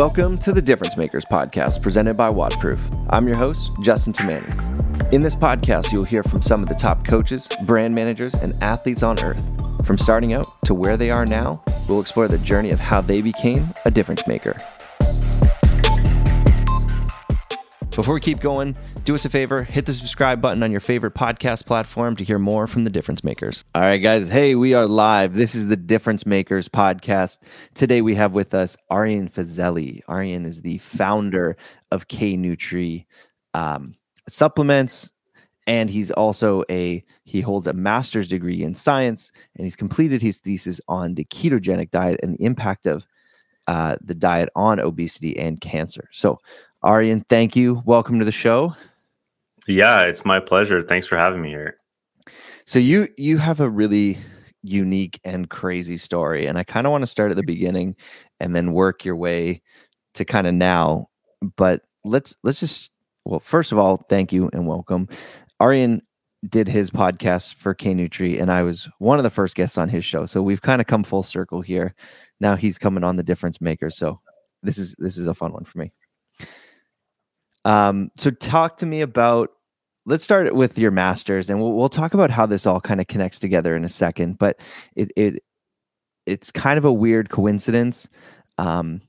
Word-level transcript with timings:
Welcome 0.00 0.38
to 0.38 0.52
the 0.52 0.62
Difference 0.62 0.96
Makers 0.96 1.26
podcast 1.26 1.82
presented 1.82 2.16
by 2.16 2.30
WODProof. 2.30 2.80
I'm 3.10 3.28
your 3.28 3.36
host, 3.36 3.70
Justin 3.82 4.14
Tamani. 4.14 5.12
In 5.12 5.20
this 5.20 5.34
podcast, 5.34 5.92
you'll 5.92 6.04
hear 6.04 6.22
from 6.22 6.40
some 6.40 6.62
of 6.62 6.70
the 6.70 6.74
top 6.74 7.04
coaches, 7.04 7.46
brand 7.66 7.94
managers, 7.94 8.32
and 8.32 8.54
athletes 8.62 9.02
on 9.02 9.22
earth. 9.22 9.42
From 9.84 9.98
starting 9.98 10.32
out 10.32 10.46
to 10.64 10.72
where 10.72 10.96
they 10.96 11.10
are 11.10 11.26
now, 11.26 11.62
we'll 11.86 12.00
explore 12.00 12.28
the 12.28 12.38
journey 12.38 12.70
of 12.70 12.80
how 12.80 13.02
they 13.02 13.20
became 13.20 13.66
a 13.84 13.90
difference 13.90 14.26
maker. 14.26 14.56
Before 17.96 18.14
we 18.14 18.20
keep 18.20 18.40
going, 18.40 18.76
do 19.02 19.16
us 19.16 19.24
a 19.24 19.28
favor, 19.28 19.64
hit 19.64 19.84
the 19.84 19.92
subscribe 19.92 20.40
button 20.40 20.62
on 20.62 20.70
your 20.70 20.80
favorite 20.80 21.14
podcast 21.14 21.66
platform 21.66 22.14
to 22.16 22.24
hear 22.24 22.38
more 22.38 22.68
from 22.68 22.84
the 22.84 22.90
Difference 22.90 23.24
Makers. 23.24 23.64
All 23.74 23.82
right, 23.82 23.98
guys. 23.98 24.28
Hey, 24.28 24.54
we 24.54 24.74
are 24.74 24.86
live. 24.86 25.34
This 25.34 25.56
is 25.56 25.66
the 25.66 25.76
Difference 25.76 26.24
Makers 26.24 26.68
podcast. 26.68 27.40
Today 27.74 28.00
we 28.00 28.14
have 28.14 28.32
with 28.32 28.54
us 28.54 28.76
Aryan 28.90 29.28
Fazeli. 29.28 30.00
Aryan 30.06 30.46
is 30.46 30.62
the 30.62 30.78
founder 30.78 31.56
of 31.90 32.06
K 32.06 32.36
Nutri 32.36 33.06
um, 33.54 33.96
supplements, 34.28 35.10
and 35.66 35.90
he's 35.90 36.12
also 36.12 36.62
a 36.70 37.04
he 37.24 37.40
holds 37.40 37.66
a 37.66 37.72
master's 37.72 38.28
degree 38.28 38.62
in 38.62 38.72
science, 38.72 39.32
and 39.56 39.66
he's 39.66 39.76
completed 39.76 40.22
his 40.22 40.38
thesis 40.38 40.80
on 40.86 41.16
the 41.16 41.24
ketogenic 41.24 41.90
diet 41.90 42.20
and 42.22 42.34
the 42.34 42.44
impact 42.44 42.86
of 42.86 43.04
uh, 43.66 43.96
the 44.00 44.14
diet 44.14 44.48
on 44.54 44.78
obesity 44.78 45.36
and 45.36 45.60
cancer. 45.60 46.08
So 46.12 46.38
Aryan, 46.82 47.24
thank 47.28 47.56
you. 47.56 47.82
Welcome 47.84 48.18
to 48.20 48.24
the 48.24 48.32
show. 48.32 48.74
Yeah, 49.68 50.02
it's 50.02 50.24
my 50.24 50.40
pleasure. 50.40 50.80
Thanks 50.80 51.06
for 51.06 51.16
having 51.16 51.42
me 51.42 51.50
here. 51.50 51.76
So 52.64 52.78
you 52.78 53.06
you 53.18 53.36
have 53.36 53.60
a 53.60 53.68
really 53.68 54.18
unique 54.62 55.20
and 55.24 55.50
crazy 55.50 55.96
story 55.96 56.46
and 56.46 56.58
I 56.58 56.64
kind 56.64 56.86
of 56.86 56.90
want 56.90 57.02
to 57.02 57.06
start 57.06 57.30
at 57.30 57.36
the 57.36 57.42
beginning 57.42 57.96
and 58.40 58.54
then 58.54 58.72
work 58.72 59.04
your 59.04 59.16
way 59.16 59.62
to 60.14 60.24
kind 60.24 60.46
of 60.46 60.54
now. 60.54 61.08
But 61.56 61.82
let's 62.04 62.34
let's 62.44 62.60
just 62.60 62.92
well, 63.26 63.40
first 63.40 63.72
of 63.72 63.78
all, 63.78 63.98
thank 64.08 64.32
you 64.32 64.48
and 64.54 64.66
welcome. 64.66 65.08
Aryan 65.60 66.00
did 66.48 66.66
his 66.66 66.90
podcast 66.90 67.54
for 67.54 67.74
K 67.74 67.92
Nutri 67.92 68.40
and 68.40 68.50
I 68.50 68.62
was 68.62 68.88
one 68.98 69.18
of 69.18 69.24
the 69.24 69.30
first 69.30 69.54
guests 69.54 69.76
on 69.76 69.90
his 69.90 70.04
show. 70.04 70.24
So 70.24 70.40
we've 70.40 70.62
kind 70.62 70.80
of 70.80 70.86
come 70.86 71.04
full 71.04 71.22
circle 71.22 71.60
here. 71.60 71.94
Now 72.40 72.56
he's 72.56 72.78
coming 72.78 73.04
on 73.04 73.16
the 73.16 73.22
difference 73.22 73.60
maker. 73.60 73.90
So 73.90 74.20
this 74.62 74.78
is 74.78 74.94
this 74.98 75.18
is 75.18 75.26
a 75.26 75.34
fun 75.34 75.52
one 75.52 75.64
for 75.64 75.78
me. 75.78 75.92
Um, 77.64 78.10
so 78.16 78.30
talk 78.30 78.78
to 78.78 78.86
me 78.86 79.00
about 79.00 79.50
let's 80.06 80.24
start 80.24 80.54
with 80.54 80.78
your 80.78 80.90
masters 80.90 81.50
and 81.50 81.60
we'll, 81.60 81.72
we'll 81.72 81.88
talk 81.88 82.14
about 82.14 82.30
how 82.30 82.46
this 82.46 82.66
all 82.66 82.80
kind 82.80 83.00
of 83.00 83.06
connects 83.06 83.38
together 83.38 83.76
in 83.76 83.84
a 83.84 83.88
second 83.88 84.38
but 84.38 84.58
it, 84.96 85.12
it 85.16 85.42
it's 86.26 86.50
kind 86.50 86.78
of 86.78 86.84
a 86.84 86.92
weird 86.92 87.28
coincidence 87.28 88.08
um, 88.58 89.00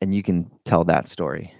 and 0.00 0.14
you 0.14 0.22
can 0.22 0.50
tell 0.64 0.84
that 0.84 1.08
story. 1.08 1.52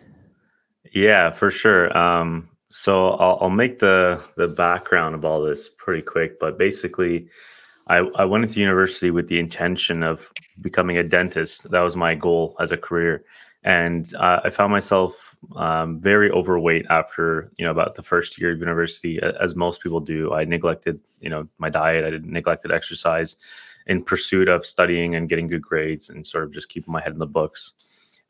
Yeah 0.93 1.31
for 1.31 1.51
sure. 1.51 1.97
Um, 1.97 2.49
so 2.71 3.11
I'll, 3.11 3.39
I'll 3.43 3.51
make 3.51 3.79
the 3.79 4.23
the 4.37 4.49
background 4.49 5.15
of 5.15 5.25
all 5.25 5.43
this 5.43 5.69
pretty 5.79 6.03
quick 6.03 6.41
but 6.41 6.59
basically 6.59 7.29
I, 7.87 7.99
I 8.17 8.25
went 8.25 8.45
into 8.45 8.61
university 8.61 9.11
with 9.11 9.29
the 9.29 9.39
intention 9.39 10.03
of 10.03 10.33
becoming 10.63 10.97
a 10.97 11.03
dentist. 11.03 11.71
That 11.71 11.81
was 11.81 11.97
my 11.97 12.15
goal 12.15 12.57
as 12.59 12.73
a 12.73 12.79
career 12.79 13.25
and 13.65 14.15
uh, 14.17 14.41
I 14.45 14.51
found 14.51 14.71
myself 14.71 15.35
um, 15.57 15.99
very 15.99 16.31
overweight 16.31 16.87
after 16.91 17.51
you 17.57 17.65
know 17.65 17.71
about 17.71 17.95
the 17.95 18.03
first 18.03 18.39
year 18.39 18.53
of 18.53 18.59
university, 18.59 19.21
as 19.41 19.57
most 19.57 19.83
people 19.83 20.01
do. 20.01 20.33
I 20.33 20.45
neglected 20.45 21.01
you 21.21 21.31
know 21.31 21.49
my 21.59 21.71
diet, 21.71 22.05
I 22.05 22.11
did, 22.11 22.27
neglected 22.27 22.71
exercise 22.71 23.37
in 23.87 24.03
pursuit 24.03 24.49
of 24.49 24.65
studying 24.65 25.15
and 25.15 25.29
getting 25.29 25.47
good 25.47 25.63
grades 25.63 26.11
and 26.11 26.27
sort 26.27 26.45
of 26.45 26.53
just 26.53 26.69
keeping 26.69 26.93
my 26.93 27.01
head 27.01 27.13
in 27.13 27.19
the 27.19 27.27
books. 27.27 27.73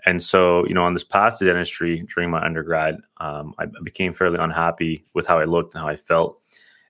And 0.06 0.22
so, 0.22 0.66
you 0.66 0.74
know, 0.74 0.82
on 0.82 0.92
this 0.92 1.04
path 1.04 1.38
to 1.38 1.46
dentistry 1.46 2.04
during 2.14 2.28
my 2.28 2.44
undergrad, 2.44 2.96
um, 3.18 3.54
I 3.58 3.66
became 3.82 4.12
fairly 4.12 4.38
unhappy 4.38 5.04
with 5.14 5.26
how 5.26 5.38
I 5.38 5.44
looked 5.44 5.74
and 5.74 5.82
how 5.82 5.88
I 5.88 5.96
felt. 5.96 6.40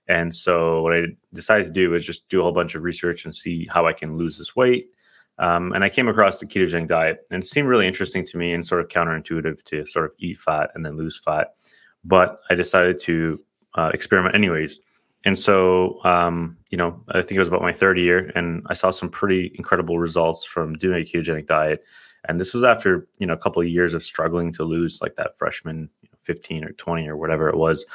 And 0.07 0.33
so, 0.33 0.81
what 0.81 0.93
I 0.93 1.05
decided 1.33 1.65
to 1.65 1.71
do 1.71 1.91
was 1.91 2.05
just 2.05 2.27
do 2.29 2.39
a 2.39 2.43
whole 2.43 2.51
bunch 2.51 2.75
of 2.75 2.83
research 2.83 3.25
and 3.25 3.33
see 3.33 3.67
how 3.71 3.87
I 3.87 3.93
can 3.93 4.17
lose 4.17 4.37
this 4.37 4.55
weight 4.55 4.89
um, 5.37 5.73
and 5.73 5.83
I 5.83 5.89
came 5.89 6.07
across 6.07 6.39
the 6.39 6.45
ketogenic 6.45 6.87
diet, 6.87 7.25
and 7.29 7.43
it 7.43 7.45
seemed 7.45 7.67
really 7.67 7.87
interesting 7.87 8.25
to 8.25 8.37
me 8.37 8.53
and 8.53 8.65
sort 8.65 8.81
of 8.81 8.87
counterintuitive 8.87 9.63
to 9.63 9.85
sort 9.85 10.05
of 10.05 10.11
eat 10.17 10.37
fat 10.37 10.71
and 10.75 10.85
then 10.85 10.97
lose 10.97 11.19
fat. 11.19 11.55
But 12.03 12.39
I 12.49 12.55
decided 12.55 12.99
to 13.01 13.41
uh, 13.75 13.91
experiment 13.93 14.35
anyways. 14.35 14.79
And 15.25 15.37
so, 15.37 16.03
um, 16.03 16.55
you 16.69 16.77
know, 16.77 17.01
I 17.09 17.21
think 17.21 17.31
it 17.31 17.39
was 17.39 17.47
about 17.47 17.63
my 17.63 17.73
third 17.73 17.97
year, 17.97 18.31
and 18.35 18.63
I 18.67 18.73
saw 18.73 18.91
some 18.91 19.09
pretty 19.09 19.51
incredible 19.55 19.99
results 19.99 20.45
from 20.45 20.73
doing 20.73 21.01
a 21.01 21.05
ketogenic 21.05 21.47
diet. 21.47 21.83
And 22.27 22.39
this 22.39 22.53
was 22.53 22.63
after 22.63 23.07
you 23.19 23.27
know 23.27 23.33
a 23.33 23.37
couple 23.37 23.61
of 23.61 23.67
years 23.67 23.93
of 23.93 24.03
struggling 24.03 24.51
to 24.53 24.63
lose 24.63 24.99
like 25.01 25.15
that 25.15 25.37
freshman 25.37 25.89
15 26.23 26.63
or 26.63 26.71
20 26.71 27.07
or 27.07 27.17
whatever 27.17 27.49
it 27.49 27.57
was. 27.57 27.85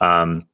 Um, 0.00 0.46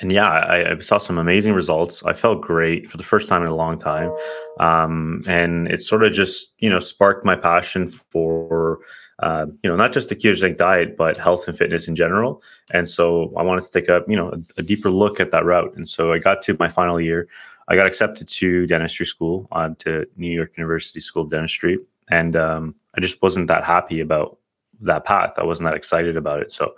and 0.00 0.12
yeah, 0.12 0.26
I, 0.26 0.72
I, 0.72 0.78
saw 0.80 0.98
some 0.98 1.18
amazing 1.18 1.52
results. 1.52 2.02
I 2.04 2.12
felt 2.12 2.40
great 2.40 2.90
for 2.90 2.96
the 2.96 3.02
first 3.02 3.28
time 3.28 3.42
in 3.42 3.48
a 3.48 3.54
long 3.54 3.78
time, 3.78 4.14
um, 4.58 5.22
and 5.26 5.68
it 5.68 5.80
sort 5.80 6.02
of 6.02 6.12
just 6.12 6.52
you 6.58 6.68
know 6.68 6.80
sparked 6.80 7.24
my 7.24 7.36
passion 7.36 7.88
for 7.88 8.80
uh, 9.20 9.46
you 9.62 9.70
know 9.70 9.76
not 9.76 9.92
just 9.92 10.08
the 10.08 10.16
ketogenic 10.16 10.56
diet, 10.56 10.96
but 10.96 11.16
health 11.16 11.48
and 11.48 11.56
fitness 11.56 11.88
in 11.88 11.94
general. 11.94 12.42
And 12.72 12.88
so 12.88 13.32
I 13.36 13.42
wanted 13.42 13.64
to 13.64 13.70
take 13.70 13.88
a 13.88 14.02
you 14.08 14.16
know 14.16 14.30
a, 14.30 14.60
a 14.60 14.62
deeper 14.62 14.90
look 14.90 15.20
at 15.20 15.30
that 15.30 15.44
route. 15.44 15.74
And 15.76 15.86
so 15.86 16.12
I 16.12 16.18
got 16.18 16.42
to 16.42 16.56
my 16.58 16.68
final 16.68 17.00
year. 17.00 17.28
I 17.68 17.76
got 17.76 17.86
accepted 17.86 18.28
to 18.28 18.66
dentistry 18.66 19.06
school, 19.06 19.48
uh, 19.52 19.70
to 19.78 20.06
New 20.16 20.30
York 20.30 20.52
University 20.56 21.00
School 21.00 21.24
of 21.24 21.30
Dentistry, 21.30 21.78
and 22.10 22.36
um, 22.36 22.74
I 22.96 23.00
just 23.00 23.20
wasn't 23.22 23.48
that 23.48 23.64
happy 23.64 24.00
about 24.00 24.38
that 24.80 25.04
path. 25.04 25.34
I 25.38 25.44
wasn't 25.44 25.68
that 25.68 25.76
excited 25.76 26.16
about 26.16 26.40
it. 26.40 26.50
So 26.50 26.74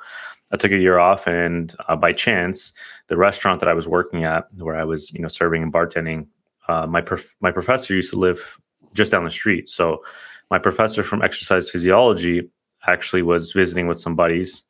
I 0.53 0.57
took 0.57 0.73
a 0.73 0.79
year 0.79 0.99
off, 0.99 1.27
and 1.27 1.75
uh, 1.89 1.97
by 1.97 2.13
chance, 2.13 2.73
the 3.09 3.17
restaurant 3.17 3.61
that 3.61 3.69
I 3.69 3.75
was 3.75 3.87
working 3.87 4.25
at, 4.25 4.47
where 4.57 4.77
I 4.77 4.85
was, 4.85 5.13
you 5.13 5.21
know, 5.21 5.29
serving 5.29 5.63
and 5.63 5.73
bartending, 5.73 6.27
uh, 6.69 6.87
my 6.87 7.01
prof- 7.01 7.37
my 7.41 7.51
professor 7.51 7.95
used 7.95 8.11
to 8.11 8.19
live 8.19 8.59
just 8.95 9.13
down 9.13 9.25
the 9.25 9.31
street. 9.31 9.69
So, 9.69 10.03
my 10.51 10.59
professor 10.59 11.03
from 11.03 11.23
exercise 11.23 11.69
physiology 11.69 12.49
actually 12.87 13.23
was 13.23 13.53
visiting 13.53 13.87
with 13.87 13.99
some 13.99 14.17
buddies, 14.17 14.65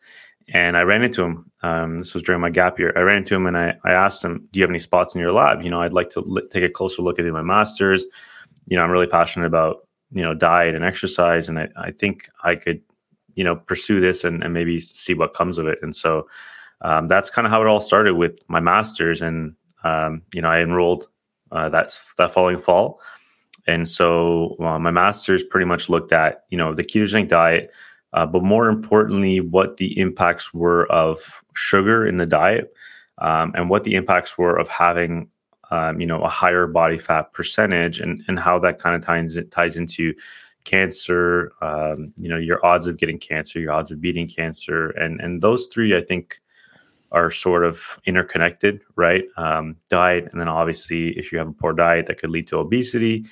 and 0.53 0.77
I 0.77 0.83
ran 0.83 1.03
into 1.03 1.23
him. 1.23 1.51
Um, 1.63 1.99
this 1.99 2.15
was 2.15 2.23
during 2.23 2.41
my 2.41 2.51
gap 2.51 2.79
year. 2.79 2.93
I 2.97 3.01
ran 3.01 3.19
into 3.19 3.35
him, 3.37 3.47
and 3.47 3.57
I 3.57 3.77
I 3.85 3.93
asked 3.93 4.25
him, 4.25 4.49
"Do 4.51 4.59
you 4.59 4.65
have 4.65 4.71
any 4.71 4.79
spots 4.81 5.15
in 5.15 5.21
your 5.21 5.33
lab? 5.33 5.63
You 5.63 5.71
know, 5.71 5.81
I'd 5.81 5.93
like 5.93 6.11
to 6.11 6.49
take 6.51 6.65
a 6.65 6.69
closer 6.69 7.03
look 7.03 7.19
at 7.19 7.27
my 7.27 7.43
masters. 7.43 8.05
You 8.67 8.77
know, 8.77 8.83
I'm 8.83 8.91
really 8.91 9.07
passionate 9.07 9.47
about 9.47 9.87
you 10.11 10.23
know 10.23 10.35
diet 10.35 10.75
and 10.75 10.85
exercise, 10.85 11.49
and 11.49 11.59
I 11.61 11.69
I 11.77 11.91
think 11.93 12.29
I 12.43 12.57
could." 12.57 12.81
You 13.39 13.45
know 13.45 13.55
pursue 13.55 14.01
this 14.01 14.25
and, 14.25 14.43
and 14.43 14.53
maybe 14.53 14.81
see 14.81 15.15
what 15.15 15.33
comes 15.33 15.59
of 15.59 15.69
it. 15.69 15.79
And 15.81 15.95
so 15.95 16.29
um, 16.81 17.07
that's 17.07 17.31
kind 17.31 17.47
of 17.47 17.53
how 17.53 17.63
it 17.63 17.69
all 17.69 17.81
started 17.81 18.15
with 18.15 18.41
my 18.49 18.59
master's 18.59 19.23
and 19.23 19.55
um, 19.85 20.23
you 20.35 20.43
know 20.43 20.49
i 20.49 20.61
enrolled 20.61 21.07
uh, 21.53 21.69
that 21.69 21.99
that 22.19 22.33
following 22.33 22.59
fall. 22.59 23.01
And 23.69 23.87
so 23.89 24.57
uh, 24.61 24.79
my 24.79 24.91
master's 24.91 25.45
pretty 25.45 25.67
much 25.67 25.89
looked 25.89 26.13
at 26.13 26.45
you 26.51 26.59
know 26.59 26.75
the 26.75 26.83
ketogenic 26.83 27.29
diet 27.29 27.71
uh, 28.13 28.27
but 28.27 28.43
more 28.43 28.69
importantly 28.69 29.41
what 29.41 29.77
the 29.77 29.97
impacts 30.01 30.53
were 30.53 30.91
of 30.91 31.43
sugar 31.55 32.05
in 32.05 32.17
the 32.17 32.27
diet 32.27 32.75
um, 33.19 33.53
and 33.55 33.71
what 33.71 33.85
the 33.85 33.95
impacts 33.95 34.37
were 34.37 34.57
of 34.57 34.67
having 34.67 35.29
um, 35.71 36.01
you 36.01 36.07
know 36.07 36.23
a 36.23 36.29
higher 36.29 36.67
body 36.67 36.99
fat 36.99 37.33
percentage 37.33 38.01
and 38.01 38.25
and 38.27 38.41
how 38.41 38.59
that 38.59 38.81
kind 38.81 38.97
of 38.97 39.03
ties 39.03 39.39
ties 39.51 39.77
into 39.77 40.13
cancer, 40.69 41.53
um, 41.63 42.13
you 42.17 42.29
know, 42.29 42.37
your 42.37 42.65
odds 42.65 42.87
of 42.87 42.99
getting 42.99 43.19
cancer, 43.19 43.59
your 43.59 43.73
odds 43.73 43.91
of 43.91 44.01
beating 44.01 44.29
cancer, 44.29 44.91
and 44.91 45.21
and 45.21 45.41
those 45.41 45.67
three, 45.67 45.97
I 45.97 46.03
think, 46.03 46.41
are 47.11 47.31
sort 47.31 47.65
of 47.65 47.99
interconnected, 48.05 48.81
right? 48.95 49.25
Um, 49.39 49.77
diet, 49.89 50.29
and 50.31 50.41
then 50.41 50.49
obviously, 50.49 51.17
if 51.19 51.33
you 51.33 51.39
have 51.39 51.49
a 51.49 51.53
poor 51.53 51.73
diet, 51.73 52.07
that 52.07 52.19
could 52.19 52.31
lead 52.31 52.47
to 52.49 52.59
obesity, 52.59 53.25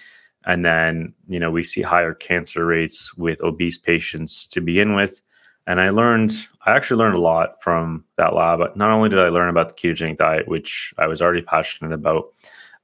and 0.46 0.64
then 0.64 1.12
you 1.28 1.38
know 1.38 1.50
we 1.50 1.62
see 1.62 1.82
higher 1.82 2.14
cancer 2.14 2.64
rates 2.64 3.14
with 3.16 3.43
obese 3.43 3.78
patients 3.78 4.46
to 4.46 4.61
begin 4.62 4.94
with. 4.94 5.20
And 5.69 5.81
I 5.81 5.90
learned, 5.90 6.32
I 6.64 6.76
actually 6.76 6.99
learned 6.99 7.16
a 7.16 7.20
lot 7.20 7.61
from 7.61 8.05
that 8.16 8.34
lab. 8.34 8.61
Not 8.76 8.93
only 8.93 9.08
did 9.08 9.19
I 9.19 9.28
learn 9.28 9.49
about 9.49 9.69
the 9.69 9.75
ketogenic 9.75 10.16
diet, 10.16 10.46
which 10.46 10.94
I 10.96 11.08
was 11.08 11.20
already 11.20 11.43
passionate 11.43 11.93
about, 11.93 12.32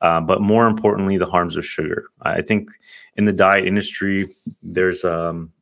uh, 0.03 0.21
but 0.21 0.41
more 0.41 0.67
importantly, 0.67 1.17
the 1.17 1.27
harms 1.27 1.57
of 1.57 1.65
sugar. 1.65 2.09
I 2.23 2.43
think 2.43 2.69
in 3.17 3.25
the 3.25 3.33
diet 3.33 3.67
industry, 3.67 4.29
there's 4.63 5.05
um, 5.05 5.53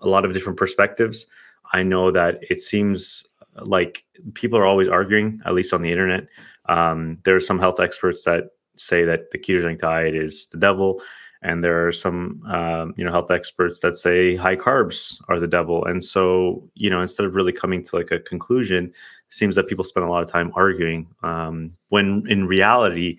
a 0.00 0.08
lot 0.08 0.24
of 0.24 0.32
different 0.32 0.56
perspectives. 0.56 1.26
I 1.72 1.82
know 1.82 2.10
that 2.12 2.38
it 2.48 2.60
seems 2.60 3.24
like 3.56 4.04
people 4.34 4.56
are 4.56 4.66
always 4.66 4.88
arguing, 4.88 5.40
at 5.44 5.52
least 5.52 5.74
on 5.74 5.82
the 5.82 5.90
internet. 5.90 6.28
Um, 6.68 7.18
there 7.24 7.34
are 7.34 7.40
some 7.40 7.58
health 7.58 7.80
experts 7.80 8.24
that 8.24 8.50
say 8.76 9.04
that 9.04 9.32
the 9.32 9.38
ketogenic 9.38 9.78
diet 9.78 10.14
is 10.14 10.46
the 10.46 10.58
devil, 10.58 11.02
and 11.42 11.64
there 11.64 11.86
are 11.86 11.92
some 11.92 12.40
um, 12.46 12.94
you 12.96 13.04
know 13.04 13.10
health 13.10 13.32
experts 13.32 13.80
that 13.80 13.96
say 13.96 14.36
high 14.36 14.56
carbs 14.56 15.20
are 15.28 15.40
the 15.40 15.48
devil. 15.48 15.84
And 15.84 16.04
so 16.04 16.62
you 16.74 16.88
know 16.88 17.00
instead 17.00 17.26
of 17.26 17.34
really 17.34 17.52
coming 17.52 17.82
to 17.82 17.96
like 17.96 18.12
a 18.12 18.20
conclusion, 18.20 18.86
it 18.86 18.94
seems 19.34 19.56
that 19.56 19.66
people 19.66 19.84
spend 19.84 20.06
a 20.06 20.10
lot 20.10 20.22
of 20.22 20.30
time 20.30 20.52
arguing 20.54 21.08
um, 21.24 21.72
when 21.88 22.22
in 22.28 22.46
reality 22.46 23.18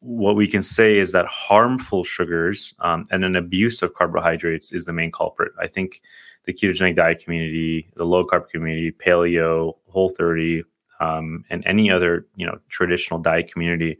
what 0.00 0.34
we 0.34 0.46
can 0.46 0.62
say 0.62 0.98
is 0.98 1.12
that 1.12 1.26
harmful 1.26 2.04
sugars 2.04 2.74
um, 2.80 3.06
and 3.10 3.24
an 3.24 3.36
abuse 3.36 3.82
of 3.82 3.94
carbohydrates 3.94 4.72
is 4.72 4.86
the 4.86 4.92
main 4.92 5.12
culprit. 5.12 5.52
I 5.60 5.66
think 5.66 6.00
the 6.44 6.54
ketogenic 6.54 6.96
diet 6.96 7.22
community, 7.22 7.90
the 7.96 8.04
low 8.04 8.24
carb 8.26 8.48
community, 8.48 8.92
paleo, 8.92 9.74
whole 9.88 10.08
30, 10.08 10.64
um, 11.00 11.44
and 11.50 11.62
any 11.66 11.90
other 11.90 12.26
you 12.36 12.46
know 12.46 12.58
traditional 12.68 13.20
diet 13.20 13.52
community 13.52 13.98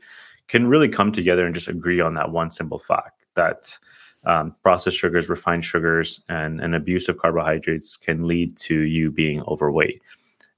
can 0.48 0.66
really 0.66 0.88
come 0.88 1.12
together 1.12 1.44
and 1.44 1.54
just 1.54 1.68
agree 1.68 2.00
on 2.00 2.14
that 2.14 2.30
one 2.30 2.50
simple 2.50 2.78
fact 2.78 3.26
that 3.34 3.78
um, 4.24 4.54
processed 4.62 4.98
sugars, 4.98 5.28
refined 5.28 5.64
sugars, 5.64 6.20
and 6.28 6.60
an 6.60 6.74
abuse 6.74 7.08
of 7.08 7.18
carbohydrates 7.18 7.96
can 7.96 8.26
lead 8.26 8.56
to 8.56 8.80
you 8.80 9.10
being 9.10 9.42
overweight. 9.42 10.02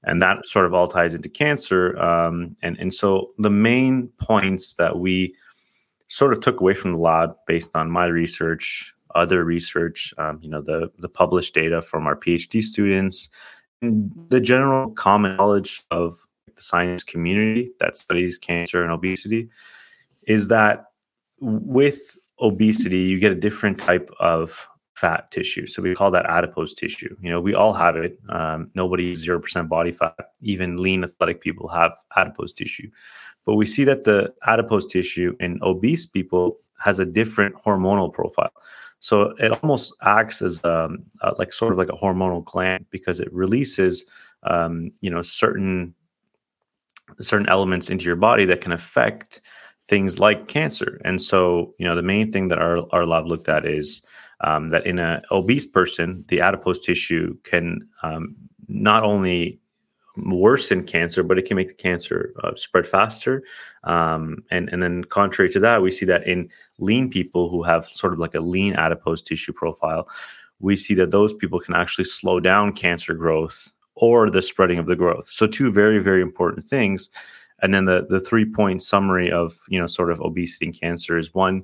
And 0.05 0.21
that 0.21 0.47
sort 0.47 0.65
of 0.65 0.73
all 0.73 0.87
ties 0.87 1.13
into 1.13 1.29
cancer. 1.29 1.97
Um, 1.97 2.55
and, 2.61 2.77
and 2.79 2.93
so 2.93 3.31
the 3.37 3.49
main 3.49 4.09
points 4.19 4.73
that 4.75 4.99
we 4.99 5.33
sort 6.07 6.33
of 6.33 6.41
took 6.41 6.59
away 6.59 6.73
from 6.73 6.91
the 6.91 6.97
lab 6.97 7.35
based 7.47 7.75
on 7.75 7.89
my 7.89 8.05
research, 8.05 8.93
other 9.15 9.43
research, 9.43 10.13
um, 10.17 10.39
you 10.41 10.49
know, 10.49 10.61
the, 10.61 10.91
the 10.99 11.09
published 11.09 11.53
data 11.53 11.81
from 11.81 12.05
our 12.05 12.15
PhD 12.15 12.61
students, 12.61 13.29
and 13.81 14.11
the 14.29 14.39
general 14.39 14.91
common 14.91 15.37
knowledge 15.37 15.83
of 15.91 16.19
the 16.55 16.61
science 16.61 17.03
community 17.03 17.71
that 17.79 17.97
studies 17.97 18.37
cancer 18.37 18.83
and 18.83 18.91
obesity 18.91 19.49
is 20.27 20.47
that 20.49 20.85
with 21.39 22.17
obesity, 22.39 22.99
you 22.99 23.19
get 23.19 23.31
a 23.31 23.35
different 23.35 23.77
type 23.79 24.09
of 24.19 24.67
fat 25.03 25.29
tissue. 25.35 25.67
So 25.67 25.81
we 25.81 25.95
call 25.99 26.11
that 26.11 26.25
adipose 26.37 26.73
tissue. 26.73 27.13
You 27.23 27.29
know, 27.31 27.41
we 27.47 27.53
all 27.61 27.73
have 27.73 27.95
it. 28.05 28.13
Um, 28.29 28.59
nobody 28.73 29.07
zero 29.15 29.39
percent 29.43 29.67
body 29.67 29.91
fat. 29.91 30.25
Even 30.53 30.77
lean 30.85 31.03
athletic 31.03 31.41
people 31.41 31.67
have 31.79 31.91
adipose 32.15 32.53
tissue, 32.53 32.89
but 33.45 33.55
we 33.61 33.65
see 33.65 33.85
that 33.91 34.05
the 34.05 34.33
adipose 34.53 34.85
tissue 34.85 35.35
in 35.39 35.59
obese 35.61 36.05
people 36.05 36.45
has 36.79 36.99
a 36.99 37.05
different 37.19 37.53
hormonal 37.65 38.09
profile. 38.19 38.53
So 38.99 39.15
it 39.45 39.51
almost 39.61 39.93
acts 40.01 40.41
as 40.41 40.63
um, 40.63 41.03
uh, 41.23 41.33
like 41.37 41.51
sort 41.51 41.73
of 41.73 41.77
like 41.77 41.93
a 41.95 41.99
hormonal 42.03 42.43
gland 42.51 42.85
because 42.89 43.19
it 43.19 43.31
releases, 43.33 44.05
um, 44.43 44.91
you 45.01 45.11
know, 45.11 45.21
certain 45.21 45.93
certain 47.19 47.49
elements 47.49 47.89
into 47.89 48.05
your 48.05 48.15
body 48.29 48.45
that 48.45 48.61
can 48.61 48.71
affect 48.71 49.41
things 49.91 50.19
like 50.25 50.47
cancer. 50.47 50.91
And 51.03 51.21
so, 51.21 51.73
you 51.79 51.85
know, 51.85 51.95
the 51.95 52.09
main 52.13 52.31
thing 52.31 52.47
that 52.49 52.59
our, 52.59 52.77
our 52.95 53.05
lab 53.05 53.25
looked 53.27 53.49
at 53.49 53.65
is 53.65 54.01
um, 54.43 54.69
that 54.69 54.85
in 54.85 54.99
an 54.99 55.21
obese 55.31 55.65
person, 55.65 56.23
the 56.27 56.41
adipose 56.41 56.79
tissue 56.79 57.35
can 57.43 57.87
um, 58.03 58.35
not 58.67 59.03
only 59.03 59.59
worsen 60.17 60.83
cancer, 60.83 61.23
but 61.23 61.39
it 61.39 61.45
can 61.45 61.57
make 61.57 61.69
the 61.69 61.73
cancer 61.73 62.33
uh, 62.43 62.51
spread 62.55 62.85
faster. 62.85 63.43
Um, 63.83 64.43
and, 64.51 64.69
and 64.69 64.81
then, 64.81 65.03
contrary 65.05 65.49
to 65.51 65.59
that, 65.61 65.81
we 65.81 65.91
see 65.91 66.05
that 66.05 66.27
in 66.27 66.49
lean 66.77 67.09
people 67.09 67.49
who 67.49 67.63
have 67.63 67.85
sort 67.85 68.13
of 68.13 68.19
like 68.19 68.35
a 68.35 68.39
lean 68.39 68.75
adipose 68.75 69.21
tissue 69.21 69.53
profile, 69.53 70.07
we 70.59 70.75
see 70.75 70.93
that 70.95 71.11
those 71.11 71.33
people 71.33 71.59
can 71.59 71.73
actually 71.73 72.05
slow 72.05 72.39
down 72.39 72.73
cancer 72.73 73.13
growth 73.13 73.71
or 73.95 74.29
the 74.29 74.41
spreading 74.41 74.77
of 74.77 74.85
the 74.87 74.95
growth. 74.95 75.29
So, 75.31 75.47
two 75.47 75.71
very, 75.71 75.99
very 75.99 76.21
important 76.21 76.63
things 76.63 77.09
and 77.63 77.73
then 77.73 77.85
the 77.85 78.05
the 78.09 78.19
three 78.19 78.45
point 78.45 78.83
summary 78.83 79.31
of 79.31 79.57
you 79.69 79.79
know 79.79 79.87
sort 79.87 80.11
of 80.11 80.21
obesity 80.21 80.65
and 80.67 80.79
cancer 80.79 81.17
is 81.17 81.33
one 81.33 81.63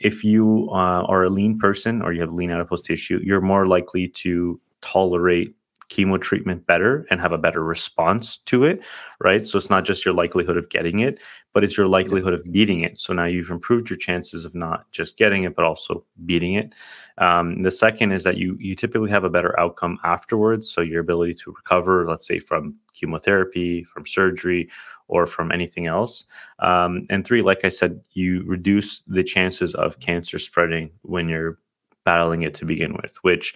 if 0.00 0.24
you 0.24 0.68
uh, 0.70 1.04
are 1.04 1.24
a 1.24 1.30
lean 1.30 1.58
person 1.58 2.02
or 2.02 2.12
you 2.12 2.20
have 2.20 2.32
lean 2.32 2.50
adipose 2.50 2.82
tissue 2.82 3.20
you're 3.22 3.40
more 3.40 3.66
likely 3.66 4.08
to 4.08 4.60
tolerate 4.80 5.54
chemo 5.90 6.20
treatment 6.20 6.64
better 6.66 7.04
and 7.10 7.20
have 7.20 7.32
a 7.32 7.38
better 7.38 7.64
response 7.64 8.38
to 8.38 8.64
it 8.64 8.80
right? 9.20 9.46
So 9.46 9.58
it's 9.58 9.70
not 9.70 9.84
just 9.84 10.04
your 10.04 10.14
likelihood 10.14 10.56
of 10.56 10.68
getting 10.68 11.00
it 11.00 11.18
but 11.52 11.64
it's 11.64 11.76
your 11.76 11.88
likelihood 11.88 12.32
of 12.32 12.44
beating 12.52 12.82
it. 12.82 12.96
So 12.96 13.12
now 13.12 13.24
you've 13.24 13.50
improved 13.50 13.90
your 13.90 13.96
chances 13.96 14.44
of 14.44 14.54
not 14.54 14.90
just 14.92 15.16
getting 15.16 15.44
it 15.44 15.56
but 15.56 15.64
also 15.64 16.04
beating 16.24 16.54
it 16.54 16.72
um, 17.20 17.62
the 17.62 17.70
second 17.70 18.12
is 18.12 18.24
that 18.24 18.36
you 18.36 18.56
you 18.60 18.74
typically 18.74 19.10
have 19.10 19.24
a 19.24 19.30
better 19.30 19.58
outcome 19.60 19.98
afterwards 20.04 20.70
so 20.70 20.80
your 20.80 21.00
ability 21.00 21.34
to 21.34 21.52
recover 21.52 22.06
let's 22.08 22.26
say 22.26 22.38
from 22.38 22.74
chemotherapy 22.92 23.84
from 23.84 24.04
surgery 24.04 24.68
or 25.10 25.26
from 25.26 25.52
anything 25.52 25.86
else. 25.86 26.24
Um, 26.60 27.06
and 27.10 27.24
three, 27.24 27.42
like 27.42 27.64
I 27.64 27.68
said, 27.68 28.00
you 28.12 28.42
reduce 28.46 29.00
the 29.00 29.24
chances 29.24 29.74
of 29.74 29.98
cancer 29.98 30.38
spreading 30.38 30.90
when 31.02 31.28
you're 31.28 31.58
battling 32.04 32.42
it 32.42 32.54
to 32.54 32.64
begin 32.64 32.94
with, 33.02 33.16
which 33.22 33.54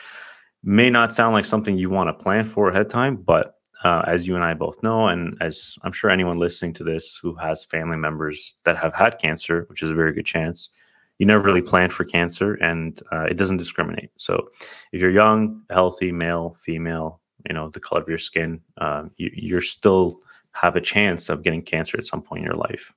may 0.65 0.91
not 0.91 1.13
sound 1.13 1.33
like 1.33 1.45
something 1.45 1.79
you 1.79 1.91
want 1.91 2.09
to 2.09 2.23
plan 2.23 2.45
for 2.45 2.69
ahead 2.69 2.83
of 2.83 2.89
time, 2.89 3.17
but 3.17 3.59
uh, 3.85 4.03
as 4.07 4.27
you 4.27 4.35
and 4.35 4.45
I 4.45 4.55
both 4.55 4.83
know, 4.83 5.09
and 5.09 5.37
as 5.41 5.79
I'm 5.83 5.93
sure 5.93 6.11
anyone 6.11 6.39
listening 6.39 6.73
to 6.75 6.85
this 6.85 7.19
who 7.23 7.35
has 7.37 7.65
family 7.65 7.99
members 7.99 8.57
that 8.65 8.77
have 8.77 8.95
had 8.95 9.19
cancer, 9.19 9.67
which 9.69 9.83
is 9.83 9.91
a 9.91 9.95
very 9.95 10.13
good 10.13 10.27
chance, 10.27 10.71
you 11.19 11.27
never 11.27 11.45
really 11.45 11.63
plan 11.63 11.91
for 11.91 12.05
cancer 12.05 12.55
and 12.55 13.03
uh, 13.13 13.23
it 13.23 13.37
doesn't 13.37 13.57
discriminate. 13.59 14.11
So 14.17 14.49
if 14.93 15.01
you're 15.01 15.11
young, 15.11 15.63
healthy, 15.71 16.13
male, 16.13 16.57
female, 16.61 17.21
you 17.49 17.55
know, 17.55 17.69
the 17.71 17.81
color 17.81 18.03
of 18.03 18.09
your 18.09 18.19
skin, 18.19 18.61
uh, 18.79 19.05
you, 19.17 19.31
you're 19.33 19.61
still 19.61 20.21
have 20.53 20.77
a 20.77 20.81
chance 20.81 21.29
of 21.29 21.43
getting 21.43 21.63
cancer 21.63 21.97
at 21.99 22.05
some 22.05 22.23
point 22.23 22.41
in 22.41 22.45
your 22.45 22.55
life. 22.55 22.93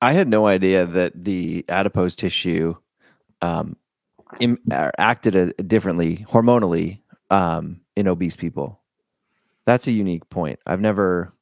I 0.00 0.12
had 0.12 0.28
no 0.28 0.46
idea 0.46 0.86
that 0.86 1.12
the 1.24 1.64
adipose 1.68 2.14
tissue 2.14 2.76
um, 3.42 3.76
Im- 4.40 4.58
uh, 4.70 4.90
acted 4.98 5.34
a, 5.34 5.52
differently 5.54 6.24
hormonally 6.28 7.00
um, 7.30 7.80
in 7.96 8.06
obese 8.06 8.36
people. 8.36 8.80
That's 9.64 9.86
a 9.86 9.92
unique 9.92 10.28
point. 10.30 10.60
I've 10.66 10.80
never, 10.80 11.32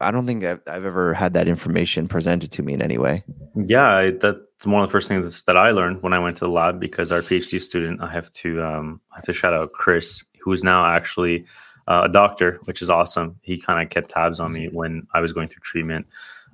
I 0.00 0.10
don't 0.10 0.26
think 0.26 0.44
I've, 0.44 0.60
I've, 0.66 0.84
ever 0.84 1.12
had 1.12 1.34
that 1.34 1.46
information 1.46 2.08
presented 2.08 2.50
to 2.52 2.62
me 2.62 2.72
in 2.72 2.82
any 2.82 2.96
way. 2.96 3.22
Yeah, 3.54 4.10
that's 4.10 4.64
one 4.64 4.82
of 4.82 4.88
the 4.88 4.92
first 4.92 5.08
things 5.08 5.42
that 5.42 5.56
I 5.56 5.70
learned 5.70 6.02
when 6.02 6.12
I 6.12 6.18
went 6.18 6.36
to 6.38 6.46
the 6.46 6.50
lab 6.50 6.80
because 6.80 7.12
our 7.12 7.20
PhD 7.20 7.60
student, 7.60 8.00
I 8.02 8.10
have 8.10 8.32
to, 8.32 8.62
um, 8.62 9.00
I 9.12 9.16
have 9.16 9.24
to 9.26 9.32
shout 9.32 9.52
out 9.52 9.72
Chris, 9.72 10.24
who 10.40 10.52
is 10.52 10.64
now 10.64 10.86
actually 10.86 11.44
uh, 11.86 12.02
a 12.04 12.08
doctor, 12.08 12.60
which 12.64 12.82
is 12.82 12.88
awesome. 12.88 13.36
He 13.42 13.60
kind 13.60 13.82
of 13.82 13.90
kept 13.90 14.10
tabs 14.10 14.40
on 14.40 14.52
me 14.52 14.68
when 14.72 15.06
I 15.12 15.20
was 15.20 15.32
going 15.32 15.48
through 15.48 15.62
treatment, 15.62 16.06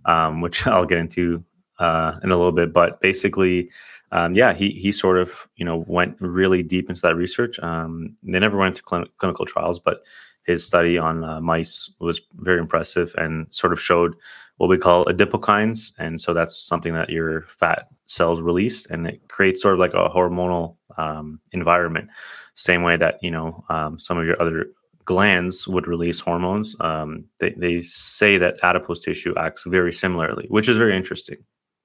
um, 0.07 0.41
which 0.41 0.67
I'll 0.67 0.87
get 0.87 0.99
into 0.99 1.45
uh, 1.79 2.19
in 2.25 2.33
a 2.33 2.37
little 2.37 2.53
bit. 2.53 2.73
But 2.73 3.01
basically, 3.01 3.71
um, 4.13 4.35
yeah, 4.35 4.55
he 4.55 4.71
he 4.71 4.93
sort 4.93 5.19
of 5.19 5.47
you 5.57 5.65
know 5.65 5.85
went 5.87 6.17
really 6.21 6.63
deep 6.63 6.89
into 6.89 7.03
that 7.03 7.17
research. 7.17 7.59
Um, 7.61 8.17
they 8.23 8.39
never 8.39 8.57
went 8.57 8.77
into 8.77 8.89
cl- 8.89 9.09
clinical 9.19 9.45
trials, 9.45 9.79
but 9.79 10.03
his 10.47 10.67
study 10.67 10.99
on 10.99 11.25
uh, 11.25 11.41
mice 11.41 11.91
was 12.01 12.21
very 12.37 12.59
impressive 12.59 13.15
and 13.19 13.53
sort 13.53 13.73
of 13.73 13.81
showed 13.81 14.15
what 14.59 14.71
we 14.71 14.79
call 14.79 15.05
adipokines, 15.07 15.93
and 15.99 16.21
so 16.21 16.33
that's 16.33 16.57
something 16.57 16.95
that 16.95 17.11
your 17.11 17.43
fat 17.43 17.89
cells 18.05 18.41
release, 18.41 18.87
and 18.87 19.07
it 19.07 19.21
creates 19.29 19.61
sort 19.61 19.75
of 19.75 19.81
like 19.81 19.93
a 19.93 20.09
hormonal 20.09 20.77
um, 20.97 21.39
environment. 21.53 22.09
Same 22.55 22.83
way 22.83 22.97
that 22.97 23.19
you 23.23 23.31
know 23.31 23.65
um, 23.69 23.99
some 23.99 24.17
of 24.17 24.25
your 24.25 24.41
other 24.41 24.67
glands 25.07 25.67
would 25.67 25.87
release 25.87 26.21
hormones. 26.21 26.77
Um, 26.81 27.25
they, 27.39 27.51
they 27.57 27.81
say 27.81 28.37
that 28.39 28.59
adipose 28.63 29.01
tissue 29.01 29.35
acts 29.39 29.65
very 29.65 29.93
similarly, 29.93 30.47
which 30.49 30.69
is 30.69 30.77
very 30.77 30.95
interesting. 30.95 31.39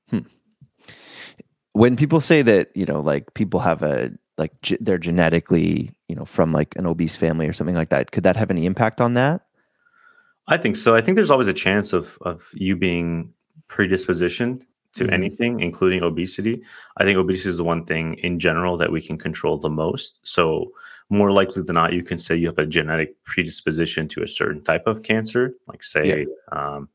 Hmm. 0.09 0.19
When 1.73 1.95
people 1.95 2.19
say 2.19 2.41
that, 2.41 2.69
you 2.75 2.85
know, 2.85 2.99
like 2.99 3.33
people 3.33 3.61
have 3.61 3.81
a, 3.81 4.11
like 4.37 4.59
ge- 4.61 4.77
they're 4.79 4.97
genetically, 4.97 5.91
you 6.07 6.15
know, 6.15 6.25
from 6.25 6.51
like 6.51 6.75
an 6.75 6.85
obese 6.85 7.15
family 7.15 7.47
or 7.47 7.53
something 7.53 7.75
like 7.75 7.89
that, 7.89 8.11
could 8.11 8.23
that 8.23 8.35
have 8.35 8.51
any 8.51 8.65
impact 8.65 9.01
on 9.01 9.13
that? 9.15 9.41
I 10.47 10.57
think 10.57 10.75
so. 10.75 10.95
I 10.95 11.01
think 11.01 11.15
there's 11.15 11.31
always 11.31 11.47
a 11.47 11.53
chance 11.53 11.93
of 11.93 12.17
of 12.21 12.49
you 12.53 12.75
being 12.75 13.33
predispositioned 13.69 14.63
to 14.93 15.05
mm-hmm. 15.05 15.13
anything, 15.13 15.59
including 15.61 16.03
obesity. 16.03 16.61
I 16.97 17.03
think 17.03 17.17
obesity 17.17 17.49
is 17.49 17.57
the 17.57 17.63
one 17.63 17.85
thing 17.85 18.15
in 18.15 18.39
general 18.39 18.77
that 18.77 18.91
we 18.91 19.01
can 19.01 19.17
control 19.17 19.57
the 19.57 19.69
most. 19.69 20.19
So, 20.23 20.71
more 21.09 21.31
likely 21.31 21.61
than 21.63 21.75
not, 21.75 21.93
you 21.93 22.03
can 22.03 22.17
say 22.17 22.35
you 22.35 22.47
have 22.47 22.59
a 22.59 22.65
genetic 22.65 23.21
predisposition 23.23 24.07
to 24.09 24.23
a 24.23 24.27
certain 24.27 24.61
type 24.61 24.87
of 24.87 25.03
cancer, 25.03 25.53
like 25.67 25.83
say, 25.83 26.25
yeah. 26.25 26.25
um, 26.57 26.87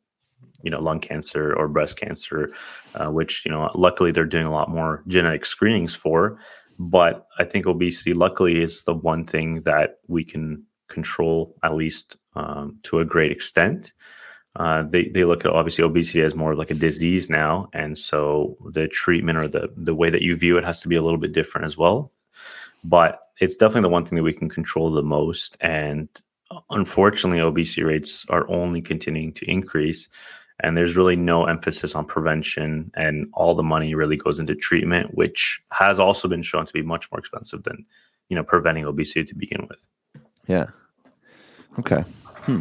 you 0.63 0.71
know, 0.71 0.81
lung 0.81 1.01
cancer 1.01 1.55
or 1.55 1.69
breast 1.69 1.99
cancer, 1.99 2.53
uh, 2.95 3.09
which 3.09 3.45
you 3.45 3.51
know, 3.51 3.71
luckily 3.75 4.11
they're 4.11 4.25
doing 4.25 4.47
a 4.47 4.53
lot 4.53 4.71
more 4.71 5.03
genetic 5.07 5.45
screenings 5.45 5.95
for. 5.95 6.39
But 6.79 7.27
I 7.39 7.45
think 7.45 7.67
obesity, 7.67 8.13
luckily, 8.13 8.63
is 8.63 8.85
the 8.85 8.95
one 8.95 9.25
thing 9.25 9.63
that 9.63 9.99
we 10.09 10.25
can 10.25 10.65
control 10.89 11.57
at 11.63 11.75
least 11.75 12.17
um, 12.35 12.79
to 12.85 13.01
a 13.01 13.05
great 13.05 13.33
extent. 13.33 13.93
Uh, 14.57 14.83
they 14.89 15.09
they 15.09 15.25
look 15.25 15.45
at 15.45 15.53
obviously 15.53 15.85
obesity 15.85 16.23
as 16.23 16.35
more 16.35 16.55
like 16.55 16.71
a 16.71 16.75
disease 16.75 17.29
now, 17.29 17.69
and 17.75 17.99
so 17.99 18.57
the 18.73 18.89
treatment 18.89 19.39
or 19.39 19.47
the 19.47 19.71
the 19.77 19.95
way 19.95 20.09
that 20.09 20.23
you 20.23 20.35
view 20.35 20.57
it 20.57 20.65
has 20.65 20.81
to 20.81 20.89
be 20.89 20.97
a 20.97 21.03
little 21.03 21.19
bit 21.19 21.33
different 21.33 21.67
as 21.67 21.77
well. 21.77 22.11
But 22.83 23.21
it's 23.41 23.57
definitely 23.57 23.83
the 23.83 23.91
one 23.91 24.05
thing 24.05 24.17
that 24.17 24.23
we 24.23 24.33
can 24.33 24.49
control 24.49 24.91
the 24.91 25.03
most, 25.03 25.59
and 25.61 26.09
unfortunately, 26.71 27.41
obesity 27.41 27.83
rates 27.83 28.25
are 28.31 28.49
only 28.49 28.81
continuing 28.81 29.33
to 29.35 29.51
increase. 29.51 30.09
And 30.61 30.77
there's 30.77 30.97
really 30.97 31.17
no 31.17 31.45
emphasis 31.45 31.95
on 31.95 32.07
prevention, 32.07 32.91
and 32.95 33.29
all 33.35 33.55
the 33.55 33.63
money 33.63 33.95
really 33.95 34.17
goes 34.17 34.39
into 34.39 34.55
treatment, 34.55 35.15
which 35.15 35.63
has 35.71 35.99
also 35.99 36.29
been 36.29 36.43
shown 36.43 36.65
to 36.65 36.73
be 36.73 36.83
much 36.83 37.11
more 37.13 37.19
expensive 37.19 37.63
than 37.65 37.85
you 38.31 38.37
know 38.37 38.43
preventing 38.43 38.87
obesity 38.87 39.25
to 39.25 39.35
begin 39.35 39.67
with. 39.69 39.87
Yeah. 40.47 40.67
Okay. 41.79 42.05
Hmm. 42.43 42.61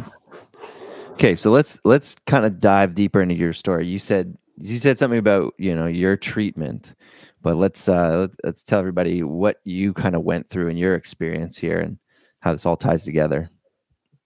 Okay, 1.12 1.34
so 1.34 1.50
let's 1.50 1.80
let's 1.84 2.16
kind 2.26 2.44
of 2.44 2.60
dive 2.60 2.94
deeper 2.94 3.22
into 3.22 3.34
your 3.34 3.54
story. 3.54 3.86
You 3.86 3.98
said 3.98 4.36
you 4.58 4.76
said 4.76 4.98
something 4.98 5.18
about 5.18 5.54
you 5.56 5.74
know 5.74 5.86
your 5.86 6.16
treatment, 6.16 6.94
but 7.40 7.56
let's 7.56 7.88
uh, 7.88 8.28
let's 8.44 8.62
tell 8.62 8.78
everybody 8.78 9.22
what 9.22 9.60
you 9.64 9.94
kind 9.94 10.14
of 10.14 10.22
went 10.22 10.48
through 10.50 10.68
in 10.68 10.76
your 10.76 10.94
experience 10.94 11.56
here 11.56 11.78
and 11.78 11.98
how 12.40 12.52
this 12.52 12.66
all 12.66 12.76
ties 12.76 13.04
together. 13.04 13.50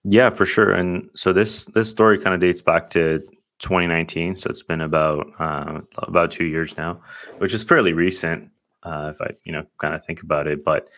Yeah, 0.05 0.31
for 0.31 0.47
sure. 0.47 0.73
And 0.73 1.09
so 1.15 1.33
this 1.33 1.67
this 1.67 1.91
story 1.91 2.19
kind 2.19 2.35
of 2.35 2.41
dates 2.41 2.63
back 2.63 2.91
to 2.91 3.23
2019, 3.61 4.37
so 4.37 4.51
it's 4.51 4.63
been 4.63 4.81
about 4.81 5.27
uh, 5.39 5.81
about 5.99 6.31
two 6.31 6.45
years 6.45 6.77
now, 6.77 7.01
which 7.39 7.55
is 7.55 7.63
fairly 7.63 7.93
recent 7.93 8.51
uh, 8.83 9.13
if 9.15 9.21
I 9.21 9.31
you 9.45 9.53
know 9.53 9.65
kind 9.79 9.95
of 9.95 10.05
think 10.05 10.23
about 10.23 10.47
it. 10.47 10.65
But 10.65 10.89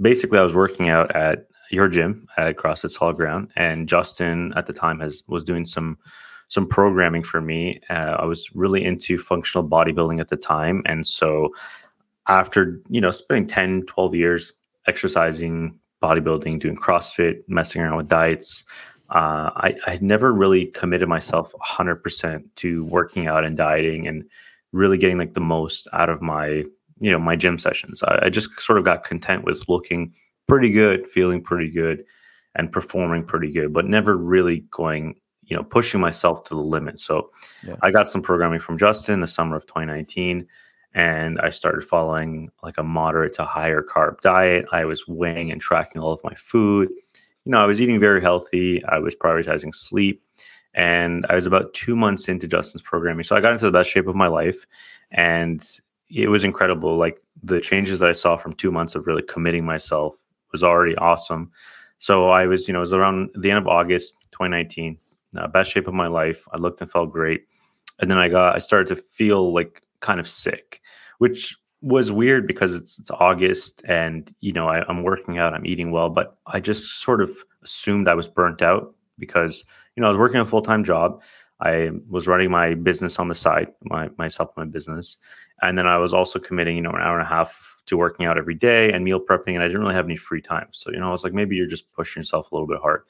basically, 0.00 0.38
I 0.38 0.42
was 0.42 0.54
working 0.56 0.88
out 0.88 1.14
at 1.14 1.46
your 1.70 1.88
gym 1.88 2.26
at 2.36 2.56
CrossFit 2.56 2.90
Solid 2.90 3.16
Ground, 3.16 3.50
and 3.56 3.88
Justin 3.88 4.52
at 4.56 4.66
the 4.66 4.72
time 4.72 5.00
has 5.00 5.22
was 5.26 5.44
doing 5.44 5.64
some 5.64 5.98
some 6.48 6.66
programming 6.66 7.22
for 7.22 7.40
me. 7.40 7.80
Uh, 7.88 8.16
I 8.18 8.24
was 8.24 8.50
really 8.54 8.84
into 8.84 9.18
functional 9.18 9.68
bodybuilding 9.68 10.20
at 10.20 10.28
the 10.28 10.36
time, 10.36 10.82
and 10.86 11.06
so 11.06 11.50
after 12.28 12.80
you 12.88 13.00
know 13.00 13.10
spending 13.10 13.46
10, 13.46 13.82
12 13.86 14.14
years 14.14 14.52
exercising, 14.86 15.78
bodybuilding, 16.02 16.60
doing 16.60 16.76
CrossFit, 16.76 17.42
messing 17.46 17.82
around 17.82 17.96
with 17.96 18.08
diets. 18.08 18.64
Uh, 19.10 19.50
I, 19.56 19.74
I 19.86 19.90
had 19.90 20.02
never 20.02 20.32
really 20.32 20.66
committed 20.66 21.08
myself 21.08 21.52
100% 21.60 22.44
to 22.56 22.84
working 22.84 23.26
out 23.26 23.44
and 23.44 23.56
dieting 23.56 24.06
and 24.06 24.24
really 24.72 24.98
getting 24.98 25.18
like 25.18 25.34
the 25.34 25.40
most 25.40 25.88
out 25.92 26.08
of 26.08 26.22
my 26.22 26.64
you 27.00 27.10
know 27.10 27.18
my 27.18 27.34
gym 27.34 27.58
sessions. 27.58 28.02
I, 28.02 28.26
I 28.26 28.28
just 28.28 28.60
sort 28.60 28.78
of 28.78 28.84
got 28.84 29.04
content 29.04 29.44
with 29.44 29.68
looking 29.68 30.12
pretty 30.46 30.70
good, 30.70 31.06
feeling 31.08 31.42
pretty 31.42 31.70
good, 31.70 32.04
and 32.54 32.70
performing 32.70 33.24
pretty 33.24 33.50
good, 33.50 33.72
but 33.72 33.86
never 33.86 34.16
really 34.16 34.60
going 34.70 35.16
you 35.44 35.56
know 35.56 35.64
pushing 35.64 36.00
myself 36.00 36.44
to 36.44 36.54
the 36.54 36.60
limit. 36.60 36.98
So 36.98 37.30
yeah. 37.66 37.76
I 37.82 37.90
got 37.90 38.08
some 38.08 38.22
programming 38.22 38.60
from 38.60 38.78
Justin 38.78 39.20
the 39.20 39.26
summer 39.26 39.56
of 39.56 39.66
2019 39.66 40.46
and 40.94 41.40
I 41.40 41.50
started 41.50 41.82
following 41.84 42.50
like 42.62 42.78
a 42.78 42.82
moderate 42.82 43.32
to 43.34 43.44
higher 43.44 43.82
carb 43.82 44.20
diet. 44.22 44.66
I 44.72 44.84
was 44.84 45.06
weighing 45.06 45.52
and 45.52 45.60
tracking 45.60 46.02
all 46.02 46.12
of 46.12 46.22
my 46.24 46.34
food. 46.34 46.88
You 47.44 47.52
know, 47.52 47.62
I 47.62 47.66
was 47.66 47.80
eating 47.80 47.98
very 47.98 48.20
healthy. 48.20 48.84
I 48.84 48.98
was 48.98 49.14
prioritizing 49.14 49.74
sleep. 49.74 50.22
And 50.74 51.26
I 51.28 51.34
was 51.34 51.46
about 51.46 51.74
two 51.74 51.96
months 51.96 52.28
into 52.28 52.46
Justin's 52.46 52.82
programming. 52.82 53.24
So 53.24 53.34
I 53.34 53.40
got 53.40 53.52
into 53.52 53.64
the 53.64 53.72
best 53.72 53.90
shape 53.90 54.06
of 54.06 54.14
my 54.14 54.28
life. 54.28 54.66
And 55.10 55.64
it 56.10 56.28
was 56.28 56.44
incredible. 56.44 56.96
Like 56.96 57.20
the 57.42 57.60
changes 57.60 57.98
that 58.00 58.08
I 58.08 58.12
saw 58.12 58.36
from 58.36 58.52
two 58.52 58.70
months 58.70 58.94
of 58.94 59.06
really 59.06 59.22
committing 59.22 59.64
myself 59.64 60.16
was 60.52 60.62
already 60.62 60.94
awesome. 60.96 61.50
So 61.98 62.28
I 62.28 62.46
was, 62.46 62.68
you 62.68 62.72
know, 62.72 62.78
it 62.78 62.80
was 62.80 62.92
around 62.92 63.30
the 63.34 63.50
end 63.50 63.58
of 63.58 63.66
August 63.66 64.14
2019, 64.32 64.96
uh, 65.36 65.48
best 65.48 65.72
shape 65.72 65.86
of 65.86 65.94
my 65.94 66.06
life. 66.06 66.46
I 66.52 66.56
looked 66.56 66.80
and 66.80 66.90
felt 66.90 67.12
great. 67.12 67.46
And 68.00 68.10
then 68.10 68.18
I 68.18 68.28
got, 68.28 68.54
I 68.54 68.58
started 68.58 68.88
to 68.88 68.96
feel 68.96 69.52
like 69.52 69.82
kind 70.00 70.18
of 70.18 70.26
sick, 70.26 70.80
which 71.18 71.56
was 71.82 72.12
weird 72.12 72.46
because 72.46 72.74
it's 72.74 72.98
it's 72.98 73.10
August 73.10 73.82
and 73.86 74.34
you 74.40 74.52
know 74.52 74.68
I, 74.68 74.84
I'm 74.88 75.02
working 75.02 75.38
out, 75.38 75.54
I'm 75.54 75.66
eating 75.66 75.90
well, 75.90 76.10
but 76.10 76.36
I 76.46 76.60
just 76.60 77.00
sort 77.00 77.20
of 77.20 77.30
assumed 77.62 78.08
I 78.08 78.14
was 78.14 78.28
burnt 78.28 78.62
out 78.62 78.94
because 79.18 79.64
you 79.96 80.00
know 80.00 80.06
I 80.06 80.10
was 80.10 80.18
working 80.18 80.40
a 80.40 80.44
full 80.44 80.62
time 80.62 80.84
job. 80.84 81.22
I 81.62 81.90
was 82.08 82.26
running 82.26 82.50
my 82.50 82.74
business 82.74 83.18
on 83.18 83.28
the 83.28 83.34
side, 83.34 83.72
my 83.82 84.10
my 84.18 84.28
supplement 84.28 84.72
business, 84.72 85.18
and 85.62 85.76
then 85.76 85.86
I 85.86 85.98
was 85.98 86.12
also 86.12 86.38
committing, 86.38 86.76
you 86.76 86.82
know, 86.82 86.90
an 86.90 87.02
hour 87.02 87.18
and 87.18 87.26
a 87.26 87.28
half 87.28 87.78
to 87.86 87.96
working 87.96 88.26
out 88.26 88.38
every 88.38 88.54
day 88.54 88.90
and 88.92 89.04
meal 89.04 89.20
prepping, 89.20 89.54
and 89.54 89.62
I 89.62 89.66
didn't 89.66 89.80
really 89.80 89.94
have 89.94 90.06
any 90.06 90.16
free 90.16 90.40
time. 90.40 90.68
So, 90.70 90.90
you 90.90 90.98
know, 90.98 91.08
I 91.08 91.10
was 91.10 91.24
like, 91.24 91.32
maybe 91.32 91.56
you're 91.56 91.66
just 91.66 91.90
pushing 91.92 92.20
yourself 92.20 92.50
a 92.50 92.54
little 92.54 92.68
bit 92.68 92.80
hard. 92.80 93.02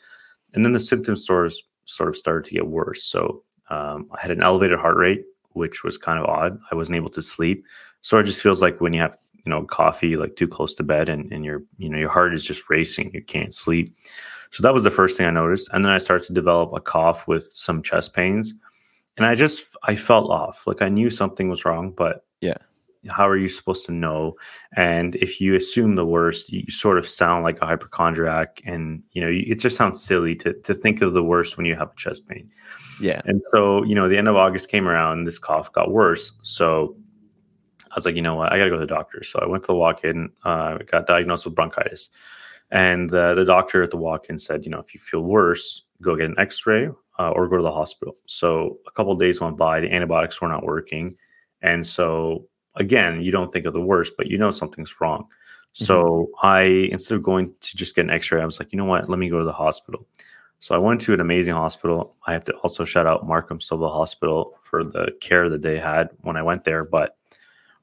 And 0.54 0.64
then 0.64 0.72
the 0.72 0.80
symptoms 0.80 1.24
sort 1.24 1.46
of 1.46 1.54
sort 1.84 2.08
of 2.08 2.16
started 2.16 2.44
to 2.48 2.54
get 2.54 2.66
worse. 2.66 3.04
So 3.04 3.42
um, 3.68 4.08
I 4.12 4.20
had 4.20 4.30
an 4.30 4.42
elevated 4.42 4.78
heart 4.78 4.96
rate, 4.96 5.24
which 5.50 5.84
was 5.84 5.98
kind 5.98 6.18
of 6.18 6.26
odd. 6.26 6.58
I 6.70 6.74
wasn't 6.74 6.96
able 6.96 7.10
to 7.10 7.22
sleep. 7.22 7.64
So 8.02 8.18
it 8.18 8.24
just 8.24 8.42
feels 8.42 8.62
like 8.62 8.80
when 8.80 8.92
you 8.92 9.00
have, 9.00 9.16
you 9.44 9.50
know, 9.50 9.64
coffee 9.64 10.16
like 10.16 10.36
too 10.36 10.48
close 10.48 10.74
to 10.74 10.82
bed 10.82 11.08
and, 11.08 11.30
and 11.32 11.44
your, 11.44 11.62
you 11.78 11.88
know, 11.88 11.98
your 11.98 12.10
heart 12.10 12.34
is 12.34 12.44
just 12.44 12.68
racing, 12.70 13.10
you 13.14 13.22
can't 13.22 13.54
sleep. 13.54 13.94
So 14.50 14.62
that 14.62 14.74
was 14.74 14.82
the 14.82 14.90
first 14.90 15.16
thing 15.16 15.26
I 15.26 15.30
noticed. 15.30 15.70
And 15.72 15.84
then 15.84 15.92
I 15.92 15.98
started 15.98 16.26
to 16.26 16.32
develop 16.32 16.72
a 16.72 16.80
cough 16.80 17.26
with 17.28 17.44
some 17.52 17.82
chest 17.82 18.14
pains. 18.14 18.54
And 19.16 19.26
I 19.26 19.34
just 19.34 19.76
I 19.84 19.94
felt 19.94 20.30
off. 20.30 20.66
Like 20.66 20.82
I 20.82 20.88
knew 20.88 21.10
something 21.10 21.48
was 21.48 21.64
wrong, 21.64 21.92
but 21.92 22.24
yeah. 22.40 22.56
How 23.08 23.26
are 23.26 23.36
you 23.36 23.48
supposed 23.48 23.86
to 23.86 23.92
know? 23.92 24.36
And 24.76 25.16
if 25.16 25.40
you 25.40 25.54
assume 25.54 25.94
the 25.94 26.04
worst, 26.04 26.52
you 26.52 26.70
sort 26.70 26.98
of 26.98 27.08
sound 27.08 27.44
like 27.44 27.58
a 27.62 27.66
hypochondriac, 27.66 28.60
and 28.66 29.02
you 29.12 29.22
know 29.22 29.30
it 29.30 29.58
just 29.58 29.76
sounds 29.76 30.02
silly 30.02 30.34
to 30.36 30.52
to 30.52 30.74
think 30.74 31.00
of 31.00 31.14
the 31.14 31.22
worst 31.22 31.56
when 31.56 31.64
you 31.64 31.74
have 31.76 31.92
a 31.92 31.96
chest 31.96 32.28
pain. 32.28 32.50
Yeah. 33.00 33.22
And 33.24 33.40
so 33.52 33.84
you 33.84 33.94
know 33.94 34.06
the 34.06 34.18
end 34.18 34.28
of 34.28 34.36
August 34.36 34.68
came 34.68 34.86
around, 34.86 35.24
this 35.24 35.38
cough 35.38 35.72
got 35.72 35.92
worse. 35.92 36.32
So 36.42 36.94
I 37.90 37.94
was 37.94 38.06
like, 38.06 38.16
you 38.16 38.22
know 38.22 38.36
what, 38.36 38.52
I 38.52 38.58
got 38.58 38.64
to 38.64 38.70
go 38.70 38.76
to 38.76 38.80
the 38.80 38.86
doctor. 38.86 39.22
So 39.22 39.40
I 39.40 39.46
went 39.46 39.64
to 39.64 39.68
the 39.68 39.74
walk-in, 39.74 40.30
uh, 40.44 40.78
got 40.78 41.06
diagnosed 41.06 41.44
with 41.44 41.54
bronchitis, 41.54 42.10
and 42.70 43.12
uh, 43.14 43.34
the 43.34 43.44
doctor 43.44 43.82
at 43.82 43.90
the 43.90 43.96
walk-in 43.96 44.38
said, 44.38 44.64
you 44.64 44.70
know, 44.70 44.78
if 44.78 44.94
you 44.94 45.00
feel 45.00 45.22
worse, 45.22 45.82
go 46.00 46.16
get 46.16 46.26
an 46.26 46.38
X-ray 46.38 46.88
uh, 47.18 47.30
or 47.30 47.48
go 47.48 47.56
to 47.56 47.62
the 47.62 47.72
hospital. 47.72 48.16
So 48.26 48.78
a 48.86 48.90
couple 48.92 49.14
days 49.16 49.40
went 49.40 49.56
by, 49.56 49.80
the 49.80 49.92
antibiotics 49.92 50.40
were 50.40 50.48
not 50.48 50.64
working 50.64 51.16
and 51.62 51.86
so 51.86 52.46
again, 52.76 53.20
you 53.20 53.32
don't 53.32 53.52
think 53.52 53.66
of 53.66 53.72
the 53.72 53.80
worst, 53.80 54.14
but 54.16 54.26
you 54.28 54.38
know 54.38 54.50
something's 54.50 55.00
wrong. 55.00 55.24
Mm-hmm. 55.24 55.84
So 55.84 56.30
I 56.42 56.62
instead 56.92 57.16
of 57.16 57.22
going 57.22 57.52
to 57.60 57.76
just 57.76 57.94
get 57.94 58.04
an 58.04 58.10
X-ray, 58.10 58.40
I 58.40 58.44
was 58.44 58.58
like, 58.58 58.72
you 58.72 58.78
know 58.78 58.84
what? 58.84 59.08
Let 59.08 59.18
me 59.18 59.28
go 59.28 59.38
to 59.38 59.44
the 59.44 59.52
hospital. 59.52 60.06
So 60.58 60.74
I 60.74 60.78
went 60.78 61.00
to 61.02 61.14
an 61.14 61.20
amazing 61.20 61.54
hospital. 61.54 62.16
I 62.26 62.32
have 62.32 62.44
to 62.44 62.52
also 62.56 62.84
shout 62.84 63.06
out 63.06 63.26
Markham 63.26 63.60
Stouffville 63.60 63.92
Hospital 63.92 64.58
for 64.62 64.84
the 64.84 65.12
care 65.20 65.48
that 65.48 65.62
they 65.62 65.78
had 65.78 66.10
when 66.20 66.36
I 66.36 66.42
went 66.42 66.64
there. 66.64 66.84
But 66.84 67.16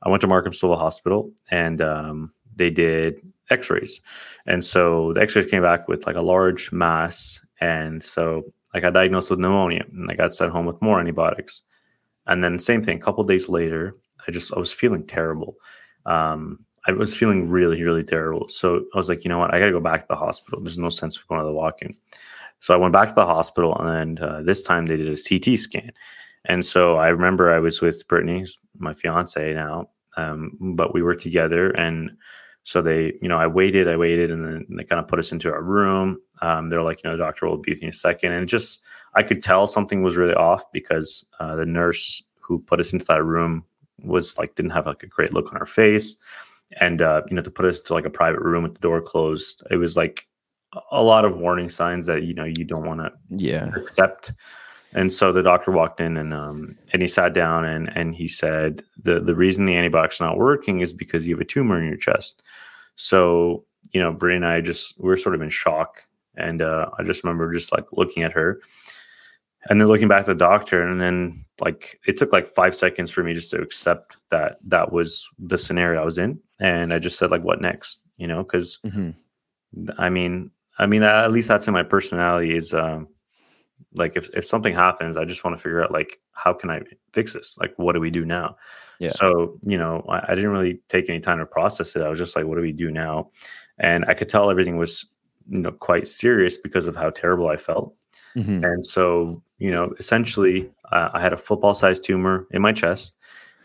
I 0.04 0.10
went 0.10 0.22
to 0.22 0.28
Markham 0.28 0.54
Stouffville 0.54 0.78
Hospital 0.78 1.32
and 1.50 1.82
um, 1.82 2.32
they 2.56 2.70
did 2.70 3.22
X-rays, 3.50 4.02
and 4.46 4.64
so 4.64 5.14
the 5.14 5.22
X-rays 5.22 5.46
came 5.46 5.62
back 5.62 5.88
with 5.88 6.06
like 6.06 6.18
a 6.18 6.22
large 6.22 6.72
mass, 6.72 7.42
and 7.62 8.04
so 8.04 8.44
I 8.74 8.80
got 8.80 8.94
diagnosed 8.94 9.30
with 9.30 9.40
pneumonia, 9.40 9.86
and 9.92 10.12
I 10.12 10.16
got 10.16 10.34
sent 10.34 10.52
home 10.52 10.66
with 10.66 10.82
more 10.82 11.00
antibiotics. 11.00 11.62
And 12.28 12.44
then 12.44 12.60
same 12.60 12.84
thing, 12.84 12.98
a 12.98 13.02
couple 13.02 13.24
days 13.24 13.48
later, 13.48 13.96
I 14.28 14.32
just 14.32 14.54
I 14.54 14.60
was 14.60 14.74
feeling 14.74 15.06
terrible. 15.06 15.56
Um, 16.06 16.60
I 16.88 16.92
was 16.92 17.16
feeling 17.16 17.50
really, 17.50 17.84
really 17.84 18.04
terrible. 18.04 18.48
So 18.48 18.86
I 18.94 18.98
was 18.98 19.10
like, 19.10 19.24
you 19.24 19.30
know 19.30 19.40
what? 19.40 19.54
I 19.54 19.60
got 19.60 19.66
to 19.66 19.72
go 19.72 19.80
back 19.80 20.02
to 20.02 20.08
the 20.10 20.16
hospital. 20.16 20.62
There's 20.62 20.78
no 20.78 20.90
sense 20.90 21.18
going 21.18 21.42
to 21.42 21.46
the 21.46 21.52
walk-in. 21.52 21.96
So 22.60 22.74
I 22.74 22.78
went 22.78 22.94
back 22.94 23.10
to 23.10 23.14
the 23.14 23.26
hospital, 23.26 23.78
and 23.80 24.20
uh, 24.20 24.42
this 24.42 24.62
time 24.62 24.86
they 24.86 24.98
did 24.98 25.08
a 25.08 25.18
CT 25.22 25.60
scan. 25.60 25.92
And 26.48 26.66
so 26.66 26.98
I 26.98 27.10
remember 27.10 27.54
I 27.54 27.60
was 27.60 27.82
with 27.82 28.08
Brittany, 28.08 28.46
my 28.78 28.94
fiance 28.94 29.54
now, 29.54 29.90
um, 30.16 30.58
but 30.76 30.94
we 30.94 31.02
were 31.02 31.16
together, 31.16 31.72
and 31.72 32.12
so 32.64 32.82
they, 32.82 33.14
you 33.22 33.30
know, 33.30 33.38
I 33.38 33.48
waited, 33.48 33.88
I 33.88 33.96
waited, 33.96 34.32
and 34.32 34.44
then 34.44 34.66
they 34.70 34.84
kind 34.84 35.00
of 35.00 35.08
put 35.08 35.20
us 35.20 35.32
into 35.32 35.50
our 35.52 35.62
room. 35.62 36.20
Um, 36.42 36.70
they're 36.70 36.84
like, 36.84 37.02
you 37.04 37.10
know, 37.10 37.16
doctor 37.16 37.48
will 37.48 37.58
be 37.58 37.72
with 37.72 37.82
you 37.82 37.88
in 37.88 37.94
a 37.94 37.98
second, 37.98 38.32
and 38.32 38.48
just 38.48 38.84
I 39.14 39.24
could 39.24 39.44
tell 39.44 39.68
something 39.68 40.04
was 40.04 40.18
really 40.18 40.34
off 40.34 40.64
because 40.72 41.26
uh, 41.40 41.56
the 41.56 41.66
nurse 41.66 42.24
who 42.40 42.60
put 42.60 42.80
us 42.80 42.94
into 42.94 43.06
that 43.06 43.24
room 43.24 43.64
was 44.04 44.38
like 44.38 44.56
didn't 44.56 44.72
have 44.72 44.86
like 44.86 45.04
a 45.04 45.08
great 45.08 45.34
look 45.34 45.52
on 45.54 45.60
her 45.60 45.66
face, 45.66 46.18
and 46.80 47.02
uh, 47.02 47.22
you 47.30 47.36
know, 47.36 47.42
to 47.42 47.52
put 47.52 47.66
us 47.66 47.80
to 47.82 47.94
like 47.94 48.06
a 48.06 48.10
private 48.10 48.42
room 48.42 48.64
with 48.64 48.74
the 48.74 48.80
door 48.80 49.02
closed, 49.02 49.64
it 49.70 49.78
was 49.78 49.96
like 49.96 50.28
a 50.92 51.02
lot 51.02 51.26
of 51.26 51.38
warning 51.38 51.70
signs 51.70 52.06
that 52.06 52.24
you 52.24 52.34
know 52.34 52.46
you 52.46 52.64
don't 52.64 52.86
want 52.86 53.00
to 53.02 53.12
yeah 53.30 53.70
accept. 53.76 54.34
And 54.98 55.12
so 55.12 55.32
the 55.32 55.44
doctor 55.44 55.70
walked 55.72 56.02
in 56.02 56.18
and 56.18 56.34
um, 56.34 56.76
and 56.92 57.04
he 57.04 57.08
sat 57.08 57.32
down 57.32 57.66
and 57.66 57.96
and 57.96 58.16
he 58.16 58.28
said 58.28 58.84
the 59.04 59.20
the 59.20 59.36
reason 59.36 59.66
the 59.66 59.78
antibiotics 59.78 60.20
are 60.20 60.26
not 60.26 60.40
working 60.40 60.80
is 60.80 60.92
because 60.92 61.28
you 61.28 61.36
have 61.36 61.42
a 61.42 61.46
tumor 61.46 61.80
in 61.80 61.88
your 61.88 61.98
chest. 61.98 62.42
So 62.96 63.64
you 63.92 64.02
know, 64.02 64.12
Brie 64.12 64.36
and 64.36 64.46
I 64.46 64.60
just 64.60 65.00
we 65.00 65.12
are 65.12 65.18
sort 65.18 65.36
of 65.36 65.42
in 65.42 65.52
shock, 65.52 66.04
and 66.36 66.64
uh, 66.64 66.90
I 66.98 67.04
just 67.04 67.24
remember 67.24 67.54
just 67.54 67.72
like 67.72 67.86
looking 67.92 68.24
at 68.24 68.32
her, 68.32 68.60
and 69.70 69.80
then 69.80 69.88
looking 69.88 70.08
back 70.08 70.22
at 70.22 70.26
the 70.26 70.34
doctor, 70.34 70.82
and 70.82 71.00
then 71.00 71.46
like 71.62 72.00
it 72.08 72.18
took 72.18 72.34
like 72.34 72.48
five 72.48 72.74
seconds 72.74 73.12
for 73.12 73.24
me 73.24 73.36
just 73.36 73.52
to 73.52 73.62
accept 73.62 74.18
that 74.32 74.58
that 74.66 74.92
was 74.92 75.30
the 75.38 75.60
scenario 75.60 76.02
I 76.02 76.06
was 76.06 76.18
in, 76.18 76.40
and 76.60 76.92
I 76.92 76.98
just 76.98 77.20
said 77.20 77.30
like, 77.30 77.44
what 77.44 77.62
next? 77.62 78.02
You 78.18 78.26
know, 78.26 78.42
because 78.42 78.80
mm-hmm. 78.84 79.12
I 80.00 80.10
mean, 80.10 80.50
I 80.80 80.88
mean, 80.88 81.04
at 81.04 81.32
least 81.32 81.50
that's 81.50 81.68
in 81.68 81.74
my 81.76 81.84
personality 81.84 82.58
is 82.58 82.74
um, 82.74 83.08
like 83.96 84.18
if, 84.18 84.30
if 84.34 84.46
something 84.46 84.74
happens 84.74 85.18
i 85.18 85.24
just 85.24 85.44
want 85.44 85.56
to 85.56 85.62
figure 85.62 85.84
out 85.84 85.92
like 85.92 86.20
how 86.34 86.54
can 86.54 86.70
i 86.70 86.82
fix 87.14 87.34
this? 87.34 87.58
Like 87.60 87.74
what 87.78 87.94
do 87.94 88.00
we 88.00 88.12
do 88.12 88.26
now? 88.26 88.56
Yeah. 89.00 89.10
so 89.10 89.60
you 89.66 89.78
know 89.78 90.06
I, 90.10 90.32
I, 90.32 90.36
didn't 90.36 90.52
really 90.52 90.80
take 90.88 91.08
any 91.08 91.20
time 91.20 91.38
to 91.38 91.46
process 91.46 91.96
it. 91.96 92.02
I 92.02 92.10
was 92.10 92.18
just 92.18 92.36
like 92.36 92.46
what 92.46 92.56
do 92.56 92.62
we 92.62 92.72
do 92.72 92.92
now? 92.92 93.30
And 93.80 94.06
i 94.08 94.14
could 94.14 94.30
tell 94.30 94.50
everything 94.50 94.78
was 94.78 95.06
you 95.50 95.62
know 95.62 95.72
quite 95.72 96.08
serious 96.08 96.58
because 96.58 96.88
of 96.88 96.96
how 96.96 97.10
terrible 97.10 97.48
i 97.48 97.58
felt. 97.58 97.94
Mm-hmm. 98.36 98.64
and 98.64 98.86
so 98.86 99.42
you 99.60 99.72
know 99.72 99.94
essentially 100.00 100.70
uh, 100.92 101.10
i 101.14 101.22
had 101.22 101.34
a 101.34 101.38
football 101.38 101.74
sized 101.74 102.04
tumor 102.04 102.48
in 102.52 102.62
my 102.62 102.72
chest 102.72 103.16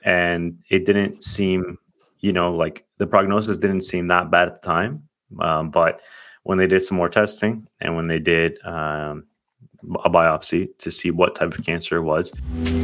and 0.05 0.59
it 0.69 0.85
didn't 0.85 1.23
seem 1.23 1.79
you 2.21 2.33
know 2.33 2.55
like 2.55 2.85
the 2.99 3.07
prognosis 3.07 3.59
didn't 3.59 3.81
seem 3.83 4.07
that 4.09 4.31
bad 4.31 4.49
at 4.49 4.55
the 4.61 4.67
time 4.67 5.03
um, 5.41 5.71
but 5.71 6.01
when 6.45 6.59
they 6.59 6.67
did 6.67 6.83
some 6.85 6.97
more 6.97 7.09
testing 7.09 7.67
and 7.81 7.97
when 7.97 8.07
they 8.07 8.19
did 8.19 8.59
um, 8.65 9.25
a 10.05 10.11
biopsy 10.11 10.69
to 10.79 10.91
see 10.91 11.11
what 11.11 11.35
type 11.35 11.57
of 11.57 11.65
cancer 11.65 11.97
it 11.97 12.03
was. 12.03 12.31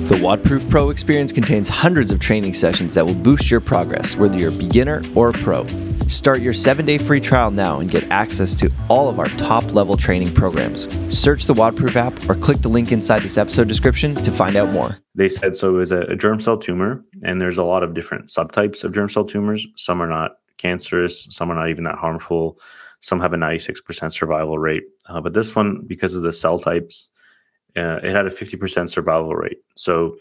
The 0.08 0.16
WODProof 0.16 0.68
Pro 0.70 0.90
experience 0.90 1.32
contains 1.32 1.68
hundreds 1.68 2.10
of 2.10 2.20
training 2.20 2.54
sessions 2.54 2.94
that 2.94 3.06
will 3.06 3.14
boost 3.14 3.50
your 3.50 3.60
progress, 3.60 4.16
whether 4.16 4.36
you're 4.36 4.50
a 4.50 4.56
beginner 4.56 5.02
or 5.14 5.30
a 5.30 5.32
pro. 5.32 5.66
Start 6.08 6.40
your 6.40 6.52
seven 6.52 6.86
day 6.86 6.98
free 6.98 7.20
trial 7.20 7.50
now 7.50 7.80
and 7.80 7.90
get 7.90 8.10
access 8.10 8.58
to 8.60 8.70
all 8.88 9.08
of 9.08 9.18
our 9.18 9.28
top 9.30 9.74
level 9.74 9.96
training 9.96 10.32
programs. 10.32 10.88
Search 11.14 11.44
the 11.44 11.54
WODProof 11.54 11.96
app 11.96 12.30
or 12.30 12.34
click 12.34 12.58
the 12.62 12.68
link 12.68 12.92
inside 12.92 13.22
this 13.22 13.36
episode 13.36 13.68
description 13.68 14.14
to 14.14 14.30
find 14.30 14.56
out 14.56 14.70
more. 14.70 14.98
They 15.14 15.28
said 15.28 15.54
so 15.56 15.74
it 15.74 15.78
was 15.78 15.92
a, 15.92 16.00
a 16.02 16.16
germ 16.16 16.40
cell 16.40 16.56
tumor, 16.56 17.04
and 17.22 17.40
there's 17.40 17.58
a 17.58 17.64
lot 17.64 17.82
of 17.82 17.94
different 17.94 18.26
subtypes 18.28 18.84
of 18.84 18.92
germ 18.92 19.08
cell 19.08 19.24
tumors. 19.24 19.66
Some 19.76 20.00
are 20.00 20.08
not 20.08 20.38
cancerous, 20.56 21.28
some 21.30 21.50
are 21.50 21.54
not 21.54 21.68
even 21.68 21.84
that 21.84 21.96
harmful 21.96 22.58
some 23.00 23.20
have 23.20 23.32
a 23.32 23.36
96% 23.36 24.12
survival 24.12 24.58
rate. 24.58 24.82
Uh, 25.08 25.20
but 25.20 25.32
this 25.32 25.56
one, 25.56 25.84
because 25.86 26.14
of 26.14 26.22
the 26.22 26.32
cell 26.32 26.58
types, 26.58 27.08
uh, 27.76 28.00
it 28.02 28.12
had 28.12 28.26
a 28.26 28.30
50% 28.30 28.88
survival 28.90 29.34
rate. 29.34 29.58
So, 29.74 30.16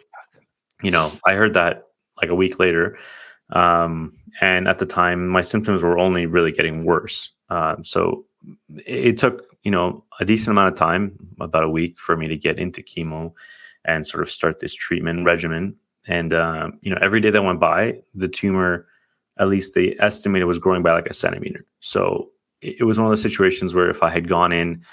you 0.81 0.91
know, 0.91 1.11
I 1.25 1.33
heard 1.33 1.53
that 1.55 1.87
like 2.21 2.29
a 2.29 2.35
week 2.35 2.59
later. 2.59 2.97
Um, 3.51 4.13
and 4.41 4.67
at 4.67 4.77
the 4.77 4.85
time, 4.85 5.27
my 5.27 5.41
symptoms 5.41 5.83
were 5.83 5.97
only 5.97 6.25
really 6.25 6.51
getting 6.51 6.85
worse. 6.85 7.31
Uh, 7.49 7.77
so 7.81 8.25
it, 8.85 9.17
took, 9.17 9.45
you 9.63 9.71
know, 9.71 10.03
a 10.19 10.25
decent 10.25 10.51
amount 10.51 10.73
of 10.73 10.79
time, 10.79 11.17
about 11.39 11.63
a 11.63 11.69
week, 11.69 11.97
for 11.99 12.15
me 12.17 12.27
to 12.27 12.37
get 12.37 12.59
into 12.59 12.81
chemo 12.81 13.33
and 13.85 14.05
sort 14.05 14.21
of 14.21 14.31
start 14.31 14.59
this 14.59 14.73
treatment 14.73 15.25
regimen. 15.25 15.75
And, 16.07 16.33
uh, 16.33 16.71
you 16.81 16.91
know, 16.91 16.99
every 17.01 17.19
day 17.21 17.29
that 17.29 17.43
went 17.43 17.59
by, 17.59 18.01
the 18.15 18.27
tumor, 18.27 18.87
at 19.39 19.47
least 19.47 19.75
they 19.75 19.95
estimated, 19.99 20.47
was 20.47 20.59
growing 20.59 20.83
by 20.83 20.93
like 20.93 21.07
a 21.07 21.13
centimeter. 21.13 21.65
So 21.79 22.29
it 22.61 22.85
was 22.85 22.97
one 22.97 23.07
of 23.07 23.11
those 23.11 23.21
situations 23.21 23.73
where 23.73 23.89
if 23.89 24.03
I 24.03 24.09
had 24.09 24.27
gone 24.27 24.51
in 24.51 24.83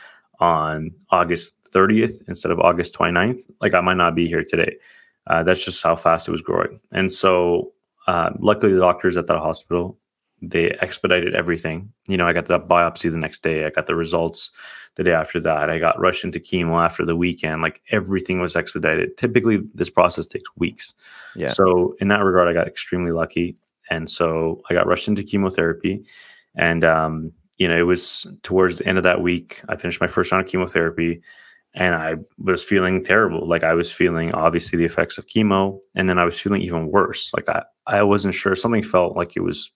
on 0.41 0.91
August 1.11 1.53
30th 1.73 2.23
instead 2.29 2.53
of 2.53 2.61
August 2.61 2.95
29th, 2.95 3.51
like 3.61 3.75
I 3.75 3.81
might 3.81 3.97
not 3.97 4.15
be 4.15 4.27
here 4.27 4.45
today. 4.45 4.77
Uh, 5.27 5.43
that's 5.43 5.65
just 5.65 5.83
how 5.83 5.97
fast 5.97 6.29
it 6.29 6.33
was 6.33 6.43
growing. 6.43 6.79
And 6.93 7.11
so, 7.11 7.73
uh, 8.07 8.31
luckily, 8.39 8.75
the 8.75 8.81
doctors 8.81 9.17
at 9.17 9.27
that 9.29 9.39
hospital 9.39 9.99
they 10.51 10.71
expedited 10.81 11.35
everything. 11.35 11.93
You 12.09 12.17
know, 12.17 12.27
I 12.27 12.33
got 12.33 12.47
the 12.47 12.61
biopsy 12.61 13.11
the 13.11 13.19
next 13.19 13.43
day. 13.43 13.65
I 13.65 13.71
got 13.71 13.87
the 13.87 13.95
results 13.95 14.51
the 14.97 15.05
day 15.05 15.13
after 15.13 15.41
that. 15.41 15.71
I 15.71 15.79
got 15.79 15.99
rushed 15.99 16.25
into 16.25 16.41
chemo 16.41 16.85
after 16.85 17.05
the 17.05 17.17
weekend. 17.17 17.63
Like 17.63 17.83
everything 17.91 18.41
was 18.41 18.57
expedited. 18.57 19.17
Typically, 19.17 19.61
this 19.75 19.91
process 19.91 20.27
takes 20.27 20.49
weeks. 20.57 20.95
Yeah. 21.35 21.49
So 21.49 21.97
in 22.01 22.09
that 22.09 22.23
regard, 22.23 22.49
I 22.49 22.53
got 22.53 22.67
extremely 22.67 23.13
lucky, 23.13 23.57
and 23.91 24.09
so 24.09 24.63
I 24.71 24.75
got 24.75 24.87
rushed 24.87 25.09
into 25.09 25.23
chemotherapy, 25.23 26.05
and 26.57 26.85
um, 26.85 27.33
you 27.59 27.69
know, 27.69 27.77
it 27.77 27.83
was 27.83 28.27
towards 28.43 28.79
the 28.79 28.87
end 28.87 28.99
of 28.99 29.05
that 29.05 29.23
week. 29.23 29.63
I 29.69 29.77
finished 29.77 30.01
my 30.01 30.07
first 30.07 30.33
round 30.33 30.45
of 30.45 30.51
chemotherapy 30.51 31.23
and 31.75 31.95
I 31.95 32.17
was 32.39 32.63
feeling 32.63 33.03
terrible. 33.03 33.47
Like 33.49 33.65
I 33.65 33.75
was 33.75 33.93
feeling 33.93 34.33
obviously 34.33 34.79
the 34.79 34.85
effects 34.85 35.19
of 35.19 35.27
chemo, 35.27 35.81
and 35.95 36.09
then 36.09 36.19
I 36.19 36.25
was 36.25 36.39
feeling 36.39 36.63
even 36.63 36.91
worse. 36.91 37.33
Like 37.35 37.49
I, 37.49 37.65
I 37.87 38.03
wasn't 38.03 38.35
sure. 38.35 38.55
Something 38.55 38.83
felt 38.83 39.17
like 39.17 39.37
it 39.37 39.41
was 39.41 39.73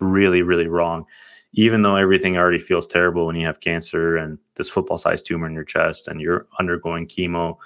really, 0.00 0.42
really 0.42 0.66
wrong. 0.66 1.04
Even 1.52 1.82
though 1.82 1.96
everything 1.96 2.36
already 2.36 2.58
feels 2.58 2.86
terrible 2.86 3.26
when 3.26 3.36
you 3.36 3.46
have 3.46 3.60
cancer 3.60 4.16
and 4.16 4.38
this 4.56 4.68
football 4.68 4.98
sized 4.98 5.26
tumor 5.26 5.46
in 5.46 5.54
your 5.54 5.64
chest 5.64 6.08
and 6.08 6.20
you're 6.20 6.46
undergoing 6.58 7.06
chemo. 7.06 7.56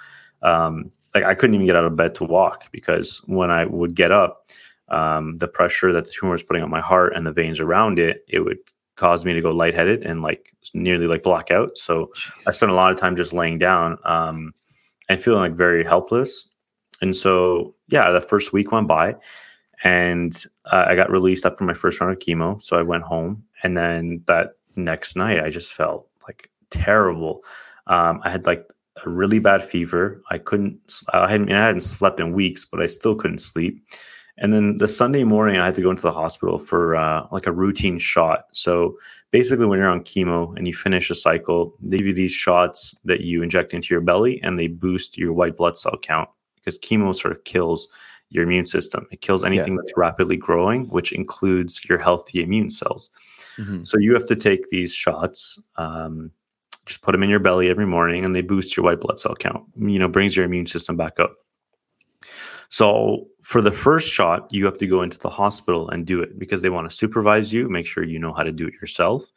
Um, 0.42 0.92
like 1.14 1.24
I 1.24 1.34
couldn't 1.34 1.54
even 1.54 1.66
get 1.66 1.76
out 1.76 1.84
of 1.84 1.96
bed 1.96 2.14
to 2.16 2.24
walk 2.24 2.70
because 2.72 3.22
when 3.26 3.50
I 3.50 3.64
would 3.64 3.94
get 3.94 4.12
up, 4.12 4.50
um, 4.88 5.38
the 5.38 5.48
pressure 5.48 5.92
that 5.92 6.04
the 6.04 6.10
tumor 6.10 6.32
was 6.32 6.42
putting 6.42 6.62
on 6.62 6.70
my 6.70 6.80
heart 6.80 7.14
and 7.16 7.26
the 7.26 7.32
veins 7.32 7.58
around 7.58 7.98
it, 7.98 8.24
it 8.28 8.40
would 8.40 8.58
caused 8.96 9.24
me 9.24 9.32
to 9.32 9.40
go 9.40 9.50
lightheaded 9.50 10.04
and 10.04 10.22
like 10.22 10.54
nearly 10.74 11.06
like 11.06 11.22
black 11.22 11.50
out. 11.50 11.76
So 11.78 12.12
I 12.46 12.50
spent 12.50 12.72
a 12.72 12.74
lot 12.74 12.92
of 12.92 12.98
time 12.98 13.16
just 13.16 13.32
laying 13.32 13.58
down 13.58 13.98
um, 14.04 14.52
and 15.08 15.20
feeling 15.20 15.40
like 15.40 15.54
very 15.54 15.84
helpless. 15.84 16.48
And 17.00 17.16
so, 17.16 17.74
yeah, 17.88 18.10
the 18.10 18.20
first 18.20 18.52
week 18.52 18.70
went 18.70 18.88
by 18.88 19.16
and 19.82 20.32
uh, 20.70 20.86
I 20.88 20.94
got 20.94 21.10
released 21.10 21.44
after 21.44 21.64
my 21.64 21.74
first 21.74 22.00
round 22.00 22.12
of 22.12 22.18
chemo. 22.20 22.62
So 22.62 22.78
I 22.78 22.82
went 22.82 23.02
home. 23.02 23.42
And 23.62 23.76
then 23.76 24.22
that 24.26 24.52
next 24.76 25.16
night, 25.16 25.42
I 25.42 25.50
just 25.50 25.72
felt 25.72 26.08
like 26.24 26.50
terrible. 26.70 27.42
Um, 27.86 28.20
I 28.24 28.30
had 28.30 28.46
like 28.46 28.70
a 29.04 29.10
really 29.10 29.38
bad 29.38 29.64
fever. 29.64 30.22
I 30.30 30.38
couldn't, 30.38 31.02
I 31.12 31.28
hadn't, 31.28 31.50
I 31.50 31.66
hadn't 31.66 31.80
slept 31.80 32.20
in 32.20 32.32
weeks, 32.32 32.64
but 32.64 32.80
I 32.80 32.86
still 32.86 33.14
couldn't 33.14 33.38
sleep. 33.38 33.84
And 34.38 34.52
then 34.52 34.78
the 34.78 34.88
Sunday 34.88 35.24
morning, 35.24 35.58
I 35.58 35.66
had 35.66 35.74
to 35.74 35.82
go 35.82 35.90
into 35.90 36.02
the 36.02 36.12
hospital 36.12 36.58
for 36.58 36.96
uh, 36.96 37.26
like 37.30 37.46
a 37.46 37.52
routine 37.52 37.98
shot. 37.98 38.46
So 38.52 38.98
basically, 39.30 39.66
when 39.66 39.78
you're 39.78 39.88
on 39.88 40.00
chemo 40.00 40.56
and 40.56 40.66
you 40.66 40.72
finish 40.72 41.10
a 41.10 41.14
cycle, 41.14 41.74
they 41.80 41.98
give 41.98 42.06
you 42.06 42.14
these 42.14 42.32
shots 42.32 42.94
that 43.04 43.20
you 43.20 43.42
inject 43.42 43.74
into 43.74 43.92
your 43.92 44.00
belly 44.00 44.40
and 44.42 44.58
they 44.58 44.68
boost 44.68 45.18
your 45.18 45.32
white 45.32 45.56
blood 45.56 45.76
cell 45.76 45.96
count 46.00 46.30
because 46.56 46.78
chemo 46.78 47.14
sort 47.14 47.36
of 47.36 47.44
kills 47.44 47.88
your 48.30 48.44
immune 48.44 48.66
system. 48.66 49.06
It 49.10 49.20
kills 49.20 49.44
anything 49.44 49.74
yeah. 49.74 49.80
that's 49.82 49.92
rapidly 49.96 50.36
growing, 50.36 50.86
which 50.88 51.12
includes 51.12 51.84
your 51.84 51.98
healthy 51.98 52.42
immune 52.42 52.70
cells. 52.70 53.10
Mm-hmm. 53.58 53.84
So 53.84 53.98
you 53.98 54.14
have 54.14 54.26
to 54.26 54.36
take 54.36 54.70
these 54.70 54.94
shots. 54.94 55.60
Um, 55.76 56.30
just 56.86 57.02
put 57.02 57.12
them 57.12 57.22
in 57.22 57.30
your 57.30 57.38
belly 57.38 57.68
every 57.68 57.86
morning 57.86 58.24
and 58.24 58.34
they 58.34 58.40
boost 58.40 58.76
your 58.76 58.84
white 58.84 59.00
blood 59.00 59.18
cell 59.18 59.36
count 59.36 59.64
you 59.76 60.00
know 60.00 60.08
brings 60.08 60.36
your 60.36 60.44
immune 60.44 60.66
system 60.66 60.96
back 60.96 61.20
up 61.20 61.36
so 62.72 63.26
for 63.42 63.60
the 63.60 63.70
first 63.70 64.10
shot, 64.10 64.50
you 64.50 64.64
have 64.64 64.78
to 64.78 64.86
go 64.86 65.02
into 65.02 65.18
the 65.18 65.28
hospital 65.28 65.90
and 65.90 66.06
do 66.06 66.22
it 66.22 66.38
because 66.38 66.62
they 66.62 66.70
want 66.70 66.88
to 66.88 66.96
supervise 66.96 67.52
you, 67.52 67.68
make 67.68 67.84
sure 67.84 68.02
you 68.02 68.18
know 68.18 68.32
how 68.32 68.42
to 68.42 68.50
do 68.50 68.66
it 68.66 68.72
yourself, 68.80 69.30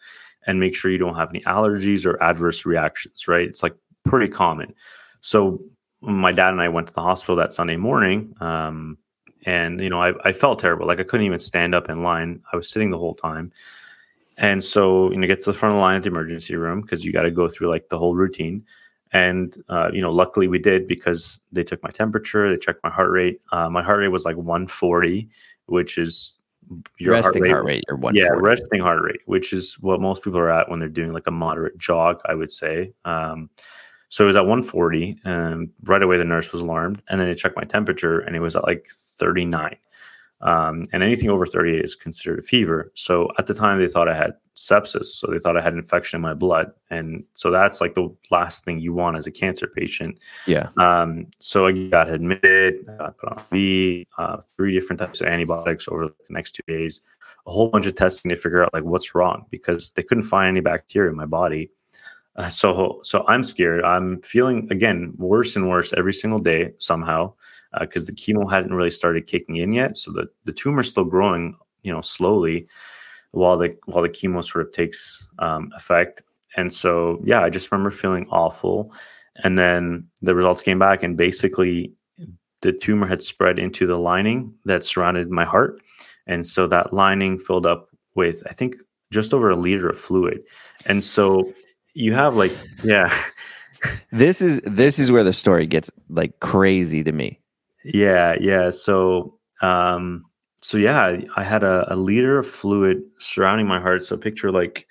and 0.48 0.58
make 0.58 0.74
sure 0.74 0.89
you 0.89 0.98
don't 0.98 1.17
have 1.17 1.32
any 1.32 1.41
allergies 1.41 2.06
or 2.06 2.21
adverse 2.24 2.65
reactions, 2.65 3.28
right? 3.28 3.45
It's 3.45 3.62
like 3.62 3.76
pretty 4.06 4.32
common. 4.32 4.74
So 5.19 5.62
my 6.00 6.32
dad 6.32 6.52
and 6.52 6.62
I 6.62 6.69
went 6.69 6.88
to 6.88 6.93
the 6.93 7.02
hospital 7.02 7.36
that 7.36 7.52
Sunday 7.52 7.76
morning. 7.76 8.34
Um, 8.39 8.98
and 9.45 9.82
you 9.82 9.89
know, 9.89 10.02
I, 10.02 10.13
I 10.24 10.32
felt 10.32 10.60
terrible. 10.60 10.88
Like 10.88 11.02
I 11.02 11.04
couldn't 11.04 11.26
even 11.26 11.39
stand 11.39 11.76
up 11.76 11.89
in 11.89 12.04
line. 12.04 12.41
I 12.54 12.56
was 12.56 12.69
sitting 12.69 12.89
the 12.89 12.98
whole 12.98 13.15
time. 13.15 13.52
And 14.38 14.63
so, 14.63 15.12
you 15.12 15.17
know, 15.17 15.28
get 15.28 15.39
to 15.39 15.52
the 15.52 15.58
front 15.58 15.74
of 15.74 15.80
the 15.80 15.82
line 15.82 15.98
at 15.98 16.04
the 16.04 16.10
emergency 16.10 16.56
room 16.56 16.80
because 16.80 17.04
you 17.04 17.12
got 17.12 17.24
to 17.24 17.32
go 17.32 17.50
through 17.50 17.67
like 17.67 17.89
the 17.89 18.00
whole 18.00 18.15
routine. 18.15 18.63
And 19.15 19.56
uh, 19.69 19.89
you 19.93 20.01
know, 20.01 20.12
luckily 20.12 20.49
we 20.49 20.60
did 20.60 20.88
because 20.88 21.39
they 21.54 21.63
took 21.63 21.82
my 21.82 21.89
temperature, 21.89 22.49
they 22.49 22.58
checked 22.58 22.84
my 22.84 22.89
heart 22.89 23.12
rate. 23.12 23.39
Uh, 23.54 23.69
my 23.69 23.82
heart 23.82 23.99
rate 23.99 24.10
was 24.10 24.25
like 24.25 24.36
140, 24.36 25.30
which 25.67 25.97
is 25.97 26.38
your 26.99 27.13
resting 27.13 27.45
heart 27.45 27.45
rate. 27.45 27.51
Heart 27.54 27.65
rate 27.65 27.84
or 27.88 27.95
140. 27.95 28.19
Yeah, 28.19 28.45
resting 28.45 28.82
heart 28.82 29.01
rate, 29.01 29.21
which 29.25 29.54
is 29.54 29.75
what 29.80 30.01
most 30.01 30.21
people 30.21 30.38
are 30.38 30.51
at 30.51 30.69
when 30.69 30.80
they're 30.80 30.89
doing 30.89 31.13
like 31.13 31.28
a 31.28 31.32
moderate 31.32 31.78
jog, 31.78 32.19
I 32.25 32.36
would 32.36 32.51
say. 32.51 32.91
Um, 33.06 33.49
so 34.10 34.25
it 34.25 34.28
was 34.28 34.36
at 34.36 34.45
140, 34.45 35.17
and 35.23 35.69
right 35.84 36.04
away 36.04 36.17
the 36.17 36.25
nurse 36.25 36.51
was 36.51 36.62
alarmed, 36.62 37.01
and 37.08 37.21
then 37.21 37.30
they 37.30 37.36
checked 37.36 37.56
my 37.56 37.63
temperature, 37.63 38.19
and 38.19 38.36
it 38.36 38.41
was 38.41 38.58
at 38.58 38.63
like 38.63 38.86
39. 38.91 39.78
Um, 40.41 40.84
and 40.91 41.02
anything 41.02 41.30
over 41.30 41.45
38 41.45 41.84
is 41.84 41.95
considered 41.95 42.39
a 42.39 42.41
fever. 42.41 42.91
So 42.93 43.30
at 43.39 43.48
the 43.48 43.54
time, 43.54 43.80
they 43.80 43.88
thought 43.88 44.10
I 44.10 44.15
had 44.15 44.34
sepsis. 44.56 45.06
So 45.06 45.28
they 45.28 45.39
thought 45.39 45.58
I 45.58 45.62
had 45.62 45.74
infection 45.74 46.17
in 46.17 46.21
my 46.21 46.34
blood. 46.34 46.71
And 46.89 47.24
so 47.34 47.52
that's 47.52 47.82
like 47.82 47.93
the 47.93 48.13
last 48.32 48.65
thing 48.65 48.80
you 48.80 48.93
want 48.93 49.17
as 49.17 49.28
a 49.28 49.32
cancer 49.32 49.67
patient. 49.67 50.19
Yeah. 50.45 50.69
Um, 50.78 51.28
so 51.39 51.67
I 51.67 51.71
got 51.71 52.10
admitted, 52.10 52.86
I 52.89 52.98
got 52.98 53.17
put 53.17 53.30
on 53.30 53.43
V, 53.52 54.08
uh, 54.17 54.38
three 54.56 54.74
different 54.74 55.00
types 55.00 55.21
of 55.21 55.28
antibiotics 55.28 55.88
over 55.88 56.08
the 56.08 56.34
next 56.34 56.52
two 56.52 56.63
days, 56.67 57.02
a 57.48 57.52
whole 57.52 57.69
bunch 57.69 57.86
of 57.86 57.95
testing 57.95 58.30
to 58.30 58.36
figure 58.36 58.63
out 58.63 58.74
like 58.74 58.84
what's 58.84 59.15
wrong 59.15 59.45
because 59.50 59.91
they 59.91 60.04
couldn't 60.04 60.24
find 60.24 60.50
any 60.50 60.62
bacteria 60.62 61.10
in 61.10 61.17
my 61.17 61.26
body. 61.26 61.69
Uh, 62.36 62.50
so, 62.50 63.00
so 63.04 63.24
I'm 63.28 63.43
scared. 63.43 63.84
I'm 63.84 64.21
feeling 64.21 64.67
again 64.69 65.13
worse 65.17 65.56
and 65.56 65.69
worse 65.69 65.93
every 65.95 66.13
single 66.13 66.39
day 66.39 66.74
somehow 66.78 67.34
because 67.80 68.04
uh, 68.04 68.08
the 68.08 68.16
chemo 68.16 68.50
hadn't 68.50 68.74
really 68.74 68.92
started 68.92 69.28
kicking 69.28 69.58
in 69.58 69.72
yet. 69.72 69.98
So 69.98 70.12
the 70.12 70.28
the 70.46 70.54
tumor's 70.54 70.90
still 70.90 71.06
growing, 71.06 71.56
you 71.84 71.92
know, 71.92 72.02
slowly 72.02 72.68
while 73.32 73.58
the 73.58 73.76
while 73.86 74.04
the 74.04 74.10
chemo 74.10 74.44
sort 74.44 74.66
of 74.66 74.72
takes 74.74 75.28
um, 75.40 75.72
effect. 75.76 76.24
And 76.58 76.72
so 76.72 77.22
yeah, 77.24 77.42
I 77.42 77.50
just 77.50 77.72
remember 77.72 77.92
feeling 77.92 78.28
awful. 78.30 78.94
And 79.44 79.60
then 79.60 80.08
the 80.22 80.34
results 80.34 80.62
came 80.62 80.80
back, 80.80 81.04
and 81.04 81.18
basically 81.18 81.92
the 82.62 82.72
tumor 82.72 83.06
had 83.06 83.22
spread 83.22 83.60
into 83.60 83.86
the 83.86 83.98
lining 83.98 84.58
that 84.66 84.84
surrounded 84.84 85.30
my 85.30 85.46
heart. 85.46 85.82
And 86.26 86.48
so 86.48 86.68
that 86.68 86.94
lining 86.94 87.38
filled 87.38 87.68
up 87.68 87.90
with, 88.16 88.42
I 88.50 88.54
think, 88.54 88.76
just 89.12 89.34
over 89.34 89.50
a 89.50 89.56
liter 89.56 89.90
of 89.90 90.00
fluid. 90.00 90.40
And 90.88 91.04
so 91.04 91.54
you 91.94 92.14
have 92.14 92.36
like, 92.36 92.52
yeah. 92.84 93.14
this 94.12 94.42
is 94.42 94.62
this 94.64 94.98
is 94.98 95.12
where 95.12 95.24
the 95.24 95.34
story 95.34 95.68
gets 95.68 95.92
like 96.10 96.40
crazy 96.40 97.04
to 97.04 97.12
me. 97.12 97.40
Yeah, 97.86 98.36
yeah. 98.41 98.71
So, 98.71 99.38
um, 99.62 100.26
so 100.62 100.78
yeah, 100.78 101.17
I 101.36 101.43
had 101.43 101.63
a, 101.63 101.93
a 101.93 101.95
liter 101.95 102.39
of 102.39 102.48
fluid 102.48 103.04
surrounding 103.19 103.67
my 103.67 103.80
heart. 103.80 104.04
So 104.04 104.17
picture 104.17 104.52
like, 104.52 104.88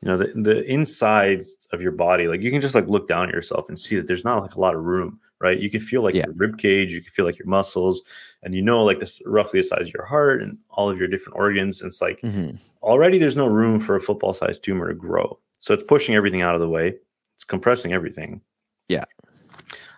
you 0.00 0.08
know, 0.08 0.16
the, 0.16 0.32
the 0.34 0.64
insides 0.64 1.68
of 1.72 1.82
your 1.82 1.92
body, 1.92 2.26
like 2.26 2.40
you 2.40 2.50
can 2.50 2.62
just 2.62 2.74
like 2.74 2.88
look 2.88 3.06
down 3.06 3.28
at 3.28 3.34
yourself 3.34 3.68
and 3.68 3.78
see 3.78 3.96
that 3.96 4.06
there's 4.06 4.24
not 4.24 4.40
like 4.40 4.54
a 4.54 4.60
lot 4.60 4.74
of 4.74 4.84
room, 4.84 5.20
right? 5.40 5.58
You 5.58 5.70
can 5.70 5.80
feel 5.80 6.02
like 6.02 6.14
yeah. 6.14 6.24
your 6.24 6.34
rib 6.36 6.56
cage, 6.56 6.92
you 6.92 7.02
can 7.02 7.10
feel 7.10 7.26
like 7.26 7.38
your 7.38 7.48
muscles, 7.48 8.02
and 8.42 8.54
you 8.54 8.62
know, 8.62 8.82
like 8.82 9.00
this 9.00 9.20
roughly 9.26 9.60
the 9.60 9.64
size 9.64 9.88
of 9.88 9.94
your 9.94 10.06
heart 10.06 10.40
and 10.40 10.56
all 10.70 10.88
of 10.88 10.98
your 10.98 11.08
different 11.08 11.36
organs. 11.36 11.82
And 11.82 11.88
it's 11.88 12.00
like 12.00 12.20
mm-hmm. 12.22 12.56
already 12.82 13.18
there's 13.18 13.36
no 13.36 13.46
room 13.46 13.80
for 13.80 13.96
a 13.96 14.00
football 14.00 14.32
sized 14.32 14.64
tumor 14.64 14.88
to 14.88 14.94
grow. 14.94 15.38
So 15.58 15.74
it's 15.74 15.82
pushing 15.82 16.14
everything 16.14 16.40
out 16.40 16.54
of 16.54 16.62
the 16.62 16.68
way. 16.68 16.94
It's 17.34 17.44
compressing 17.44 17.92
everything. 17.92 18.40
Yeah. 18.88 19.04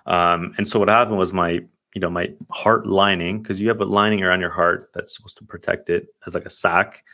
Um, 0.06 0.54
and 0.58 0.66
so 0.66 0.80
what 0.80 0.88
happened 0.88 1.18
was 1.18 1.32
my 1.32 1.60
you 1.94 2.00
know 2.00 2.10
my 2.10 2.32
heart 2.50 2.86
lining 2.86 3.42
because 3.42 3.60
you 3.60 3.68
have 3.68 3.80
a 3.80 3.84
lining 3.84 4.22
around 4.22 4.40
your 4.40 4.50
heart 4.50 4.90
that's 4.94 5.16
supposed 5.16 5.36
to 5.38 5.44
protect 5.44 5.90
it 5.90 6.08
as 6.26 6.34
like 6.34 6.46
a 6.46 6.50
sac. 6.50 7.04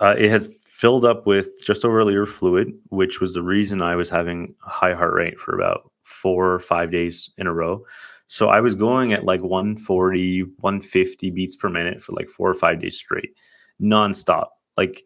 Uh, 0.00 0.14
it 0.16 0.30
had 0.30 0.50
filled 0.66 1.04
up 1.04 1.26
with 1.26 1.60
just 1.62 1.84
over 1.84 2.00
a 2.00 2.04
liter 2.04 2.24
fluid, 2.24 2.72
which 2.88 3.20
was 3.20 3.34
the 3.34 3.42
reason 3.42 3.82
I 3.82 3.96
was 3.96 4.08
having 4.08 4.54
a 4.66 4.70
high 4.70 4.94
heart 4.94 5.12
rate 5.12 5.38
for 5.38 5.54
about 5.54 5.90
four 6.02 6.52
or 6.52 6.58
five 6.58 6.90
days 6.90 7.30
in 7.36 7.46
a 7.46 7.52
row. 7.52 7.84
So 8.28 8.48
I 8.48 8.60
was 8.60 8.74
going 8.74 9.12
at 9.12 9.24
like 9.24 9.42
140, 9.42 10.42
150 10.42 11.30
beats 11.30 11.56
per 11.56 11.68
minute 11.68 12.00
for 12.00 12.12
like 12.12 12.30
four 12.30 12.48
or 12.48 12.54
five 12.54 12.80
days 12.80 12.96
straight, 12.96 13.34
nonstop. 13.82 14.46
Like 14.76 15.02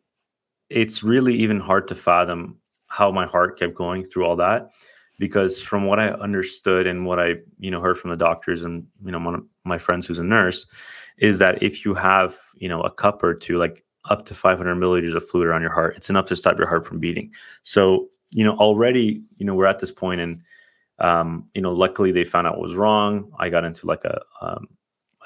it's 0.71 1.03
really 1.03 1.35
even 1.35 1.59
hard 1.59 1.89
to 1.89 1.95
fathom 1.95 2.59
how 2.87 3.11
my 3.11 3.27
heart 3.27 3.59
kept 3.59 3.75
going 3.75 4.05
through 4.05 4.27
all 4.27 4.37
that 4.37 4.71
because 5.19 5.61
from 5.61 5.87
what 5.87 6.01
I 6.01 6.09
understood 6.09 6.87
and 6.87 7.07
what 7.07 7.19
I 7.19 7.35
you 7.59 7.71
know 7.71 7.81
heard 7.81 7.99
from 7.99 8.11
the 8.11 8.17
doctors 8.17 8.63
and 8.63 8.87
you 9.05 9.13
know 9.13 9.19
one 9.19 9.35
of 9.35 9.45
my 9.65 9.79
friends 9.79 10.07
who's 10.07 10.19
a 10.19 10.25
nurse 10.25 10.67
is 11.19 11.39
that 11.39 11.63
if 11.63 11.85
you 11.85 11.95
have 11.95 12.37
you 12.57 12.69
know 12.69 12.83
a 12.83 12.91
cup 12.91 13.23
or 13.23 13.35
two 13.35 13.57
like 13.57 13.85
up 14.11 14.27
to 14.27 14.35
500 14.35 14.75
milliliters 14.75 15.15
of 15.15 15.27
fluid 15.29 15.49
around 15.49 15.63
your 15.63 15.73
heart 15.73 15.97
it's 15.97 16.11
enough 16.11 16.27
to 16.27 16.37
stop 16.37 16.59
your 16.59 16.69
heart 16.69 16.87
from 16.87 16.99
beating. 16.99 17.31
So 17.63 18.09
you 18.33 18.45
know 18.45 18.57
already 18.57 19.23
you 19.37 19.47
know 19.47 19.55
we're 19.55 19.67
at 19.67 19.79
this 19.79 19.93
point 19.93 20.21
and 20.21 20.43
um, 20.99 21.49
you 21.55 21.63
know 21.63 21.73
luckily 21.73 22.13
they 22.13 22.25
found 22.25 22.47
out 22.47 22.55
what 22.55 22.69
was 22.69 22.77
wrong. 22.77 23.33
I 23.39 23.49
got 23.49 23.65
into 23.65 23.87
like 23.87 24.05
a 24.05 24.21
um, 24.41 24.69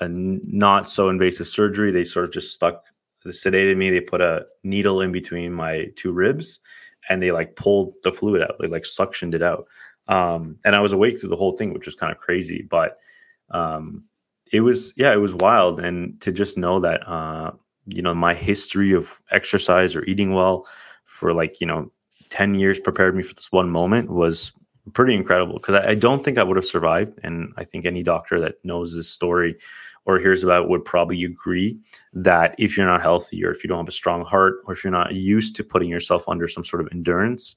a 0.00 0.08
not 0.08 0.88
so 0.88 1.08
invasive 1.08 1.48
surgery. 1.48 1.90
They 1.90 2.04
sort 2.04 2.24
of 2.24 2.32
just 2.32 2.52
stuck 2.52 2.84
they 3.24 3.30
sedated 3.30 3.76
me. 3.76 3.90
They 3.90 4.00
put 4.00 4.20
a 4.20 4.46
needle 4.62 5.00
in 5.00 5.12
between 5.12 5.52
my 5.52 5.86
two 5.96 6.12
ribs 6.12 6.60
and 7.08 7.22
they 7.22 7.30
like 7.30 7.56
pulled 7.56 7.94
the 8.02 8.12
fluid 8.12 8.42
out. 8.42 8.56
They 8.60 8.68
like 8.68 8.84
suctioned 8.84 9.34
it 9.34 9.42
out. 9.42 9.66
Um, 10.08 10.58
and 10.64 10.74
I 10.74 10.80
was 10.80 10.92
awake 10.92 11.20
through 11.20 11.30
the 11.30 11.36
whole 11.36 11.52
thing, 11.52 11.72
which 11.72 11.86
was 11.86 11.94
kind 11.94 12.12
of 12.12 12.18
crazy. 12.18 12.66
But 12.68 12.98
um, 13.50 14.04
it 14.52 14.60
was, 14.60 14.92
yeah, 14.96 15.12
it 15.12 15.18
was 15.18 15.34
wild. 15.34 15.80
And 15.80 16.20
to 16.20 16.32
just 16.32 16.56
know 16.56 16.80
that, 16.80 17.06
uh, 17.08 17.52
you 17.86 18.02
know, 18.02 18.14
my 18.14 18.34
history 18.34 18.92
of 18.92 19.20
exercise 19.30 19.94
or 19.94 20.04
eating 20.04 20.34
well 20.34 20.66
for 21.04 21.32
like, 21.32 21.60
you 21.60 21.66
know, 21.66 21.90
10 22.30 22.54
years 22.54 22.78
prepared 22.78 23.16
me 23.16 23.22
for 23.22 23.34
this 23.34 23.50
one 23.52 23.70
moment 23.70 24.10
was 24.10 24.52
pretty 24.92 25.14
incredible 25.14 25.54
because 25.54 25.74
I, 25.74 25.90
I, 25.90 25.94
don't 25.94 26.24
think 26.24 26.38
I 26.38 26.42
would 26.42 26.56
have 26.56 26.66
survived. 26.66 27.18
And 27.22 27.52
I 27.56 27.64
think 27.64 27.86
any 27.86 28.02
doctor 28.02 28.40
that 28.40 28.56
knows 28.64 28.94
this 28.94 29.08
story 29.08 29.56
or 30.04 30.18
hears 30.18 30.44
about 30.44 30.68
would 30.68 30.84
probably 30.84 31.24
agree 31.24 31.78
that 32.12 32.54
if 32.58 32.76
you're 32.76 32.86
not 32.86 33.02
healthy 33.02 33.44
or 33.44 33.50
if 33.50 33.62
you 33.62 33.68
don't 33.68 33.78
have 33.78 33.88
a 33.88 33.92
strong 33.92 34.24
heart 34.24 34.56
or 34.66 34.72
if 34.72 34.82
you're 34.82 34.90
not 34.90 35.14
used 35.14 35.54
to 35.56 35.64
putting 35.64 35.88
yourself 35.88 36.24
under 36.28 36.48
some 36.48 36.64
sort 36.64 36.80
of 36.80 36.88
endurance, 36.92 37.56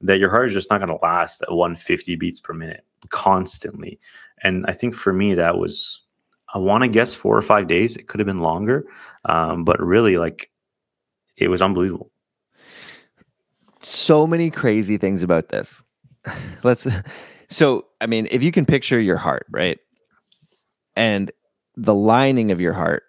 that 0.00 0.18
your 0.18 0.30
heart 0.30 0.46
is 0.46 0.54
just 0.54 0.70
not 0.70 0.78
going 0.78 0.88
to 0.88 0.98
last 1.02 1.42
at 1.42 1.52
150 1.52 2.16
beats 2.16 2.40
per 2.40 2.54
minute 2.54 2.84
constantly. 3.10 3.98
And 4.42 4.64
I 4.66 4.72
think 4.72 4.94
for 4.94 5.12
me, 5.12 5.34
that 5.34 5.58
was, 5.58 6.02
I 6.54 6.58
want 6.58 6.82
to 6.82 6.88
guess 6.88 7.14
four 7.14 7.36
or 7.36 7.42
five 7.42 7.66
days. 7.66 7.96
It 7.96 8.08
could 8.08 8.20
have 8.20 8.26
been 8.26 8.38
longer, 8.38 8.86
um, 9.26 9.64
but 9.64 9.80
really, 9.80 10.16
like, 10.16 10.50
it 11.36 11.48
was 11.48 11.62
unbelievable. 11.62 12.10
So 13.80 14.26
many 14.26 14.50
crazy 14.50 14.96
things 14.96 15.22
about 15.22 15.48
this. 15.48 15.82
Let's, 16.62 16.86
so, 17.48 17.86
I 18.00 18.06
mean, 18.06 18.28
if 18.30 18.42
you 18.42 18.52
can 18.52 18.66
picture 18.66 19.00
your 19.00 19.16
heart, 19.16 19.46
right? 19.50 19.78
And 20.96 21.30
the 21.76 21.94
lining 21.94 22.50
of 22.50 22.60
your 22.60 22.72
heart 22.72 23.04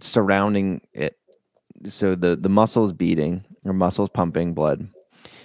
surrounding 0.00 0.80
it. 0.92 1.16
So 1.86 2.14
the 2.14 2.36
the 2.36 2.48
muscles 2.48 2.92
beating 2.92 3.44
your 3.64 3.74
muscles 3.74 4.08
pumping 4.08 4.54
blood, 4.54 4.86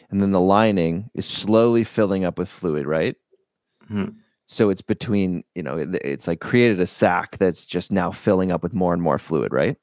and 0.10 0.22
then 0.22 0.32
the 0.32 0.42
lining 0.42 1.10
is 1.14 1.26
slowly 1.26 1.84
filling 1.84 2.26
up 2.26 2.38
with 2.38 2.50
fluid, 2.50 2.86
right? 2.86 3.16
Mm-hmm. 3.86 4.18
So 4.46 4.70
it's 4.70 4.82
between 4.82 5.44
you 5.56 5.64
know 5.64 5.78
it, 5.78 5.96
it's 6.04 6.28
like 6.28 6.40
created 6.40 6.80
a 6.80 6.88
sac 6.88 7.38
that's 7.38 7.66
just 7.66 7.92
now 7.92 8.12
filling 8.12 8.52
up 8.52 8.64
with 8.64 8.74
more 8.74 8.94
and 8.94 9.02
more 9.02 9.18
fluid, 9.18 9.52
right? 9.52 9.78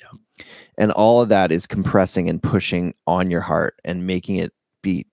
Yeah. 0.00 0.44
And 0.78 0.92
all 0.92 1.20
of 1.20 1.28
that 1.28 1.52
is 1.52 1.66
compressing 1.66 2.28
and 2.28 2.42
pushing 2.42 2.94
on 3.06 3.30
your 3.30 3.42
heart 3.42 3.74
and 3.84 4.06
making 4.06 4.36
it 4.36 4.52
beat 4.82 5.06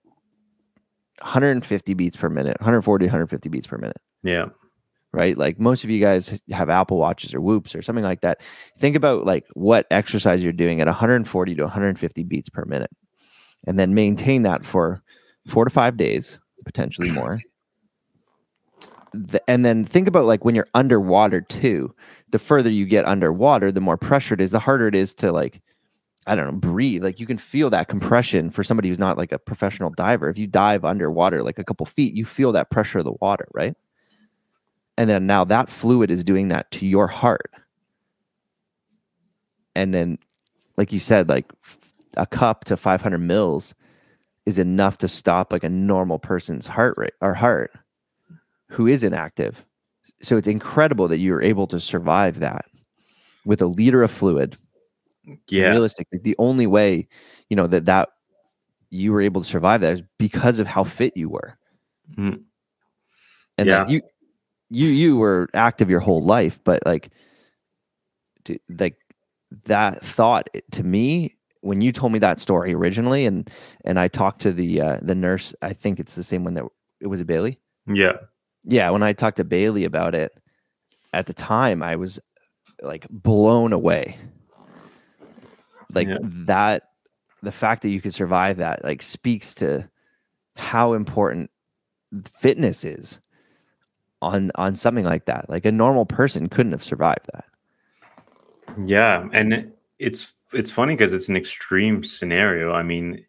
150 1.20 1.92
beats 1.92 2.16
per 2.16 2.30
minute, 2.30 2.58
140, 2.60 3.04
150 3.04 3.48
beats 3.50 3.66
per 3.66 3.76
minute. 3.76 4.00
Yeah 4.22 4.46
right? 5.12 5.36
Like 5.36 5.58
most 5.58 5.84
of 5.84 5.90
you 5.90 6.00
guys 6.00 6.40
have 6.50 6.70
Apple 6.70 6.98
Watches 6.98 7.34
or 7.34 7.40
Whoops 7.40 7.74
or 7.74 7.82
something 7.82 8.04
like 8.04 8.20
that. 8.20 8.40
Think 8.76 8.96
about 8.96 9.24
like 9.24 9.44
what 9.54 9.86
exercise 9.90 10.42
you're 10.44 10.52
doing 10.52 10.80
at 10.80 10.86
140 10.86 11.54
to 11.54 11.62
150 11.62 12.22
beats 12.24 12.48
per 12.50 12.64
minute, 12.64 12.90
and 13.66 13.78
then 13.78 13.94
maintain 13.94 14.42
that 14.42 14.64
for 14.64 15.02
four 15.48 15.64
to 15.64 15.70
five 15.70 15.96
days, 15.96 16.40
potentially 16.64 17.10
more. 17.10 17.40
The, 19.14 19.42
and 19.48 19.64
then 19.64 19.84
think 19.84 20.06
about 20.06 20.26
like 20.26 20.44
when 20.44 20.54
you're 20.54 20.68
underwater 20.74 21.40
too. 21.40 21.94
The 22.30 22.38
further 22.38 22.68
you 22.68 22.84
get 22.84 23.06
underwater, 23.06 23.72
the 23.72 23.80
more 23.80 23.96
pressure 23.96 24.34
it 24.34 24.40
is. 24.42 24.50
The 24.50 24.58
harder 24.58 24.86
it 24.86 24.94
is 24.94 25.14
to 25.14 25.32
like, 25.32 25.62
I 26.26 26.34
don't 26.34 26.44
know, 26.44 26.58
breathe. 26.58 27.02
Like 27.02 27.18
you 27.18 27.26
can 27.26 27.38
feel 27.38 27.70
that 27.70 27.88
compression 27.88 28.50
for 28.50 28.62
somebody 28.62 28.90
who's 28.90 28.98
not 28.98 29.16
like 29.16 29.32
a 29.32 29.38
professional 29.38 29.88
diver. 29.88 30.28
If 30.28 30.36
you 30.36 30.46
dive 30.46 30.84
underwater 30.84 31.42
like 31.42 31.58
a 31.58 31.64
couple 31.64 31.86
feet, 31.86 32.12
you 32.12 32.26
feel 32.26 32.52
that 32.52 32.70
pressure 32.70 32.98
of 32.98 33.06
the 33.06 33.14
water, 33.22 33.48
right? 33.54 33.74
And 34.98 35.08
then 35.08 35.26
now 35.26 35.44
that 35.44 35.70
fluid 35.70 36.10
is 36.10 36.24
doing 36.24 36.48
that 36.48 36.68
to 36.72 36.84
your 36.84 37.06
heart. 37.06 37.52
And 39.76 39.94
then 39.94 40.18
like 40.76 40.92
you 40.92 40.98
said 40.98 41.28
like 41.28 41.50
a 42.16 42.26
cup 42.26 42.64
to 42.64 42.76
500 42.76 43.16
mils 43.18 43.74
is 44.44 44.58
enough 44.58 44.98
to 44.98 45.06
stop 45.06 45.52
like 45.52 45.62
a 45.62 45.68
normal 45.68 46.18
person's 46.18 46.66
heart 46.66 46.94
rate 46.98 47.12
or 47.20 47.32
heart 47.32 47.70
who 48.70 48.88
is 48.88 49.04
inactive. 49.04 49.64
So 50.20 50.36
it's 50.36 50.48
incredible 50.48 51.06
that 51.08 51.18
you're 51.18 51.42
able 51.42 51.68
to 51.68 51.78
survive 51.78 52.40
that 52.40 52.64
with 53.44 53.62
a 53.62 53.66
liter 53.66 54.02
of 54.02 54.10
fluid. 54.10 54.58
Yeah. 55.48 55.68
Realistically 55.68 56.18
the 56.18 56.34
only 56.40 56.66
way 56.66 57.06
you 57.50 57.56
know 57.56 57.68
that 57.68 57.84
that 57.84 58.08
you 58.90 59.12
were 59.12 59.20
able 59.20 59.42
to 59.42 59.48
survive 59.48 59.80
that 59.82 59.92
is 59.92 60.02
because 60.18 60.58
of 60.58 60.66
how 60.66 60.82
fit 60.82 61.16
you 61.16 61.28
were. 61.28 61.56
Mm. 62.16 62.42
and 63.58 63.68
yeah. 63.68 63.86
you 63.86 64.00
you 64.70 64.88
you 64.88 65.16
were 65.16 65.48
active 65.54 65.90
your 65.90 66.00
whole 66.00 66.22
life, 66.22 66.60
but 66.64 66.84
like, 66.84 67.10
to, 68.44 68.58
like 68.68 68.96
that 69.64 70.02
thought 70.02 70.48
to 70.72 70.82
me 70.82 71.34
when 71.60 71.80
you 71.80 71.92
told 71.92 72.12
me 72.12 72.18
that 72.20 72.40
story 72.40 72.74
originally, 72.74 73.24
and 73.24 73.50
and 73.84 73.98
I 73.98 74.08
talked 74.08 74.42
to 74.42 74.52
the 74.52 74.80
uh, 74.80 74.98
the 75.02 75.14
nurse. 75.14 75.54
I 75.62 75.72
think 75.72 76.00
it's 76.00 76.14
the 76.14 76.24
same 76.24 76.44
one 76.44 76.54
that 76.54 76.64
it 77.00 77.06
was 77.06 77.20
a 77.20 77.24
Bailey. 77.24 77.58
Yeah, 77.86 78.18
yeah. 78.64 78.90
When 78.90 79.02
I 79.02 79.12
talked 79.12 79.38
to 79.38 79.44
Bailey 79.44 79.84
about 79.84 80.14
it 80.14 80.32
at 81.12 81.26
the 81.26 81.34
time, 81.34 81.82
I 81.82 81.96
was 81.96 82.20
like 82.82 83.06
blown 83.10 83.72
away. 83.72 84.18
Like 85.94 86.08
yeah. 86.08 86.18
that, 86.22 86.82
the 87.42 87.52
fact 87.52 87.80
that 87.82 87.88
you 87.88 88.02
could 88.02 88.12
survive 88.12 88.58
that 88.58 88.84
like 88.84 89.00
speaks 89.00 89.54
to 89.54 89.88
how 90.56 90.92
important 90.92 91.50
fitness 92.36 92.84
is 92.84 93.18
on 94.22 94.50
on 94.56 94.76
something 94.76 95.04
like 95.04 95.26
that. 95.26 95.48
Like 95.48 95.64
a 95.64 95.72
normal 95.72 96.06
person 96.06 96.48
couldn't 96.48 96.72
have 96.72 96.84
survived 96.84 97.28
that. 97.32 97.44
Yeah, 98.84 99.28
and 99.32 99.72
it's 99.98 100.32
it's 100.52 100.70
funny 100.70 100.94
because 100.94 101.12
it's 101.12 101.28
an 101.28 101.36
extreme 101.36 102.04
scenario. 102.04 102.72
I 102.72 102.82
mean, 102.82 103.24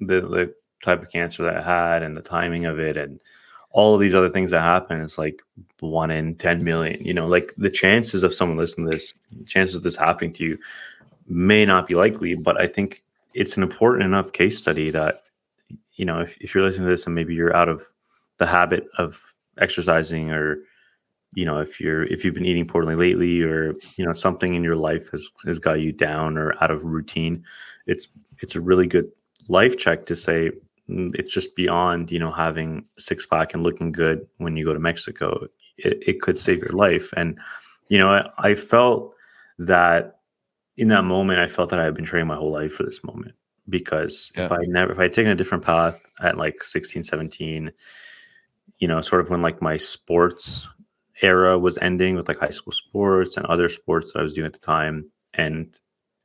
the 0.00 0.20
the 0.20 0.54
type 0.82 1.02
of 1.02 1.10
cancer 1.10 1.42
that 1.42 1.56
I 1.56 1.62
had 1.62 2.02
and 2.02 2.16
the 2.16 2.22
timing 2.22 2.64
of 2.64 2.78
it 2.78 2.96
and 2.96 3.20
all 3.72 3.94
of 3.94 4.00
these 4.00 4.14
other 4.14 4.28
things 4.28 4.50
that 4.50 4.62
happen 4.62 5.00
is 5.00 5.18
like 5.18 5.42
one 5.78 6.10
in 6.10 6.34
10 6.34 6.64
million. 6.64 7.02
You 7.04 7.14
know, 7.14 7.26
like 7.26 7.54
the 7.56 7.70
chances 7.70 8.22
of 8.22 8.34
someone 8.34 8.58
listening 8.58 8.90
to 8.90 8.96
this, 8.96 9.14
chances 9.46 9.76
of 9.76 9.82
this 9.82 9.96
happening 9.96 10.32
to 10.34 10.44
you 10.44 10.58
may 11.28 11.64
not 11.64 11.86
be 11.86 11.94
likely, 11.94 12.34
but 12.34 12.60
I 12.60 12.66
think 12.66 13.02
it's 13.34 13.56
an 13.56 13.62
important 13.62 14.04
enough 14.04 14.32
case 14.32 14.58
study 14.58 14.90
that, 14.90 15.22
you 15.94 16.04
know, 16.04 16.20
if, 16.20 16.36
if 16.38 16.54
you're 16.54 16.64
listening 16.64 16.86
to 16.86 16.90
this 16.90 17.06
and 17.06 17.14
maybe 17.14 17.34
you're 17.34 17.54
out 17.54 17.68
of 17.68 17.86
the 18.38 18.46
habit 18.46 18.88
of 18.98 19.22
exercising 19.60 20.30
or 20.30 20.58
you 21.34 21.44
know 21.44 21.58
if 21.58 21.80
you're 21.80 22.04
if 22.04 22.24
you've 22.24 22.34
been 22.34 22.46
eating 22.46 22.66
poorly 22.66 22.94
lately 22.94 23.42
or 23.42 23.74
you 23.96 24.04
know 24.04 24.12
something 24.12 24.54
in 24.54 24.64
your 24.64 24.76
life 24.76 25.10
has 25.10 25.30
has 25.46 25.58
got 25.58 25.80
you 25.80 25.92
down 25.92 26.36
or 26.36 26.54
out 26.62 26.70
of 26.70 26.84
routine 26.84 27.42
it's 27.86 28.08
it's 28.40 28.56
a 28.56 28.60
really 28.60 28.86
good 28.86 29.10
life 29.48 29.76
check 29.78 30.06
to 30.06 30.16
say 30.16 30.50
mm, 30.88 31.10
it's 31.14 31.32
just 31.32 31.54
beyond 31.54 32.10
you 32.10 32.18
know 32.18 32.32
having 32.32 32.84
six 32.98 33.26
pack 33.26 33.54
and 33.54 33.62
looking 33.62 33.92
good 33.92 34.26
when 34.38 34.56
you 34.56 34.64
go 34.64 34.74
to 34.74 34.80
mexico 34.80 35.46
it, 35.76 36.02
it 36.06 36.20
could 36.20 36.38
save 36.38 36.58
your 36.58 36.72
life 36.72 37.12
and 37.16 37.38
you 37.88 37.98
know 37.98 38.10
I, 38.10 38.28
I 38.38 38.54
felt 38.54 39.14
that 39.58 40.18
in 40.76 40.88
that 40.88 41.04
moment 41.04 41.38
i 41.38 41.46
felt 41.46 41.70
that 41.70 41.78
i 41.78 41.84
had 41.84 41.94
been 41.94 42.04
training 42.04 42.28
my 42.28 42.36
whole 42.36 42.52
life 42.52 42.72
for 42.72 42.82
this 42.82 43.04
moment 43.04 43.34
because 43.68 44.32
yeah. 44.34 44.46
if 44.46 44.52
i 44.52 44.58
never 44.66 44.92
if 44.92 44.98
i 44.98 45.04
had 45.04 45.12
taken 45.12 45.30
a 45.30 45.36
different 45.36 45.64
path 45.64 46.06
at 46.20 46.36
like 46.36 46.64
16 46.64 47.02
17 47.04 47.70
you 48.80 48.88
know, 48.88 49.00
sort 49.00 49.20
of 49.20 49.30
when 49.30 49.42
like 49.42 49.62
my 49.62 49.76
sports 49.76 50.66
era 51.22 51.58
was 51.58 51.78
ending 51.78 52.16
with 52.16 52.28
like 52.28 52.38
high 52.38 52.50
school 52.50 52.72
sports 52.72 53.36
and 53.36 53.46
other 53.46 53.68
sports 53.68 54.12
that 54.12 54.20
I 54.20 54.22
was 54.22 54.34
doing 54.34 54.46
at 54.46 54.54
the 54.54 54.58
time. 54.58 55.10
And 55.34 55.78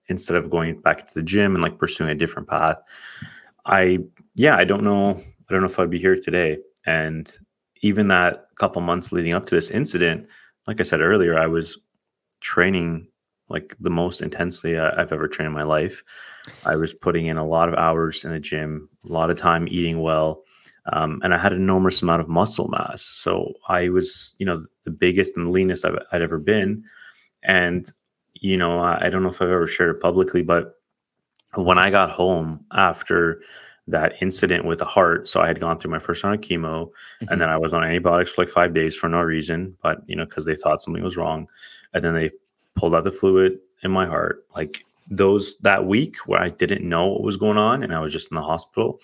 instead 0.07 0.37
of 0.37 0.49
going 0.49 0.79
back 0.79 1.01
into 1.01 1.13
the 1.13 1.21
gym 1.21 1.53
and 1.53 1.61
like 1.61 1.77
pursuing 1.77 2.09
a 2.09 2.15
different 2.15 2.47
path, 2.47 2.81
I, 3.65 3.99
yeah, 4.35 4.55
I 4.55 4.63
don't 4.63 4.83
know. 4.83 5.21
I 5.49 5.53
don't 5.53 5.61
know 5.61 5.67
if 5.67 5.77
I'd 5.77 5.89
be 5.89 5.99
here 5.99 6.15
today. 6.15 6.57
And 6.85 7.31
even 7.81 8.07
that 8.07 8.47
couple 8.57 8.81
months 8.81 9.11
leading 9.11 9.33
up 9.33 9.45
to 9.47 9.55
this 9.55 9.69
incident, 9.69 10.27
like 10.65 10.79
I 10.79 10.83
said 10.83 11.01
earlier, 11.01 11.37
I 11.37 11.47
was 11.47 11.77
training 12.39 13.07
like 13.49 13.75
the 13.79 13.89
most 13.89 14.21
intensely 14.21 14.79
I've 14.79 15.11
ever 15.11 15.27
trained 15.27 15.47
in 15.47 15.53
my 15.53 15.63
life. 15.63 16.03
I 16.65 16.75
was 16.77 16.93
putting 16.93 17.27
in 17.27 17.37
a 17.37 17.45
lot 17.45 17.67
of 17.67 17.75
hours 17.75 18.23
in 18.23 18.31
the 18.31 18.39
gym, 18.39 18.89
a 19.07 19.11
lot 19.11 19.29
of 19.29 19.37
time 19.37 19.67
eating 19.67 19.99
well, 19.99 20.43
um, 20.93 21.19
and 21.23 21.33
I 21.33 21.37
had 21.37 21.53
an 21.53 21.61
enormous 21.61 22.01
amount 22.01 22.21
of 22.21 22.29
muscle 22.29 22.67
mass. 22.67 23.01
So 23.01 23.53
I 23.67 23.89
was, 23.89 24.35
you 24.37 24.45
know, 24.45 24.65
the 24.83 24.91
biggest 24.91 25.35
and 25.35 25.51
leanest 25.51 25.85
I've, 25.85 25.97
I'd 26.11 26.21
ever 26.21 26.37
been. 26.37 26.83
And, 27.43 27.91
you 28.33 28.57
know, 28.57 28.79
I, 28.79 29.05
I 29.05 29.09
don't 29.09 29.23
know 29.23 29.29
if 29.29 29.41
I've 29.41 29.49
ever 29.49 29.67
shared 29.67 29.95
it 29.95 30.01
publicly, 30.01 30.43
but 30.43 30.75
when 31.55 31.77
I 31.77 31.89
got 31.89 32.11
home 32.11 32.65
after 32.71 33.41
that 33.87 34.21
incident 34.21 34.65
with 34.65 34.79
the 34.79 34.85
heart, 34.85 35.27
so 35.27 35.41
I 35.41 35.47
had 35.47 35.59
gone 35.59 35.79
through 35.79 35.91
my 35.91 35.99
first 35.99 36.23
round 36.23 36.35
of 36.35 36.41
chemo, 36.41 36.87
mm-hmm. 36.87 37.27
and 37.29 37.41
then 37.41 37.49
I 37.49 37.57
was 37.57 37.73
on 37.73 37.83
antibiotics 37.83 38.31
for 38.31 38.43
like 38.43 38.51
five 38.51 38.73
days 38.73 38.95
for 38.95 39.07
no 39.07 39.21
reason, 39.21 39.77
but 39.81 39.99
you 40.07 40.15
know, 40.15 40.25
because 40.25 40.45
they 40.45 40.55
thought 40.55 40.81
something 40.81 41.03
was 41.03 41.17
wrong, 41.17 41.47
and 41.93 42.03
then 42.03 42.13
they 42.13 42.31
pulled 42.75 42.95
out 42.95 43.03
the 43.03 43.11
fluid 43.11 43.59
in 43.83 43.91
my 43.91 44.05
heart. 44.05 44.45
Like 44.55 44.83
those 45.09 45.55
that 45.57 45.85
week 45.85 46.17
where 46.25 46.41
I 46.41 46.49
didn't 46.49 46.87
know 46.87 47.07
what 47.07 47.23
was 47.23 47.37
going 47.37 47.57
on, 47.57 47.83
and 47.83 47.93
I 47.93 47.99
was 47.99 48.11
just 48.11 48.31
in 48.31 48.35
the 48.35 48.41
hospital, 48.41 48.99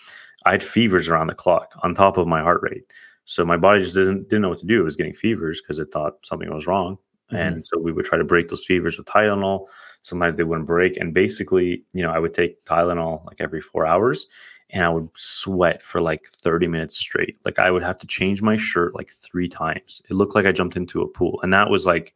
I 0.45 0.51
had 0.51 0.63
fevers 0.63 1.07
around 1.07 1.27
the 1.27 1.35
clock 1.35 1.73
on 1.83 1.93
top 1.93 2.17
of 2.17 2.27
my 2.27 2.41
heart 2.41 2.61
rate. 2.63 2.91
So 3.25 3.45
my 3.45 3.57
body 3.57 3.81
just 3.81 3.95
didn't 3.95 4.29
didn't 4.29 4.41
know 4.41 4.49
what 4.49 4.57
to 4.59 4.65
do. 4.65 4.81
It 4.81 4.85
was 4.85 4.95
getting 4.95 5.13
fevers 5.13 5.61
because 5.61 5.79
it 5.79 5.91
thought 5.91 6.25
something 6.25 6.53
was 6.53 6.67
wrong. 6.67 6.97
Mm-hmm. 7.31 7.35
And 7.35 7.65
so 7.65 7.79
we 7.79 7.91
would 7.91 8.05
try 8.05 8.17
to 8.17 8.23
break 8.23 8.49
those 8.49 8.65
fevers 8.65 8.97
with 8.97 9.07
Tylenol. 9.07 9.67
Sometimes 10.01 10.35
they 10.35 10.43
wouldn't 10.43 10.67
break. 10.67 10.97
And 10.97 11.13
basically, 11.13 11.83
you 11.93 12.03
know, 12.03 12.11
I 12.11 12.19
would 12.19 12.33
take 12.33 12.63
Tylenol 12.65 13.25
like 13.25 13.39
every 13.39 13.61
four 13.61 13.85
hours 13.85 14.27
and 14.71 14.83
I 14.83 14.89
would 14.89 15.09
sweat 15.15 15.81
for 15.83 16.01
like 16.01 16.27
30 16.41 16.67
minutes 16.67 16.97
straight. 16.97 17.37
Like 17.45 17.59
I 17.59 17.71
would 17.71 17.83
have 17.83 17.97
to 17.99 18.07
change 18.07 18.41
my 18.41 18.57
shirt 18.57 18.95
like 18.95 19.11
three 19.11 19.47
times. 19.47 20.01
It 20.09 20.13
looked 20.13 20.35
like 20.35 20.45
I 20.45 20.51
jumped 20.51 20.75
into 20.75 21.01
a 21.01 21.07
pool. 21.07 21.39
And 21.43 21.53
that 21.53 21.69
was 21.69 21.85
like 21.85 22.13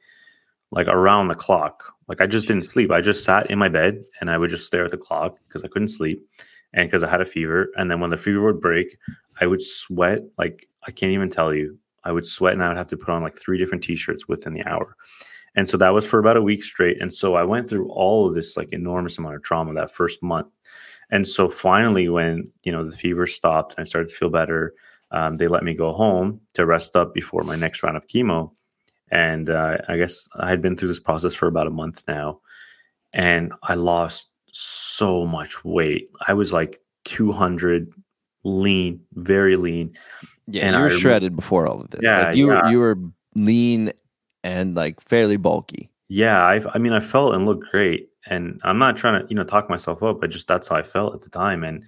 like 0.72 0.88
around 0.88 1.28
the 1.28 1.36
clock. 1.36 1.94
Like 2.08 2.22
I 2.22 2.28
just 2.28 2.48
didn't 2.48 2.66
sleep. 2.66 2.92
I 2.92 3.02
just 3.02 3.24
sat 3.24 3.50
in 3.50 3.58
my 3.58 3.70
bed 3.70 4.04
and 4.20 4.30
I 4.30 4.38
would 4.38 4.50
just 4.50 4.66
stare 4.66 4.86
at 4.86 4.92
the 4.92 4.98
clock 4.98 5.38
because 5.48 5.64
I 5.64 5.68
couldn't 5.68 5.88
sleep 5.88 6.28
and 6.76 6.88
because 6.88 7.02
I 7.02 7.10
had 7.10 7.22
a 7.22 7.26
fever. 7.26 7.72
And 7.78 7.90
then 7.90 8.00
when 8.00 8.12
the 8.12 8.18
fever 8.18 8.44
would 8.44 8.62
break, 8.62 8.98
I 9.42 9.48
would 9.48 9.62
sweat 9.62 10.22
like 10.38 10.68
I 10.88 10.92
can't 10.92 11.14
even 11.14 11.30
tell 11.30 11.54
you. 11.54 11.78
I 12.04 12.12
would 12.12 12.26
sweat 12.26 12.54
and 12.54 12.64
I 12.64 12.68
would 12.68 12.78
have 12.78 12.88
to 12.88 12.98
put 12.98 13.10
on 13.10 13.24
like 13.24 13.36
three 13.36 13.58
different 13.58 13.84
t-shirts 13.84 14.28
within 14.28 14.54
the 14.54 14.64
hour. 14.66 14.96
And 15.56 15.68
so 15.68 15.78
that 15.78 15.94
was 15.94 16.06
for 16.06 16.20
about 16.20 16.38
a 16.38 16.42
week 16.42 16.64
straight. 16.64 17.02
And 17.02 17.12
so 17.12 17.36
I 17.36 17.44
went 17.44 17.68
through 17.68 17.90
all 17.90 18.28
of 18.28 18.36
this 18.36 18.56
like 18.56 18.70
enormous 18.72 19.18
amount 19.18 19.36
of 19.36 19.42
trauma 19.42 19.74
that 19.74 19.90
first 19.90 20.22
month. 20.22 20.48
And 21.10 21.28
so 21.28 21.50
finally, 21.50 22.10
when 22.10 22.52
you 22.64 22.72
know 22.72 22.84
the 22.84 22.96
fever 22.96 23.26
stopped 23.26 23.74
and 23.74 23.82
I 23.82 23.86
started 23.86 24.10
to 24.10 24.16
feel 24.16 24.30
better, 24.30 24.74
um, 25.12 25.38
they 25.38 25.48
let 25.48 25.64
me 25.64 25.74
go 25.74 25.94
home 25.94 26.42
to 26.54 26.66
rest 26.66 26.96
up 26.96 27.14
before 27.14 27.44
my 27.44 27.56
next 27.56 27.84
round 27.84 27.96
of 27.96 28.08
chemo. 28.08 28.52
And 29.12 29.50
uh, 29.50 29.78
I 29.88 29.98
guess 29.98 30.28
I 30.36 30.50
had 30.50 30.62
been 30.62 30.76
through 30.76 30.90
this 30.90 31.00
process 31.00 31.34
for 31.34 31.48
about 31.48 31.68
a 31.68 31.72
month 31.72 32.04
now, 32.08 32.42
and 33.14 33.54
I 33.64 33.76
lost 33.76 34.32
so 34.56 35.26
much 35.26 35.66
weight. 35.66 36.10
I 36.28 36.34
was 36.34 36.54
like 36.54 36.82
200 37.04 37.92
lean, 38.46 39.02
very 39.14 39.58
lean. 39.58 39.94
Yeah, 40.48 40.66
and 40.66 40.76
you 40.76 40.82
were 40.82 40.90
I, 40.90 40.98
shredded 40.98 41.36
before 41.36 41.68
all 41.68 41.82
of 41.82 41.90
this. 41.92 42.02
Yeah, 42.04 42.28
like 42.28 42.36
you 42.38 42.52
yeah. 42.52 42.64
were 42.64 42.72
you 42.72 42.80
were 42.80 42.98
lean 43.36 43.92
and 44.44 44.76
like 44.76 45.02
fairly 45.02 45.38
bulky. 45.38 45.90
Yeah, 46.08 46.42
I 46.44 46.62
I 46.74 46.78
mean 46.78 46.94
I 46.94 47.00
felt 47.02 47.36
and 47.36 47.46
looked 47.46 47.70
great. 47.70 48.10
And 48.28 48.60
I'm 48.64 48.80
not 48.80 48.98
trying 48.98 49.22
to, 49.22 49.28
you 49.30 49.36
know, 49.36 49.44
talk 49.44 49.70
myself 49.70 50.02
up, 50.02 50.20
but 50.20 50.32
just 50.32 50.48
that's 50.48 50.70
how 50.70 50.78
I 50.78 50.82
felt 50.84 51.14
at 51.14 51.22
the 51.22 51.30
time. 51.30 51.64
And 51.64 51.84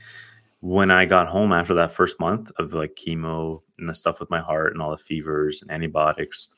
when 0.59 0.91
I 0.91 1.05
got 1.05 1.27
home 1.27 1.51
after 1.51 1.73
that 1.73 1.91
first 1.91 2.19
month 2.19 2.51
of 2.59 2.73
like 2.73 2.95
chemo 2.95 3.61
and 3.79 3.89
the 3.89 3.93
stuff 3.93 4.19
with 4.19 4.29
my 4.29 4.39
heart 4.39 4.73
and 4.73 4.81
all 4.81 4.91
the 4.91 4.97
fevers 4.97 5.61
and 5.61 5.71
antibiotics, 5.71 6.49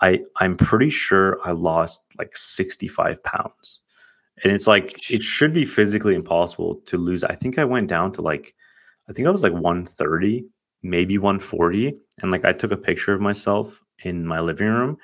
I 0.00 0.22
I'm 0.36 0.56
pretty 0.56 0.90
sure 0.90 1.38
I 1.44 1.52
lost 1.52 2.02
like 2.18 2.36
65 2.36 3.22
pounds. 3.22 3.80
And 4.44 4.52
it's 4.52 4.66
like 4.66 5.10
it 5.10 5.22
should 5.22 5.52
be 5.52 5.64
physically 5.64 6.14
impossible 6.14 6.76
to 6.86 6.98
lose. 6.98 7.24
I 7.24 7.34
think 7.34 7.58
I 7.58 7.64
went 7.64 7.88
down 7.88 8.12
to 8.12 8.22
like 8.22 8.54
I 9.08 9.12
think 9.12 9.26
I 9.26 9.30
was 9.30 9.42
like 9.42 9.52
130, 9.52 10.44
maybe 10.82 11.18
140. 11.18 11.96
And 12.22 12.30
like 12.30 12.44
I 12.44 12.52
took 12.52 12.72
a 12.72 12.76
picture 12.76 13.14
of 13.14 13.20
myself 13.20 13.82
in 14.02 14.26
my 14.26 14.40
living 14.40 14.68
room 14.68 14.98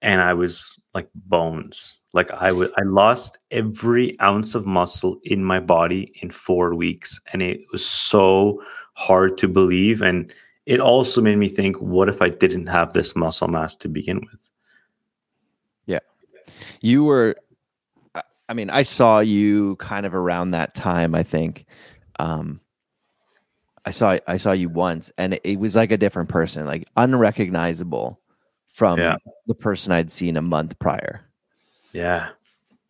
and 0.00 0.20
I 0.20 0.34
was 0.34 0.78
like 0.94 1.08
bones. 1.14 2.00
Like 2.12 2.30
I 2.30 2.52
would 2.52 2.72
I 2.76 2.82
lost 2.82 3.38
every 3.50 4.18
ounce 4.20 4.54
of 4.54 4.66
muscle 4.66 5.18
in 5.24 5.44
my 5.44 5.60
body 5.60 6.12
in 6.22 6.30
4 6.30 6.74
weeks 6.74 7.20
and 7.32 7.42
it 7.42 7.60
was 7.72 7.84
so 7.84 8.62
hard 8.94 9.38
to 9.38 9.48
believe 9.48 10.02
and 10.02 10.32
it 10.66 10.80
also 10.80 11.20
made 11.20 11.38
me 11.38 11.48
think 11.48 11.76
what 11.76 12.08
if 12.08 12.22
I 12.22 12.28
didn't 12.28 12.66
have 12.66 12.92
this 12.92 13.16
muscle 13.16 13.48
mass 13.48 13.74
to 13.76 13.88
begin 13.88 14.20
with? 14.30 14.48
Yeah. 15.86 16.00
You 16.80 17.04
were 17.04 17.36
I 18.52 18.54
mean, 18.54 18.68
I 18.68 18.82
saw 18.82 19.20
you 19.20 19.76
kind 19.76 20.04
of 20.04 20.14
around 20.14 20.50
that 20.50 20.74
time, 20.74 21.14
I 21.14 21.22
think. 21.22 21.64
Um 22.18 22.60
I 23.86 23.92
saw 23.92 24.18
I 24.26 24.36
saw 24.36 24.52
you 24.52 24.68
once 24.68 25.10
and 25.16 25.40
it 25.42 25.58
was 25.58 25.74
like 25.74 25.90
a 25.90 25.96
different 25.96 26.28
person, 26.28 26.66
like 26.66 26.86
unrecognizable 26.94 28.20
from 28.68 28.98
yeah. 28.98 29.16
the 29.46 29.54
person 29.54 29.90
I'd 29.90 30.10
seen 30.10 30.36
a 30.36 30.42
month 30.42 30.78
prior. 30.78 31.22
Yeah. 31.92 32.28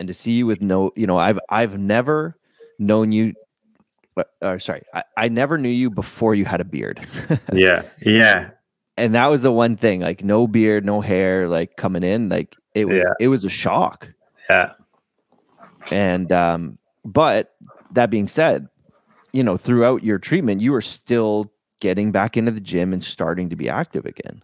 And 0.00 0.08
to 0.08 0.14
see 0.14 0.32
you 0.32 0.46
with 0.46 0.60
no, 0.60 0.90
you 0.96 1.06
know, 1.06 1.16
I've 1.16 1.38
I've 1.48 1.78
never 1.78 2.36
known 2.80 3.12
you 3.12 3.34
or 4.16 4.26
uh, 4.42 4.58
sorry, 4.58 4.82
I, 4.92 5.04
I 5.16 5.28
never 5.28 5.58
knew 5.58 5.68
you 5.68 5.90
before 5.90 6.34
you 6.34 6.44
had 6.44 6.60
a 6.60 6.64
beard. 6.64 7.06
yeah. 7.52 7.84
Yeah. 8.04 8.50
And 8.96 9.14
that 9.14 9.28
was 9.28 9.42
the 9.42 9.52
one 9.52 9.76
thing, 9.76 10.00
like 10.00 10.24
no 10.24 10.48
beard, 10.48 10.84
no 10.84 11.00
hair, 11.00 11.46
like 11.46 11.76
coming 11.76 12.02
in, 12.02 12.30
like 12.30 12.56
it 12.74 12.86
was 12.86 13.04
yeah. 13.04 13.14
it 13.20 13.28
was 13.28 13.44
a 13.44 13.48
shock. 13.48 14.08
Yeah. 14.50 14.72
And 15.90 16.30
um, 16.32 16.78
but 17.04 17.54
that 17.92 18.10
being 18.10 18.28
said, 18.28 18.68
you 19.32 19.42
know, 19.42 19.56
throughout 19.56 20.04
your 20.04 20.18
treatment, 20.18 20.60
you 20.60 20.72
were 20.72 20.82
still 20.82 21.52
getting 21.80 22.12
back 22.12 22.36
into 22.36 22.50
the 22.50 22.60
gym 22.60 22.92
and 22.92 23.02
starting 23.02 23.48
to 23.50 23.56
be 23.56 23.68
active 23.68 24.06
again. 24.06 24.42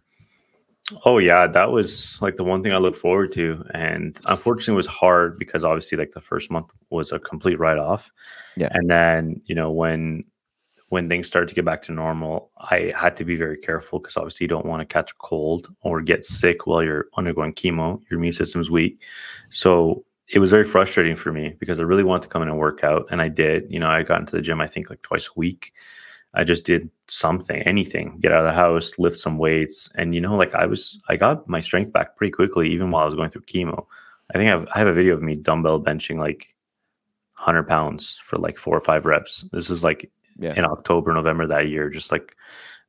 Oh 1.05 1.19
yeah, 1.19 1.47
that 1.47 1.71
was 1.71 2.19
like 2.23 2.37
the 2.37 2.45
one 2.45 2.63
thing 2.63 2.73
I 2.73 2.79
look 2.79 2.97
forward 2.97 3.33
to, 3.33 3.63
and 3.75 4.19
unfortunately, 4.25 4.75
it 4.75 4.77
was 4.77 4.87
hard 4.87 5.39
because 5.39 5.63
obviously, 5.63 5.99
like 5.99 6.13
the 6.13 6.21
first 6.21 6.51
month 6.51 6.73
was 6.89 7.13
a 7.13 7.19
complete 7.19 7.59
write 7.59 7.79
off. 7.79 8.11
Yeah, 8.57 8.69
and 8.73 8.89
then 8.89 9.43
you 9.45 9.55
know 9.55 9.71
when 9.71 10.25
when 10.89 11.07
things 11.07 11.29
started 11.29 11.49
to 11.49 11.55
get 11.55 11.67
back 11.67 11.83
to 11.83 11.93
normal, 11.93 12.51
I 12.57 12.93
had 12.97 13.15
to 13.19 13.25
be 13.27 13.37
very 13.37 13.59
careful 13.59 13.99
because 13.99 14.17
obviously 14.17 14.45
you 14.45 14.49
don't 14.49 14.65
want 14.65 14.81
to 14.81 14.87
catch 14.87 15.11
a 15.11 15.15
cold 15.19 15.69
or 15.83 16.01
get 16.01 16.25
sick 16.25 16.67
while 16.67 16.83
you're 16.83 17.09
undergoing 17.19 17.53
chemo. 17.53 18.01
Your 18.11 18.19
immune 18.19 18.33
system's 18.33 18.71
weak, 18.71 19.03
so 19.51 20.07
it 20.31 20.39
was 20.39 20.51
very 20.51 20.65
frustrating 20.65 21.17
for 21.17 21.33
me 21.33 21.55
because 21.59 21.81
I 21.81 21.85
really 21.85 22.05
wanted 22.05 22.23
to 22.23 22.29
come 22.29 22.43
in 22.43 22.49
and 22.49 22.59
work 22.59 22.85
out, 22.85 23.07
and 23.11 23.23
I 23.23 23.29
did. 23.29 23.65
You 23.71 23.81
know, 23.81 23.89
I 23.89 24.03
got 24.03 24.21
into 24.21 24.37
the 24.37 24.43
gym 24.43 24.61
I 24.61 24.67
think 24.67 24.91
like 24.91 25.03
twice 25.03 25.29
a 25.29 25.39
week. 25.39 25.73
I 26.35 26.45
just 26.45 26.65
did 26.65 26.91
something, 27.07 27.63
anything, 27.63 28.19
get 28.21 28.33
out 28.33 28.41
of 28.41 28.47
the 28.47 28.53
house, 28.53 28.93
lift 28.99 29.19
some 29.19 29.39
weights, 29.39 29.91
and 29.95 30.15
you 30.15 30.21
know, 30.21 30.37
like 30.37 30.55
I 30.55 30.67
was, 30.67 31.01
I 31.09 31.17
got 31.17 31.49
my 31.49 31.61
strength 31.61 31.93
back 31.93 32.17
pretty 32.17 32.31
quickly, 32.31 32.71
even 32.71 32.91
while 32.91 33.03
I 33.03 33.07
was 33.07 33.15
going 33.15 33.31
through 33.31 33.43
chemo. 33.43 33.87
I 34.35 34.39
think 34.39 34.53
I've, 34.53 34.69
I 34.75 34.79
have 34.79 34.89
a 34.89 34.93
video 34.93 35.15
of 35.15 35.23
me 35.23 35.35
dumbbell 35.35 35.83
benching 35.83 36.19
like 36.19 36.55
100 37.39 37.67
pounds 37.67 38.19
for 38.23 38.37
like 38.37 38.59
four 38.59 38.77
or 38.77 38.81
five 38.83 39.07
reps. 39.07 39.49
This 39.53 39.71
is 39.71 39.83
like 39.83 40.11
yeah. 40.39 40.55
in 40.55 40.67
October, 40.67 41.15
November 41.15 41.47
that 41.47 41.69
year, 41.69 41.89
just 41.89 42.13
like 42.13 42.37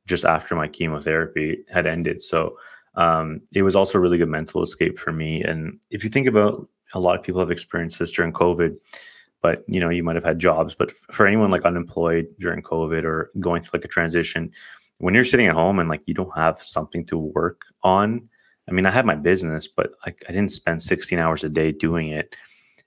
just 0.06 0.26
after 0.26 0.54
my 0.54 0.68
chemotherapy 0.68 1.64
had 1.72 1.86
ended. 1.86 2.20
So 2.20 2.58
um, 2.94 3.40
it 3.52 3.62
was 3.62 3.74
also 3.74 3.98
a 3.98 4.00
really 4.00 4.18
good 4.18 4.28
mental 4.28 4.62
escape 4.62 4.98
for 4.98 5.12
me. 5.12 5.42
And 5.42 5.80
if 5.90 6.04
you 6.04 6.10
think 6.10 6.26
about 6.26 6.68
a 6.94 7.00
lot 7.00 7.18
of 7.18 7.22
people 7.22 7.40
have 7.40 7.50
experienced 7.50 7.98
this 7.98 8.10
during 8.10 8.32
COVID, 8.32 8.76
but 9.42 9.64
you 9.66 9.80
know, 9.80 9.90
you 9.90 10.02
might 10.02 10.16
have 10.16 10.24
had 10.24 10.38
jobs. 10.38 10.74
But 10.74 10.92
for 11.12 11.26
anyone 11.26 11.50
like 11.50 11.64
unemployed 11.64 12.26
during 12.38 12.62
COVID 12.62 13.04
or 13.04 13.30
going 13.40 13.62
through 13.62 13.78
like 13.78 13.84
a 13.84 13.88
transition, 13.88 14.50
when 14.98 15.14
you're 15.14 15.24
sitting 15.24 15.46
at 15.46 15.54
home 15.54 15.78
and 15.78 15.88
like 15.88 16.02
you 16.06 16.14
don't 16.14 16.36
have 16.36 16.62
something 16.62 17.04
to 17.06 17.16
work 17.16 17.62
on, 17.82 18.28
I 18.68 18.72
mean, 18.72 18.86
I 18.86 18.90
had 18.90 19.06
my 19.06 19.16
business, 19.16 19.66
but 19.66 19.92
I, 20.04 20.14
I 20.28 20.32
didn't 20.32 20.52
spend 20.52 20.82
16 20.82 21.18
hours 21.18 21.42
a 21.42 21.48
day 21.48 21.72
doing 21.72 22.08
it. 22.08 22.36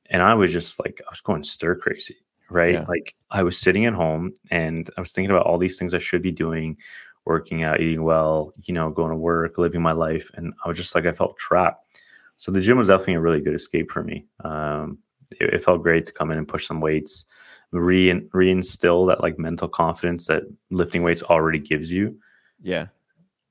And 0.09 0.21
I 0.21 0.33
was 0.33 0.51
just 0.51 0.79
like, 0.79 1.01
I 1.05 1.09
was 1.09 1.21
going 1.21 1.43
stir 1.43 1.75
crazy, 1.75 2.17
right? 2.49 2.75
Yeah. 2.75 2.85
Like 2.87 3.15
I 3.31 3.43
was 3.43 3.57
sitting 3.57 3.85
at 3.85 3.93
home 3.93 4.33
and 4.51 4.89
I 4.95 5.01
was 5.01 5.11
thinking 5.11 5.31
about 5.31 5.45
all 5.45 5.57
these 5.57 5.79
things 5.79 5.93
I 5.93 5.99
should 5.99 6.21
be 6.21 6.31
doing, 6.31 6.77
working 7.25 7.63
out, 7.63 7.81
eating 7.81 8.03
well, 8.03 8.53
you 8.63 8.73
know, 8.73 8.91
going 8.91 9.09
to 9.09 9.17
work, 9.17 9.57
living 9.57 9.81
my 9.81 9.91
life. 9.91 10.29
And 10.35 10.53
I 10.63 10.67
was 10.67 10.77
just 10.77 10.93
like, 10.93 11.05
I 11.05 11.13
felt 11.13 11.37
trapped. 11.37 11.99
So 12.37 12.51
the 12.51 12.61
gym 12.61 12.77
was 12.77 12.87
definitely 12.87 13.15
a 13.15 13.21
really 13.21 13.41
good 13.41 13.55
escape 13.55 13.91
for 13.91 14.03
me. 14.03 14.25
Um, 14.43 14.97
it, 15.39 15.55
it, 15.55 15.63
felt 15.63 15.83
great 15.83 16.05
to 16.07 16.13
come 16.13 16.31
in 16.31 16.37
and 16.37 16.47
push 16.47 16.67
some 16.67 16.81
weights, 16.81 17.25
re 17.71 18.11
reinstill 18.33 19.07
that 19.07 19.21
like 19.21 19.39
mental 19.39 19.67
confidence 19.67 20.27
that 20.27 20.43
lifting 20.71 21.03
weights 21.03 21.23
already 21.23 21.59
gives 21.59 21.91
you. 21.91 22.17
Yeah, 22.61 22.87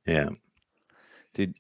yeah, 0.07 0.31
dude. 1.35 1.55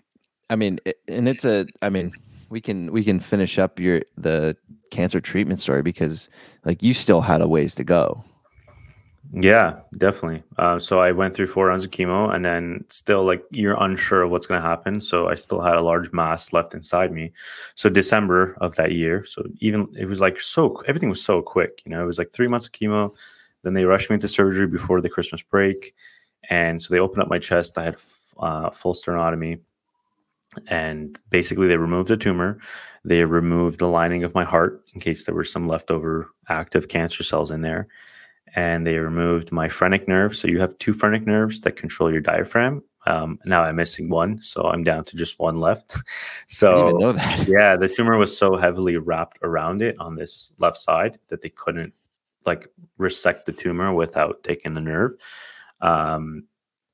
I 0.50 0.56
mean, 0.56 0.78
it, 0.84 0.98
and 1.08 1.28
it's 1.28 1.44
a. 1.44 1.66
I 1.80 1.88
mean, 1.88 2.12
we 2.50 2.60
can 2.60 2.92
we 2.92 3.02
can 3.02 3.18
finish 3.18 3.58
up 3.58 3.80
your 3.80 4.02
the 4.16 4.56
cancer 4.90 5.20
treatment 5.20 5.60
story 5.60 5.82
because 5.82 6.28
like 6.64 6.82
you 6.82 6.94
still 6.94 7.22
had 7.22 7.40
a 7.40 7.48
ways 7.48 7.74
to 7.76 7.84
go. 7.84 8.24
Yeah, 9.34 9.80
definitely. 9.96 10.42
Uh, 10.58 10.78
so 10.78 11.00
I 11.00 11.12
went 11.12 11.34
through 11.34 11.46
four 11.46 11.66
rounds 11.68 11.84
of 11.84 11.90
chemo, 11.90 12.34
and 12.34 12.44
then 12.44 12.84
still 12.88 13.24
like 13.24 13.42
you're 13.50 13.82
unsure 13.82 14.22
of 14.22 14.30
what's 14.30 14.44
going 14.46 14.60
to 14.60 14.66
happen. 14.68 15.00
So 15.00 15.28
I 15.28 15.36
still 15.36 15.62
had 15.62 15.76
a 15.76 15.80
large 15.82 16.12
mass 16.12 16.52
left 16.52 16.74
inside 16.74 17.12
me. 17.12 17.32
So 17.74 17.88
December 17.88 18.54
of 18.60 18.74
that 18.74 18.92
year, 18.92 19.24
so 19.24 19.42
even 19.60 19.88
it 19.98 20.04
was 20.04 20.20
like 20.20 20.38
so 20.38 20.82
everything 20.86 21.08
was 21.08 21.24
so 21.24 21.40
quick. 21.40 21.80
You 21.86 21.92
know, 21.92 22.02
it 22.02 22.06
was 22.06 22.18
like 22.18 22.32
three 22.32 22.48
months 22.48 22.66
of 22.66 22.72
chemo. 22.72 23.14
Then 23.62 23.72
they 23.72 23.84
rushed 23.84 24.10
me 24.10 24.14
into 24.14 24.28
surgery 24.28 24.66
before 24.66 25.00
the 25.00 25.08
Christmas 25.08 25.40
break, 25.40 25.94
and 26.50 26.82
so 26.82 26.92
they 26.92 27.00
opened 27.00 27.22
up 27.22 27.30
my 27.30 27.38
chest. 27.38 27.78
I 27.78 27.84
had 27.84 27.96
uh, 28.38 28.68
full 28.70 28.92
sternotomy, 28.92 29.60
and 30.66 31.18
basically 31.30 31.66
they 31.68 31.76
removed 31.76 32.08
the 32.08 32.16
tumor. 32.16 32.58
They 33.04 33.24
removed 33.24 33.78
the 33.80 33.88
lining 33.88 34.24
of 34.24 34.34
my 34.34 34.44
heart 34.44 34.82
in 34.94 35.00
case 35.00 35.24
there 35.24 35.34
were 35.34 35.44
some 35.44 35.66
leftover 35.66 36.28
active 36.48 36.88
cancer 36.88 37.22
cells 37.24 37.50
in 37.50 37.62
there 37.62 37.88
and 38.54 38.86
they 38.86 38.98
removed 38.98 39.52
my 39.52 39.68
phrenic 39.68 40.06
nerve. 40.06 40.36
So 40.36 40.48
you 40.48 40.60
have 40.60 40.76
two 40.78 40.92
phrenic 40.92 41.26
nerves 41.26 41.60
that 41.62 41.76
control 41.76 42.10
your 42.10 42.20
diaphragm. 42.20 42.82
Um, 43.06 43.38
now 43.44 43.62
I'm 43.62 43.76
missing 43.76 44.08
one, 44.08 44.40
so 44.40 44.62
I'm 44.64 44.82
down 44.82 45.04
to 45.04 45.16
just 45.16 45.38
one 45.38 45.58
left. 45.58 45.96
so 46.46 47.14
yeah, 47.48 47.76
the 47.76 47.92
tumor 47.92 48.16
was 48.16 48.36
so 48.36 48.56
heavily 48.56 48.96
wrapped 48.96 49.38
around 49.42 49.82
it 49.82 49.96
on 49.98 50.14
this 50.14 50.52
left 50.58 50.78
side 50.78 51.18
that 51.28 51.42
they 51.42 51.48
couldn't 51.48 51.92
like 52.44 52.68
resect 52.98 53.46
the 53.46 53.52
tumor 53.52 53.92
without 53.92 54.42
taking 54.42 54.74
the 54.74 54.80
nerve. 54.80 55.12
Um, 55.80 56.44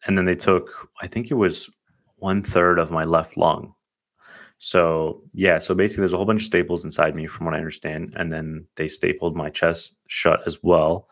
and 0.07 0.16
then 0.16 0.25
they 0.25 0.35
took, 0.35 0.88
I 1.03 1.07
think 1.07 1.31
it 1.31 1.35
was 1.35 1.68
one 2.16 2.42
third 2.42 2.79
of 2.79 2.90
my 2.90 3.05
left 3.05 3.37
lung. 3.37 3.75
So 4.59 5.23
yeah, 5.35 5.59
so 5.59 5.75
basically 5.75 6.03
there's 6.03 6.14
a 6.14 6.16
whole 6.16 6.27
bunch 6.27 6.40
of 6.40 6.47
staples 6.47 6.85
inside 6.85 7.14
me 7.14 7.27
from 7.27 7.47
what 7.47 7.55
I 7.55 7.59
understand, 7.59 8.14
and 8.16 8.33
then 8.33 8.66
they 8.77 8.88
stapled 8.88 9.37
my 9.37 9.51
chest 9.51 9.94
shut 10.07 10.40
as 10.47 10.62
well 10.62 11.09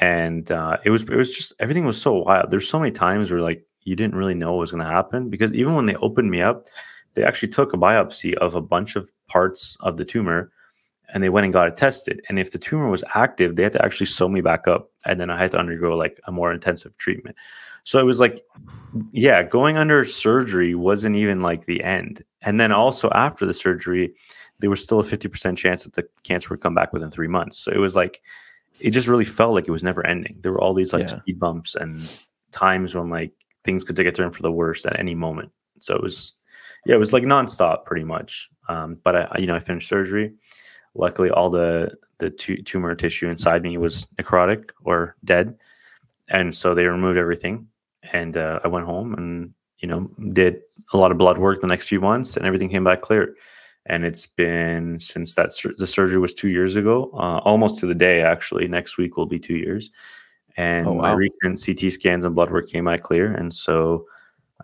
and 0.00 0.50
uh, 0.50 0.78
it 0.84 0.90
was 0.90 1.02
it 1.02 1.16
was 1.16 1.34
just 1.34 1.52
everything 1.60 1.84
was 1.84 2.00
so 2.00 2.14
wild. 2.14 2.50
There's 2.50 2.68
so 2.68 2.78
many 2.78 2.92
times 2.92 3.30
where 3.30 3.40
like 3.40 3.64
you 3.82 3.96
didn't 3.96 4.16
really 4.16 4.34
know 4.34 4.52
what 4.52 4.60
was 4.60 4.70
going 4.70 4.84
to 4.84 4.90
happen 4.90 5.28
because 5.28 5.52
even 5.54 5.74
when 5.74 5.86
they 5.86 5.96
opened 5.96 6.30
me 6.30 6.40
up, 6.40 6.66
they 7.14 7.24
actually 7.24 7.48
took 7.48 7.72
a 7.72 7.76
biopsy 7.78 8.34
of 8.34 8.54
a 8.54 8.60
bunch 8.60 8.96
of 8.96 9.10
parts 9.28 9.76
of 9.80 9.96
the 9.96 10.04
tumor, 10.04 10.50
and 11.12 11.22
they 11.22 11.28
went 11.28 11.44
and 11.44 11.52
got 11.52 11.68
it 11.68 11.76
tested. 11.76 12.22
And 12.28 12.38
if 12.38 12.52
the 12.52 12.58
tumor 12.58 12.88
was 12.88 13.04
active, 13.14 13.56
they 13.56 13.62
had 13.64 13.72
to 13.74 13.84
actually 13.84 14.06
sew 14.06 14.28
me 14.28 14.40
back 14.40 14.66
up, 14.68 14.90
and 15.04 15.20
then 15.20 15.30
I 15.30 15.38
had 15.38 15.50
to 15.52 15.58
undergo 15.58 15.96
like 15.96 16.20
a 16.26 16.32
more 16.32 16.52
intensive 16.52 16.96
treatment. 16.96 17.36
So 17.84 17.98
it 17.98 18.04
was 18.04 18.20
like, 18.20 18.44
yeah, 19.12 19.42
going 19.42 19.76
under 19.76 20.04
surgery 20.04 20.74
wasn't 20.74 21.16
even 21.16 21.40
like 21.40 21.64
the 21.64 21.82
end. 21.82 22.22
And 22.42 22.60
then 22.60 22.70
also 22.70 23.10
after 23.10 23.44
the 23.44 23.54
surgery, 23.54 24.14
there 24.60 24.70
was 24.70 24.82
still 24.82 25.00
a 25.00 25.04
50% 25.04 25.56
chance 25.56 25.84
that 25.84 25.94
the 25.94 26.06
cancer 26.22 26.50
would 26.50 26.60
come 26.60 26.74
back 26.74 26.92
within 26.92 27.10
three 27.10 27.28
months. 27.28 27.58
So 27.58 27.72
it 27.72 27.78
was 27.78 27.96
like 27.96 28.22
it 28.82 28.90
just 28.90 29.08
really 29.08 29.24
felt 29.24 29.54
like 29.54 29.68
it 29.68 29.70
was 29.70 29.84
never 29.84 30.04
ending. 30.04 30.36
There 30.40 30.52
were 30.52 30.60
all 30.60 30.74
these 30.74 30.92
like 30.92 31.08
yeah. 31.08 31.20
speed 31.20 31.38
bumps 31.38 31.74
and 31.76 32.08
times 32.50 32.94
when 32.94 33.08
like 33.08 33.32
things 33.64 33.84
could 33.84 33.96
take 33.96 34.08
a 34.08 34.12
turn 34.12 34.32
for 34.32 34.42
the 34.42 34.50
worst 34.50 34.84
at 34.86 34.98
any 34.98 35.14
moment. 35.14 35.52
So 35.78 35.94
it 35.94 36.02
was, 36.02 36.34
yeah, 36.84 36.96
it 36.96 36.98
was 36.98 37.12
like 37.12 37.22
nonstop 37.22 37.84
pretty 37.84 38.04
much. 38.04 38.50
Um, 38.68 38.98
but 39.04 39.16
I, 39.16 39.38
you 39.38 39.46
know, 39.46 39.54
I 39.54 39.60
finished 39.60 39.88
surgery. 39.88 40.32
Luckily, 40.94 41.30
all 41.30 41.48
the 41.48 41.92
the 42.18 42.28
tumor 42.30 42.94
tissue 42.94 43.28
inside 43.28 43.62
me 43.62 43.78
was 43.78 44.06
necrotic 44.20 44.70
or 44.84 45.16
dead, 45.24 45.56
and 46.28 46.54
so 46.54 46.74
they 46.74 46.84
removed 46.84 47.18
everything. 47.18 47.66
And 48.12 48.36
uh, 48.36 48.60
I 48.62 48.68
went 48.68 48.84
home 48.84 49.14
and 49.14 49.54
you 49.78 49.88
know 49.88 50.10
did 50.32 50.60
a 50.92 50.98
lot 50.98 51.10
of 51.10 51.18
blood 51.18 51.38
work 51.38 51.60
the 51.60 51.66
next 51.66 51.88
few 51.88 52.00
months, 52.00 52.36
and 52.36 52.44
everything 52.44 52.68
came 52.68 52.84
back 52.84 53.00
clear 53.00 53.34
and 53.86 54.04
it's 54.04 54.26
been 54.26 54.98
since 54.98 55.34
that 55.34 55.52
sur- 55.52 55.74
the 55.76 55.86
surgery 55.86 56.18
was 56.18 56.34
two 56.34 56.48
years 56.48 56.76
ago, 56.76 57.10
uh, 57.14 57.38
almost 57.44 57.78
to 57.78 57.86
the 57.86 57.94
day. 57.94 58.22
Actually, 58.22 58.68
next 58.68 58.98
week 58.98 59.16
will 59.16 59.26
be 59.26 59.38
two 59.38 59.56
years, 59.56 59.90
and 60.56 60.86
oh, 60.86 60.92
wow. 60.92 61.02
my 61.02 61.12
recent 61.12 61.62
CT 61.64 61.92
scans 61.92 62.24
and 62.24 62.34
blood 62.34 62.50
work 62.50 62.68
came 62.68 62.88
out 62.88 63.02
clear, 63.02 63.32
and 63.32 63.52
so 63.52 64.06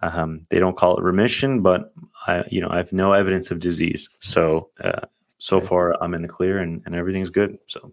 um, 0.03 0.47
they 0.51 0.59
don't 0.59 0.77
call 0.77 0.97
it 0.97 1.03
remission, 1.03 1.63
but 1.63 1.93
I, 2.27 2.45
you 2.51 2.61
know, 2.61 2.69
I 2.71 2.77
have 2.77 2.93
no 2.93 3.13
evidence 3.13 3.51
of 3.51 3.59
disease. 3.59 4.09
So 4.21 4.71
uh, 4.83 5.07
so 5.39 5.61
far, 5.61 6.01
I'm 6.03 6.15
in 6.15 6.23
the 6.23 6.29
clear, 6.29 6.59
and, 6.59 6.83
and 6.87 6.95
everything's 6.95 7.31
good. 7.31 7.59
So 7.67 7.93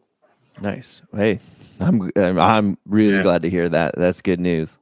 nice. 0.62 1.02
Hey, 1.16 1.40
I'm 1.80 2.12
I'm 2.16 2.78
really 2.86 3.18
yeah. 3.18 3.24
glad 3.24 3.42
to 3.44 3.50
hear 3.50 3.70
that. 3.70 3.96
That's 3.98 4.22
good 4.22 4.40
news. 4.40 4.78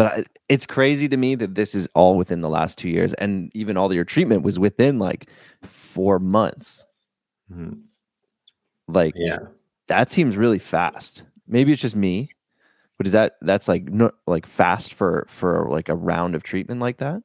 But 0.00 0.28
it's 0.48 0.64
crazy 0.64 1.10
to 1.10 1.16
me 1.18 1.34
that 1.34 1.56
this 1.56 1.74
is 1.74 1.86
all 1.94 2.16
within 2.16 2.40
the 2.40 2.48
last 2.48 2.78
two 2.78 2.88
years, 2.88 3.12
and 3.14 3.50
even 3.54 3.76
all 3.76 3.92
your 3.92 4.02
treatment 4.02 4.42
was 4.42 4.58
within 4.58 4.98
like 4.98 5.28
four 5.62 6.18
months. 6.18 6.82
Mm-hmm. 7.52 7.80
Like, 8.88 9.12
yeah, 9.14 9.40
that 9.88 10.08
seems 10.08 10.38
really 10.38 10.58
fast. 10.58 11.24
Maybe 11.46 11.70
it's 11.70 11.82
just 11.82 11.96
me, 11.96 12.30
but 12.96 13.08
is 13.08 13.12
that 13.12 13.34
that's 13.42 13.68
like 13.68 13.90
no, 13.90 14.10
like 14.26 14.46
fast 14.46 14.94
for 14.94 15.26
for 15.28 15.68
like 15.70 15.90
a 15.90 15.94
round 15.94 16.34
of 16.34 16.44
treatment 16.44 16.80
like 16.80 16.96
that? 16.96 17.22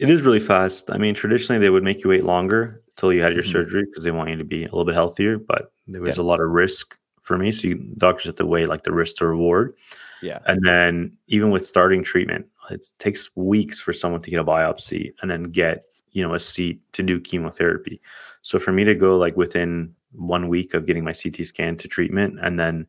It 0.00 0.10
is 0.10 0.22
really 0.22 0.40
fast. 0.40 0.90
I 0.90 0.98
mean, 0.98 1.14
traditionally 1.14 1.60
they 1.60 1.70
would 1.70 1.84
make 1.84 2.02
you 2.02 2.10
wait 2.10 2.24
longer 2.24 2.82
until 2.88 3.12
you 3.12 3.22
had 3.22 3.34
your 3.34 3.44
mm-hmm. 3.44 3.52
surgery 3.52 3.84
because 3.84 4.02
they 4.02 4.10
want 4.10 4.30
you 4.30 4.36
to 4.36 4.44
be 4.44 4.62
a 4.62 4.66
little 4.66 4.84
bit 4.84 4.96
healthier. 4.96 5.38
But 5.38 5.70
there 5.86 6.00
was 6.00 6.16
yeah. 6.16 6.24
a 6.24 6.26
lot 6.26 6.40
of 6.40 6.50
risk 6.50 6.96
for 7.22 7.38
me, 7.38 7.52
so 7.52 7.68
you, 7.68 7.76
doctors 7.98 8.26
have 8.26 8.34
to 8.34 8.46
weigh 8.46 8.66
like 8.66 8.82
the 8.82 8.92
risk 8.92 9.18
to 9.18 9.28
reward. 9.28 9.76
Yeah. 10.24 10.38
And 10.46 10.64
then 10.64 11.16
even 11.28 11.50
with 11.50 11.66
starting 11.66 12.02
treatment, 12.02 12.46
it 12.70 12.86
takes 12.98 13.28
weeks 13.36 13.78
for 13.78 13.92
someone 13.92 14.22
to 14.22 14.30
get 14.30 14.40
a 14.40 14.44
biopsy 14.44 15.12
and 15.20 15.30
then 15.30 15.44
get, 15.44 15.84
you 16.12 16.26
know, 16.26 16.34
a 16.34 16.40
seat 16.40 16.80
to 16.92 17.02
do 17.02 17.20
chemotherapy. 17.20 18.00
So 18.40 18.58
for 18.58 18.72
me 18.72 18.84
to 18.84 18.94
go 18.94 19.18
like 19.18 19.36
within 19.36 19.94
one 20.12 20.48
week 20.48 20.72
of 20.72 20.86
getting 20.86 21.04
my 21.04 21.12
CT 21.12 21.44
scan 21.44 21.76
to 21.76 21.88
treatment 21.88 22.38
and 22.40 22.58
then 22.58 22.86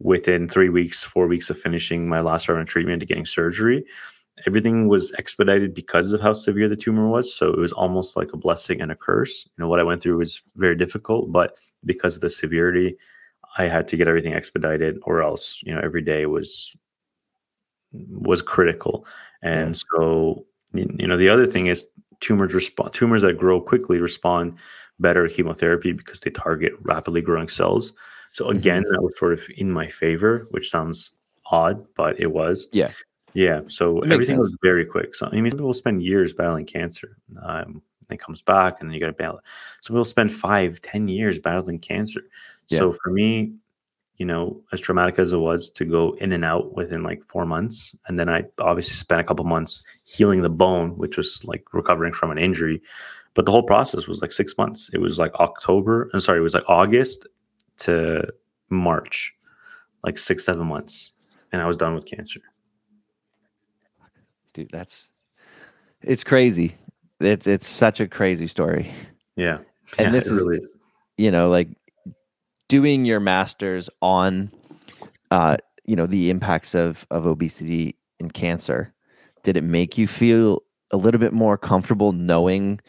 within 0.00 0.48
three 0.48 0.70
weeks, 0.70 1.02
four 1.02 1.26
weeks 1.26 1.50
of 1.50 1.58
finishing 1.58 2.08
my 2.08 2.20
last 2.20 2.48
round 2.48 2.62
of 2.62 2.68
treatment 2.68 3.00
to 3.00 3.06
getting 3.06 3.26
surgery, 3.26 3.84
everything 4.46 4.88
was 4.88 5.12
expedited 5.18 5.74
because 5.74 6.12
of 6.12 6.22
how 6.22 6.32
severe 6.32 6.68
the 6.68 6.76
tumor 6.76 7.08
was. 7.08 7.34
So 7.34 7.48
it 7.48 7.58
was 7.58 7.72
almost 7.72 8.16
like 8.16 8.32
a 8.32 8.38
blessing 8.38 8.80
and 8.80 8.90
a 8.90 8.96
curse. 8.96 9.44
You 9.44 9.62
know, 9.62 9.68
what 9.68 9.80
I 9.80 9.82
went 9.82 10.02
through 10.02 10.18
was 10.18 10.42
very 10.56 10.76
difficult, 10.76 11.32
but 11.32 11.58
because 11.84 12.14
of 12.14 12.22
the 12.22 12.30
severity, 12.30 12.96
I 13.58 13.64
had 13.64 13.88
to 13.88 13.96
get 13.96 14.08
everything 14.08 14.32
expedited, 14.32 14.98
or 15.02 15.22
else 15.22 15.62
you 15.62 15.74
know 15.74 15.80
every 15.82 16.02
day 16.02 16.26
was 16.26 16.74
was 17.92 18.42
critical. 18.42 19.06
And 19.42 19.74
yeah. 19.74 19.80
so 19.96 20.46
you 20.72 21.06
know 21.06 21.16
the 21.16 21.28
other 21.28 21.46
thing 21.46 21.66
is 21.66 21.86
tumors 22.20 22.54
respond 22.54 22.92
tumors 22.92 23.22
that 23.22 23.38
grow 23.38 23.60
quickly 23.60 23.98
respond 23.98 24.58
better 24.98 25.28
to 25.28 25.34
chemotherapy 25.34 25.92
because 25.92 26.20
they 26.20 26.30
target 26.30 26.72
rapidly 26.80 27.20
growing 27.20 27.48
cells. 27.48 27.92
So 28.32 28.48
again, 28.48 28.82
mm-hmm. 28.82 28.92
that 28.92 29.02
was 29.02 29.18
sort 29.18 29.32
of 29.32 29.46
in 29.56 29.70
my 29.70 29.86
favor, 29.86 30.46
which 30.50 30.70
sounds 30.70 31.12
odd, 31.46 31.84
but 31.94 32.18
it 32.20 32.32
was. 32.32 32.68
Yeah. 32.72 32.90
Yeah. 33.34 33.60
So 33.66 34.00
everything 34.00 34.38
was 34.38 34.56
very 34.62 34.84
quick. 34.84 35.14
So 35.14 35.28
I 35.30 35.40
mean, 35.40 35.50
people 35.50 35.72
spend 35.72 36.02
years 36.02 36.32
battling 36.32 36.66
cancer. 36.66 37.18
Um, 37.42 37.82
it 38.10 38.20
comes 38.20 38.42
back 38.42 38.80
and 38.80 38.88
then 38.88 38.94
you 38.94 39.00
got 39.00 39.06
to 39.06 39.12
battle. 39.12 39.40
Some 39.82 39.94
people 39.94 40.04
spend 40.04 40.32
five, 40.32 40.80
ten 40.80 41.08
years 41.08 41.38
battling 41.38 41.78
cancer. 41.78 42.22
Yeah. 42.68 42.78
So 42.78 42.92
for 42.92 43.10
me, 43.10 43.52
you 44.16 44.26
know, 44.26 44.60
as 44.72 44.80
traumatic 44.80 45.18
as 45.18 45.32
it 45.32 45.38
was 45.38 45.70
to 45.70 45.84
go 45.84 46.12
in 46.20 46.32
and 46.32 46.44
out 46.44 46.74
within 46.74 47.02
like 47.02 47.22
four 47.28 47.46
months, 47.46 47.96
and 48.06 48.18
then 48.18 48.28
I 48.28 48.44
obviously 48.58 48.96
spent 48.96 49.20
a 49.20 49.24
couple 49.24 49.44
months 49.44 49.82
healing 50.04 50.42
the 50.42 50.50
bone, 50.50 50.96
which 50.98 51.16
was 51.16 51.44
like 51.44 51.64
recovering 51.72 52.12
from 52.12 52.30
an 52.30 52.38
injury. 52.38 52.82
But 53.34 53.46
the 53.46 53.52
whole 53.52 53.62
process 53.62 54.08
was 54.08 54.20
like 54.20 54.32
six 54.32 54.58
months. 54.58 54.90
It 54.92 55.00
was 55.00 55.18
like 55.18 55.32
October. 55.34 56.10
I'm 56.12 56.20
sorry, 56.20 56.40
it 56.40 56.42
was 56.42 56.54
like 56.54 56.68
August 56.68 57.26
to 57.78 58.26
March, 58.70 59.32
like 60.02 60.18
six, 60.18 60.44
seven 60.44 60.66
months, 60.66 61.12
and 61.52 61.62
I 61.62 61.66
was 61.66 61.76
done 61.76 61.94
with 61.94 62.04
cancer. 62.04 62.40
Dude, 64.52 64.70
that's 64.70 65.06
it's 66.02 66.24
crazy. 66.24 66.74
It's 67.20 67.46
it's 67.46 67.68
such 67.68 68.00
a 68.00 68.08
crazy 68.08 68.48
story. 68.48 68.90
Yeah, 69.36 69.58
and 69.98 70.06
yeah, 70.06 70.10
this 70.10 70.26
is, 70.26 70.40
really 70.40 70.56
is, 70.56 70.72
you 71.16 71.30
know, 71.30 71.48
like 71.48 71.68
doing 72.68 73.04
your 73.04 73.20
masters 73.20 73.90
on 74.02 74.50
uh, 75.30 75.56
you 75.84 75.96
know 75.96 76.06
the 76.06 76.30
impacts 76.30 76.74
of 76.74 77.06
of 77.10 77.26
obesity 77.26 77.96
and 78.20 78.32
cancer 78.32 78.92
did 79.42 79.56
it 79.56 79.64
make 79.64 79.96
you 79.96 80.06
feel 80.06 80.62
a 80.90 80.96
little 80.96 81.20
bit 81.20 81.32
more 81.32 81.56
comfortable 81.56 82.12
knowing 82.12 82.80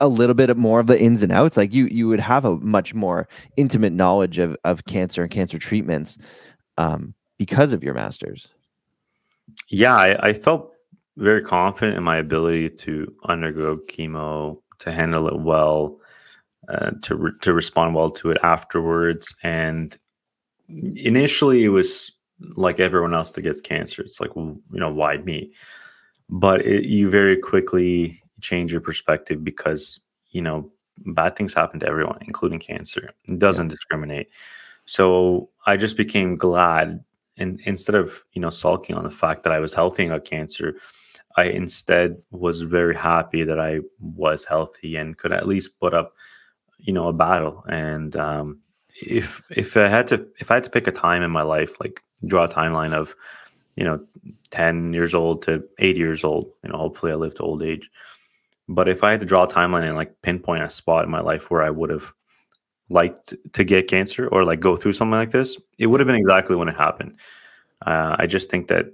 a 0.00 0.08
little 0.08 0.34
bit 0.34 0.54
more 0.56 0.80
of 0.80 0.86
the 0.86 1.00
ins 1.00 1.22
and 1.22 1.32
outs? 1.32 1.56
Like 1.56 1.72
you 1.72 1.86
you 1.86 2.08
would 2.08 2.20
have 2.20 2.44
a 2.44 2.56
much 2.56 2.94
more 2.94 3.28
intimate 3.56 3.92
knowledge 3.92 4.38
of 4.38 4.56
of 4.64 4.84
cancer 4.84 5.22
and 5.22 5.30
cancer 5.30 5.58
treatments 5.58 6.18
um, 6.76 7.14
because 7.38 7.72
of 7.72 7.82
your 7.82 7.94
masters. 7.94 8.48
Yeah 9.68 9.96
I, 9.96 10.28
I 10.28 10.32
felt 10.32 10.72
very 11.16 11.42
confident 11.42 11.96
in 11.96 12.04
my 12.04 12.18
ability 12.18 12.70
to 12.70 13.12
undergo 13.24 13.78
chemo 13.88 14.60
to 14.78 14.92
handle 14.92 15.26
it 15.26 15.40
well 15.40 15.98
uh, 16.68 16.90
to 17.02 17.16
re- 17.16 17.32
to 17.42 17.52
respond 17.52 17.94
well 17.94 18.10
to 18.10 18.30
it 18.30 18.38
afterwards. 18.42 19.34
And 19.42 19.96
initially, 20.68 21.64
it 21.64 21.68
was 21.68 22.12
like 22.56 22.80
everyone 22.80 23.14
else 23.14 23.32
that 23.32 23.42
gets 23.42 23.60
cancer. 23.60 24.02
It's 24.02 24.20
like, 24.20 24.36
well, 24.36 24.56
you 24.72 24.80
know, 24.80 24.92
why 24.92 25.16
me? 25.18 25.52
But 26.28 26.64
it, 26.66 26.84
you 26.84 27.08
very 27.08 27.36
quickly 27.36 28.22
change 28.40 28.70
your 28.70 28.80
perspective 28.80 29.42
because 29.42 30.00
you 30.30 30.42
know 30.42 30.70
bad 31.06 31.36
things 31.36 31.54
happen 31.54 31.80
to 31.80 31.86
everyone, 31.86 32.18
including 32.22 32.58
cancer. 32.58 33.10
It 33.28 33.38
doesn't 33.38 33.66
yeah. 33.66 33.74
discriminate. 33.74 34.28
so 34.84 35.50
I 35.66 35.76
just 35.76 35.96
became 35.96 36.36
glad, 36.36 37.02
and 37.36 37.60
instead 37.64 37.94
of 37.94 38.24
you 38.32 38.42
know 38.42 38.50
sulking 38.50 38.96
on 38.96 39.04
the 39.04 39.10
fact 39.10 39.42
that 39.44 39.52
I 39.52 39.60
was 39.60 39.74
healthy 39.74 40.02
and 40.02 40.12
got 40.12 40.24
cancer, 40.24 40.76
I 41.36 41.44
instead 41.44 42.16
was 42.30 42.62
very 42.62 42.94
happy 42.94 43.44
that 43.44 43.60
I 43.60 43.80
was 44.00 44.44
healthy 44.44 44.96
and 44.96 45.16
could 45.16 45.32
at 45.32 45.46
least 45.46 45.78
put 45.78 45.94
up, 45.94 46.14
you 46.78 46.92
know, 46.92 47.08
a 47.08 47.12
battle. 47.12 47.64
And 47.68 48.14
um, 48.16 48.60
if 49.00 49.42
if 49.50 49.76
I 49.76 49.88
had 49.88 50.06
to 50.08 50.26
if 50.38 50.50
I 50.50 50.54
had 50.54 50.64
to 50.64 50.70
pick 50.70 50.86
a 50.86 50.92
time 50.92 51.22
in 51.22 51.30
my 51.30 51.42
life, 51.42 51.80
like 51.80 52.00
draw 52.26 52.44
a 52.44 52.48
timeline 52.48 52.94
of, 52.94 53.14
you 53.76 53.84
know, 53.84 54.00
ten 54.50 54.92
years 54.92 55.14
old 55.14 55.42
to 55.42 55.64
eighty 55.78 56.00
years 56.00 56.24
old, 56.24 56.50
you 56.62 56.70
know, 56.70 56.78
hopefully 56.78 57.12
I 57.12 57.16
live 57.16 57.34
to 57.36 57.42
old 57.42 57.62
age. 57.62 57.90
But 58.68 58.88
if 58.88 59.02
I 59.02 59.10
had 59.10 59.20
to 59.20 59.26
draw 59.26 59.44
a 59.44 59.48
timeline 59.48 59.86
and 59.86 59.96
like 59.96 60.20
pinpoint 60.22 60.62
a 60.62 60.70
spot 60.70 61.04
in 61.04 61.10
my 61.10 61.20
life 61.20 61.50
where 61.50 61.62
I 61.62 61.70
would 61.70 61.90
have 61.90 62.12
liked 62.90 63.34
to 63.52 63.64
get 63.64 63.88
cancer 63.88 64.28
or 64.28 64.44
like 64.44 64.60
go 64.60 64.76
through 64.76 64.92
something 64.92 65.12
like 65.12 65.30
this, 65.30 65.58
it 65.78 65.86
would 65.86 66.00
have 66.00 66.06
been 66.06 66.16
exactly 66.16 66.56
when 66.56 66.68
it 66.68 66.76
happened. 66.76 67.18
Uh, 67.86 68.16
I 68.18 68.26
just 68.26 68.50
think 68.50 68.68
that 68.68 68.86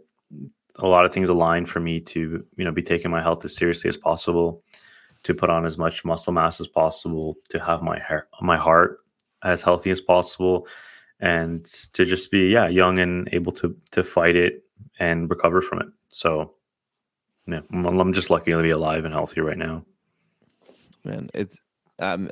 a 0.78 0.86
lot 0.86 1.04
of 1.04 1.12
things 1.12 1.28
align 1.28 1.66
for 1.66 1.80
me 1.80 2.00
to 2.00 2.44
you 2.56 2.64
know 2.64 2.72
be 2.72 2.82
taking 2.82 3.10
my 3.10 3.20
health 3.20 3.44
as 3.44 3.56
seriously 3.56 3.88
as 3.88 3.96
possible 3.96 4.62
to 5.24 5.34
put 5.34 5.50
on 5.50 5.66
as 5.66 5.76
much 5.76 6.04
muscle 6.04 6.32
mass 6.32 6.60
as 6.60 6.68
possible 6.68 7.36
to 7.48 7.58
have 7.58 7.82
my 7.82 7.98
hair 7.98 8.28
my 8.40 8.56
heart 8.56 9.00
as 9.42 9.62
healthy 9.62 9.90
as 9.90 10.00
possible 10.00 10.66
and 11.20 11.64
to 11.92 12.04
just 12.04 12.30
be 12.30 12.48
yeah 12.48 12.68
young 12.68 12.98
and 12.98 13.28
able 13.32 13.52
to 13.52 13.76
to 13.90 14.04
fight 14.04 14.36
it 14.36 14.64
and 14.98 15.28
recover 15.28 15.60
from 15.60 15.80
it. 15.80 15.88
So 16.08 16.54
yeah 17.46 17.60
i'm, 17.72 18.12
just 18.12 18.30
lucky 18.30 18.52
to 18.52 18.62
be 18.62 18.70
alive 18.70 19.04
and 19.04 19.12
healthy 19.12 19.40
right 19.40 19.58
now. 19.58 19.84
Man 21.04 21.28
it's 21.34 21.58
um 21.98 22.30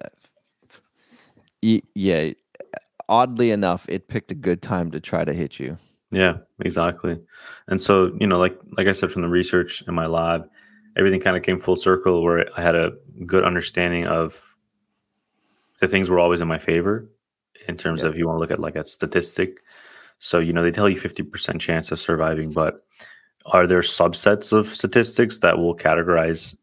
yeah 1.62 2.32
oddly 3.08 3.50
enough 3.50 3.86
it 3.88 4.08
picked 4.08 4.30
a 4.30 4.34
good 4.34 4.62
time 4.62 4.90
to 4.90 5.00
try 5.00 5.24
to 5.24 5.34
hit 5.34 5.58
you. 5.58 5.76
Yeah, 6.12 6.36
exactly. 6.60 7.18
And 7.68 7.80
so, 7.80 8.14
you 8.20 8.26
know, 8.26 8.38
like 8.38 8.58
like 8.76 8.86
I 8.86 8.92
said 8.92 9.10
from 9.10 9.22
the 9.22 9.28
research 9.28 9.82
in 9.88 9.94
my 9.94 10.06
lab, 10.06 10.48
everything 10.96 11.20
kind 11.20 11.36
of 11.36 11.42
came 11.42 11.58
full 11.58 11.76
circle 11.76 12.22
where 12.22 12.46
I 12.56 12.62
had 12.62 12.74
a 12.74 12.92
good 13.26 13.44
understanding 13.44 14.06
of 14.06 14.42
the 15.80 15.88
things 15.88 16.10
were 16.10 16.20
always 16.20 16.40
in 16.40 16.48
my 16.48 16.58
favor 16.58 17.08
in 17.68 17.76
terms 17.76 18.02
yeah. 18.02 18.08
of 18.08 18.18
you 18.18 18.26
want 18.26 18.36
to 18.36 18.40
look 18.40 18.50
at 18.50 18.60
like 18.60 18.76
a 18.76 18.84
statistic. 18.84 19.62
So, 20.18 20.38
you 20.38 20.52
know, 20.52 20.62
they 20.62 20.70
tell 20.70 20.88
you 20.88 21.00
50% 21.00 21.60
chance 21.60 21.90
of 21.90 21.98
surviving, 21.98 22.52
but 22.52 22.84
are 23.46 23.66
there 23.66 23.80
subsets 23.80 24.52
of 24.52 24.68
statistics 24.68 25.38
that 25.38 25.58
will 25.58 25.76
categorize 25.76 26.56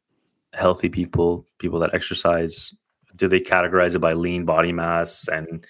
healthy 0.54 0.90
people, 0.90 1.46
people 1.58 1.80
that 1.80 1.94
exercise? 1.94 2.74
Do 3.16 3.28
they 3.28 3.42
categorize 3.42 3.96
it 3.96 4.00
by 4.00 4.14
lean 4.14 4.46
body 4.46 4.72
mass 4.72 5.28
and 5.28 5.66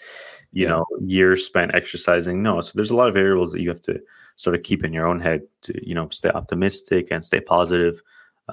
you 0.51 0.64
yeah. 0.64 0.70
know 0.70 0.86
years 1.01 1.45
spent 1.45 1.76
exercising 1.76 2.41
no 2.41 2.60
so 2.62 2.72
there's 2.76 2.89
a 2.89 2.95
lot 2.95 3.07
of 3.07 3.14
variables 3.14 3.51
that 3.51 3.62
you 3.62 3.70
have 3.70 3.82
to 3.82 3.99
sort 4.36 4.55
of 4.55 4.64
keep 4.64 4.84
in 4.84 4.93
your 4.93 5.07
own 5.07 5.20
head 5.20 5.41
to 5.62 5.74
you 5.88 5.93
know 5.93 6.10
stay 6.10 6.30
optimistic 6.30 7.07
and 7.12 7.24
stay 7.24 7.39
positive 7.39 8.01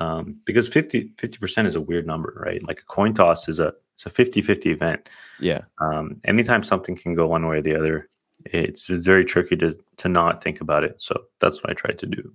um, 0.01 0.37
because 0.45 0.69
50 0.69 1.05
percent 1.41 1.69
is 1.69 1.75
a 1.75 1.81
weird 1.81 2.07
number 2.07 2.35
right? 2.45 2.67
Like 2.67 2.81
a 2.81 2.85
coin 2.85 3.15
toss 3.15 3.49
is 3.49 3.59
a 3.59 3.73
it's 3.95 4.07
a 4.07 4.11
50 4.11 4.43
50 4.43 4.71
event. 4.71 5.09
Yeah. 5.41 5.63
Um, 5.81 6.21
anytime 6.25 6.63
something 6.63 6.97
can 6.97 7.15
go 7.15 7.27
one 7.27 7.47
way 7.47 7.59
or 7.59 7.63
the 7.63 7.75
other 7.77 8.09
it's, 8.45 8.91
it's 8.91 9.07
very 9.07 9.25
tricky 9.25 9.57
to 9.57 9.77
to 9.97 10.09
not 10.09 10.43
think 10.43 10.61
about 10.61 10.85
it. 10.85 11.01
So 11.01 11.25
that's 11.41 11.63
what 11.63 11.71
i 11.71 11.75
try 11.75 11.93
to 11.93 12.07
do. 12.07 12.33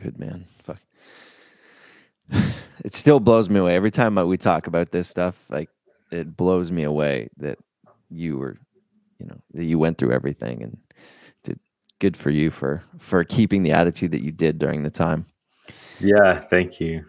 Good 0.00 0.18
man. 0.18 0.46
Fuck. 0.62 0.80
It 2.84 2.92
still 2.92 3.20
blows 3.20 3.48
me 3.48 3.60
away. 3.60 3.76
Every 3.76 3.92
time 3.92 4.16
we 4.16 4.36
talk 4.36 4.66
about 4.66 4.90
this 4.90 5.08
stuff 5.08 5.42
like 5.48 5.70
it 6.10 6.36
blows 6.36 6.72
me 6.72 6.82
away 6.82 7.30
that 7.38 7.56
you 8.10 8.36
were, 8.36 8.58
you 9.18 9.26
know, 9.26 9.40
that 9.54 9.64
you 9.64 9.78
went 9.78 9.96
through 9.96 10.12
everything 10.12 10.62
and 10.62 10.76
did 11.44 11.60
good 12.00 12.16
for 12.16 12.30
you 12.30 12.50
for 12.50 12.82
for 12.98 13.22
keeping 13.24 13.62
the 13.62 13.72
attitude 13.72 14.10
that 14.10 14.22
you 14.22 14.32
did 14.32 14.58
during 14.58 14.82
the 14.82 14.90
time. 14.90 15.24
Yeah, 16.00 16.40
thank 16.40 16.80
you. 16.80 17.04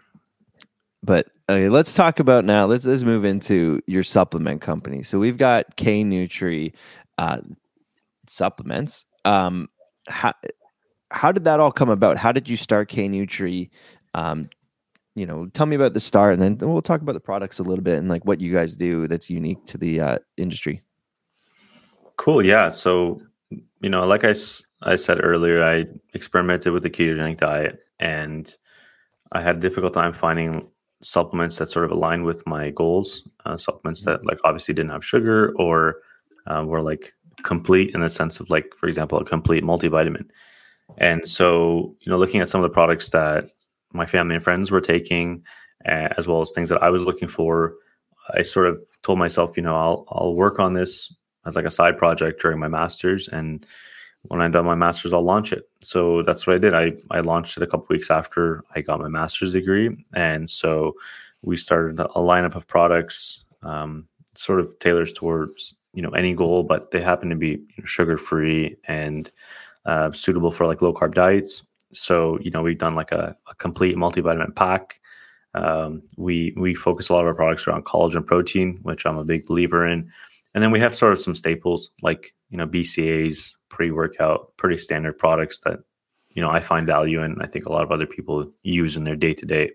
But 1.02 1.28
okay, 1.48 1.68
let's 1.68 1.94
talk 1.94 2.18
about 2.20 2.44
now. 2.44 2.66
Let's 2.66 2.84
let's 2.84 3.02
move 3.02 3.24
into 3.24 3.80
your 3.86 4.02
supplement 4.02 4.60
company. 4.60 5.02
So 5.02 5.18
we've 5.18 5.36
got 5.36 5.76
K 5.76 6.02
Nutri 6.02 6.72
uh, 7.18 7.38
supplements. 8.26 9.06
Um, 9.24 9.68
how 10.08 10.32
how 11.10 11.32
did 11.32 11.44
that 11.44 11.60
all 11.60 11.72
come 11.72 11.90
about? 11.90 12.16
How 12.16 12.32
did 12.32 12.48
you 12.48 12.56
start 12.56 12.88
K 12.88 13.08
Nutri? 13.08 13.70
Um, 14.14 14.48
you 15.14 15.24
know, 15.24 15.46
tell 15.46 15.66
me 15.66 15.76
about 15.76 15.94
the 15.94 16.00
start, 16.00 16.34
and 16.38 16.42
then 16.42 16.68
we'll 16.68 16.82
talk 16.82 17.00
about 17.00 17.12
the 17.12 17.20
products 17.20 17.58
a 17.58 17.62
little 17.62 17.82
bit 17.82 17.98
and 17.98 18.08
like 18.08 18.24
what 18.24 18.40
you 18.40 18.52
guys 18.52 18.76
do 18.76 19.06
that's 19.08 19.30
unique 19.30 19.64
to 19.66 19.78
the 19.78 20.00
uh, 20.00 20.18
industry. 20.36 20.82
Cool. 22.16 22.44
Yeah. 22.44 22.68
So, 22.68 23.22
you 23.80 23.88
know, 23.88 24.06
like 24.06 24.24
I, 24.24 24.34
I 24.82 24.96
said 24.96 25.22
earlier, 25.22 25.64
I 25.64 25.86
experimented 26.12 26.72
with 26.72 26.82
the 26.82 26.90
ketogenic 26.90 27.38
diet 27.38 27.78
and 27.98 28.54
I 29.32 29.42
had 29.42 29.56
a 29.56 29.60
difficult 29.60 29.94
time 29.94 30.12
finding 30.12 30.68
supplements 31.02 31.56
that 31.58 31.68
sort 31.68 31.84
of 31.84 31.90
aligned 31.90 32.24
with 32.24 32.46
my 32.46 32.70
goals. 32.70 33.28
Uh, 33.44 33.56
supplements 33.56 34.04
that, 34.04 34.24
like, 34.24 34.38
obviously 34.44 34.74
didn't 34.74 34.92
have 34.92 35.04
sugar 35.04 35.52
or 35.56 35.96
uh, 36.46 36.64
were 36.64 36.82
like 36.82 37.12
complete 37.42 37.94
in 37.94 38.00
the 38.00 38.10
sense 38.10 38.40
of, 38.40 38.50
like, 38.50 38.72
for 38.78 38.88
example, 38.88 39.18
a 39.18 39.24
complete 39.24 39.64
multivitamin. 39.64 40.28
And 40.98 41.28
so, 41.28 41.94
you 42.00 42.10
know, 42.10 42.18
looking 42.18 42.40
at 42.40 42.48
some 42.48 42.62
of 42.62 42.70
the 42.70 42.74
products 42.74 43.10
that 43.10 43.50
my 43.92 44.06
family 44.06 44.36
and 44.36 44.44
friends 44.44 44.70
were 44.70 44.80
taking, 44.80 45.42
uh, 45.86 46.08
as 46.16 46.26
well 46.26 46.40
as 46.40 46.52
things 46.52 46.68
that 46.68 46.82
I 46.82 46.90
was 46.90 47.04
looking 47.04 47.28
for, 47.28 47.74
I 48.34 48.42
sort 48.42 48.68
of 48.68 48.80
told 49.02 49.18
myself, 49.18 49.56
you 49.56 49.62
know, 49.62 49.76
I'll 49.76 50.04
I'll 50.08 50.34
work 50.34 50.58
on 50.58 50.74
this 50.74 51.14
as 51.44 51.56
like 51.56 51.64
a 51.64 51.70
side 51.70 51.96
project 51.96 52.42
during 52.42 52.58
my 52.58 52.68
masters 52.68 53.28
and 53.28 53.64
when 54.28 54.40
I'm 54.40 54.50
done 54.50 54.64
my 54.64 54.74
master's, 54.74 55.12
I'll 55.12 55.22
launch 55.22 55.52
it. 55.52 55.68
So 55.80 56.22
that's 56.22 56.46
what 56.46 56.56
I 56.56 56.58
did. 56.58 56.74
I, 56.74 56.92
I 57.10 57.20
launched 57.20 57.56
it 57.56 57.62
a 57.62 57.66
couple 57.66 57.86
weeks 57.90 58.10
after 58.10 58.64
I 58.74 58.80
got 58.80 59.00
my 59.00 59.08
master's 59.08 59.52
degree. 59.52 59.96
And 60.14 60.48
so 60.48 60.94
we 61.42 61.56
started 61.56 61.98
a 62.00 62.08
lineup 62.08 62.54
of 62.54 62.66
products, 62.66 63.44
um, 63.62 64.06
sort 64.34 64.60
of 64.60 64.78
tailored 64.78 65.14
towards, 65.14 65.74
you 65.94 66.02
know, 66.02 66.10
any 66.10 66.34
goal, 66.34 66.62
but 66.62 66.90
they 66.90 67.00
happen 67.00 67.30
to 67.30 67.36
be 67.36 67.62
sugar 67.84 68.18
free 68.18 68.76
and 68.86 69.30
uh, 69.86 70.12
suitable 70.12 70.50
for 70.50 70.66
like 70.66 70.82
low 70.82 70.92
carb 70.92 71.14
diets. 71.14 71.64
So, 71.92 72.38
you 72.40 72.50
know, 72.50 72.62
we've 72.62 72.78
done 72.78 72.94
like 72.94 73.12
a, 73.12 73.36
a 73.48 73.54
complete 73.54 73.96
multivitamin 73.96 74.54
pack. 74.54 75.00
Um, 75.54 76.02
we, 76.16 76.52
we 76.56 76.74
focus 76.74 77.08
a 77.08 77.14
lot 77.14 77.20
of 77.20 77.28
our 77.28 77.34
products 77.34 77.66
around 77.66 77.86
collagen 77.86 78.26
protein, 78.26 78.78
which 78.82 79.06
I'm 79.06 79.16
a 79.16 79.24
big 79.24 79.46
believer 79.46 79.86
in. 79.86 80.12
And 80.56 80.62
then 80.62 80.70
we 80.70 80.80
have 80.80 80.94
sort 80.94 81.12
of 81.12 81.18
some 81.18 81.34
staples 81.34 81.90
like, 82.00 82.34
you 82.48 82.56
know, 82.56 82.66
BCAs, 82.66 83.52
pre 83.68 83.90
workout, 83.90 84.56
pretty 84.56 84.78
standard 84.78 85.18
products 85.18 85.58
that, 85.60 85.80
you 86.30 86.40
know, 86.40 86.48
I 86.48 86.60
find 86.60 86.86
value 86.86 87.22
in. 87.22 87.36
I 87.42 87.46
think 87.46 87.66
a 87.66 87.72
lot 87.72 87.82
of 87.82 87.92
other 87.92 88.06
people 88.06 88.50
use 88.62 88.96
in 88.96 89.04
their 89.04 89.16
day 89.16 89.34
to 89.34 89.44
day. 89.44 89.72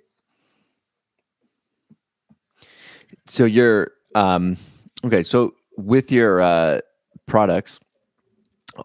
So 3.28 3.46
you're, 3.46 3.92
um, 4.16 4.58
okay. 5.06 5.22
So 5.22 5.54
with 5.78 6.12
your 6.12 6.42
uh, 6.42 6.80
products, 7.28 7.80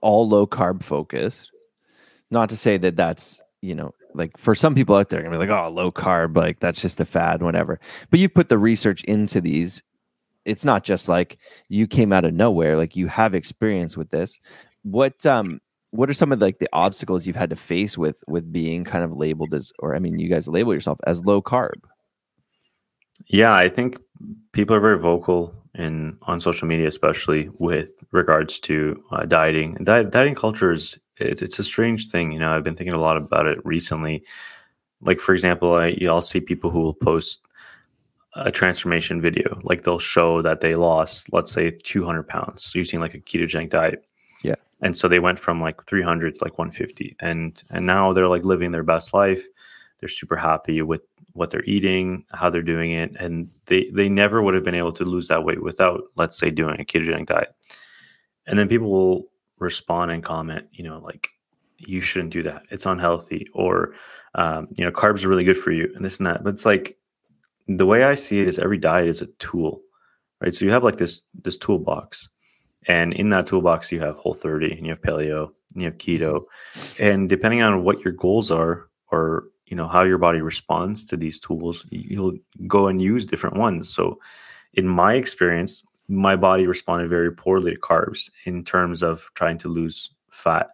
all 0.03 0.29
low 0.29 0.47
carb 0.47 0.83
focused, 0.83 1.51
not 2.31 2.51
to 2.51 2.59
say 2.59 2.77
that 2.77 2.97
that's, 2.97 3.41
you 3.63 3.75
know, 3.75 3.95
like 4.13 4.37
for 4.37 4.55
some 4.55 4.75
people 4.75 4.97
out 4.97 5.09
there, 5.09 5.23
gonna 5.23 5.31
be 5.31 5.39
like, 5.39 5.49
oh, 5.49 5.71
low 5.71 5.91
carb, 5.91 6.37
like 6.37 6.61
that's 6.61 6.83
just 6.83 7.01
a 7.01 7.07
fad, 7.07 7.43
whatever. 7.43 7.81
But 8.11 8.21
you've 8.21 8.35
put 8.35 8.51
the 8.51 8.59
research 8.59 9.03
into 9.05 9.41
these 9.41 9.83
it's 10.47 10.65
not 10.65 10.85
just 10.85 11.09
like 11.09 11.39
you 11.69 11.87
came 11.87 12.13
out 12.13 12.25
of 12.25 12.33
nowhere 12.33 12.77
like 12.77 12.97
you 12.97 13.09
have 13.09 13.35
experience 13.35 13.97
with 13.97 14.11
this. 14.11 14.41
What 14.83 15.27
um 15.27 15.61
what 15.91 16.11
are 16.11 16.15
some 16.15 16.33
of 16.33 16.39
the, 16.39 16.47
like 16.47 16.59
the 16.59 16.69
obstacles 16.73 17.27
you've 17.27 17.37
had 17.37 17.51
to 17.51 17.57
face 17.57 17.99
with 17.99 18.23
with 18.27 18.53
being 18.53 18.85
kind 18.85 19.05
of 19.05 19.13
labeled 19.13 19.55
as 19.55 19.73
or 19.79 19.95
i 19.95 19.99
mean 19.99 20.19
you 20.19 20.29
guys 20.29 20.49
label 20.49 20.75
yourself 20.75 20.99
as 21.07 21.25
low 21.25 21.43
carb? 21.43 21.83
Yeah 23.27 23.55
i 23.55 23.69
think 23.69 23.99
people 24.53 24.77
are 24.77 24.81
very 24.81 24.99
vocal 24.99 25.55
in 25.75 26.17
on 26.23 26.41
social 26.41 26.69
media 26.69 26.89
especially 26.89 27.51
with 27.59 28.03
regards 28.13 28.59
to 28.61 29.03
uh, 29.11 29.27
dieting. 29.27 29.75
Diet, 29.83 30.11
dieting 30.11 30.35
culture 30.35 30.71
is 30.71 30.99
it's, 31.19 31.43
it's 31.43 31.59
a 31.59 31.65
strange 31.65 32.09
thing 32.11 32.33
you 32.33 32.39
know 32.39 32.51
i've 32.51 32.65
been 32.65 32.77
thinking 32.77 32.95
a 32.95 33.01
lot 33.01 33.17
about 33.17 33.47
it 33.47 33.59
recently. 33.65 34.23
Like 35.01 35.21
for 35.21 35.35
example 35.35 35.75
i 35.75 35.89
you 35.89 36.11
will 36.11 36.21
see 36.21 36.41
people 36.41 36.71
who 36.71 36.81
will 36.81 36.95
post 36.95 37.46
a 38.37 38.51
transformation 38.51 39.21
video. 39.21 39.59
Like 39.63 39.83
they'll 39.83 39.99
show 39.99 40.43
that 40.43 40.61
they 40.61 40.75
lost, 40.75 41.33
let's 41.33 41.51
say, 41.51 41.71
200 41.71 42.29
pounds 42.29 42.73
using 42.75 43.01
like 43.01 43.15
a 43.15 43.19
ketogenic 43.19 43.71
diet. 43.71 44.05
Yeah. 44.43 44.57
And 44.83 44.97
so 44.97 45.09
they 45.09 45.19
went 45.19 45.39
from 45.39 45.61
like 45.61 45.85
300 45.87 46.35
to 46.35 46.45
like 46.45 46.59
150, 46.59 47.17
and 47.21 47.63
and 47.71 47.87
now 47.87 48.13
they're 48.13 48.29
like 48.29 48.45
living 48.45 48.73
their 48.73 48.83
best 48.83 49.15
life. 49.15 49.45
They're 49.99 50.09
super 50.09 50.37
happy 50.37 50.83
with 50.83 51.01
what 51.33 51.51
they're 51.51 51.65
eating, 51.65 52.25
how 52.33 52.51
they're 52.51 52.63
doing 52.63 52.93
it, 52.93 53.17
and 53.19 53.49
they 53.67 53.89
they 53.93 54.09
never 54.09 54.43
would 54.43 54.55
have 54.55 54.65
been 54.65 54.75
able 54.75 54.93
to 54.93 55.05
lose 55.05 55.29
that 55.29 55.45
weight 55.45 55.63
without, 55.63 56.03
let's 56.17 56.39
say, 56.39 56.51
doing 56.51 56.79
a 56.79 56.85
ketogenic 56.85 57.27
diet. 57.27 57.55
And 58.47 58.59
then 58.59 58.69
people 58.69 58.91
will 58.91 59.29
respond 59.59 60.11
and 60.11 60.23
comment, 60.23 60.67
you 60.73 60.85
know, 60.85 60.99
like 60.99 61.31
you 61.79 62.03
shouldn't 62.03 62.33
do 62.33 62.43
that. 62.43 62.63
It's 62.71 62.87
unhealthy, 62.87 63.49
or 63.55 63.95
um, 64.35 64.69
you 64.77 64.85
know, 64.85 64.91
carbs 64.91 65.25
are 65.25 65.29
really 65.29 65.45
good 65.45 65.59
for 65.59 65.73
you, 65.73 65.91
and 65.97 66.05
this 66.05 66.19
and 66.19 66.27
that. 66.27 66.45
But 66.45 66.53
it's 66.53 66.67
like 66.67 66.99
the 67.69 67.87
way 67.87 68.05
I 68.05 68.15
see 68.15 68.41
it 68.41 68.49
is 68.49 68.59
every 68.59 68.79
diet 68.79 69.09
is 69.09 69.23
a 69.23 69.27
tool, 69.39 69.83
right? 70.41 70.55
So 70.55 70.65
you 70.65 70.71
have 70.71 70.85
like 70.85 70.97
this 70.97 71.23
this 71.43 71.57
toolbox, 71.59 72.29
And 72.89 73.13
in 73.15 73.31
that 73.31 73.47
toolbox, 73.47 73.91
you 73.91 74.01
have 74.01 74.17
Whole 74.17 74.35
30 74.35 74.73
and 74.73 74.87
you 74.87 74.91
have 74.91 75.03
Paleo 75.03 75.51
and 75.73 75.83
you 75.83 75.87
have 75.87 75.99
Keto. 75.99 76.45
Mm-hmm. 76.75 77.03
And 77.03 77.29
depending 77.29 77.63
on 77.63 77.85
what 77.85 78.01
your 78.01 78.13
goals 78.13 78.51
are 78.51 78.89
or 79.11 79.45
you 79.67 79.77
know 79.77 79.89
how 79.89 80.05
your 80.05 80.19
body 80.19 80.41
responds 80.41 81.05
to 81.07 81.17
these 81.17 81.41
tools, 81.41 81.85
you'll 81.91 82.39
go 82.67 82.87
and 82.87 83.03
use 83.03 83.27
different 83.27 83.57
ones. 83.57 83.89
So 83.89 84.21
in 84.75 84.87
my 84.87 85.15
experience, 85.15 85.83
my 86.09 86.37
body 86.37 86.67
responded 86.67 87.09
very 87.09 87.33
poorly 87.33 87.73
to 87.75 87.81
carbs 87.81 88.31
in 88.45 88.63
terms 88.63 89.03
of 89.03 89.29
trying 89.35 89.59
to 89.59 89.69
lose 89.69 90.11
fat. 90.31 90.71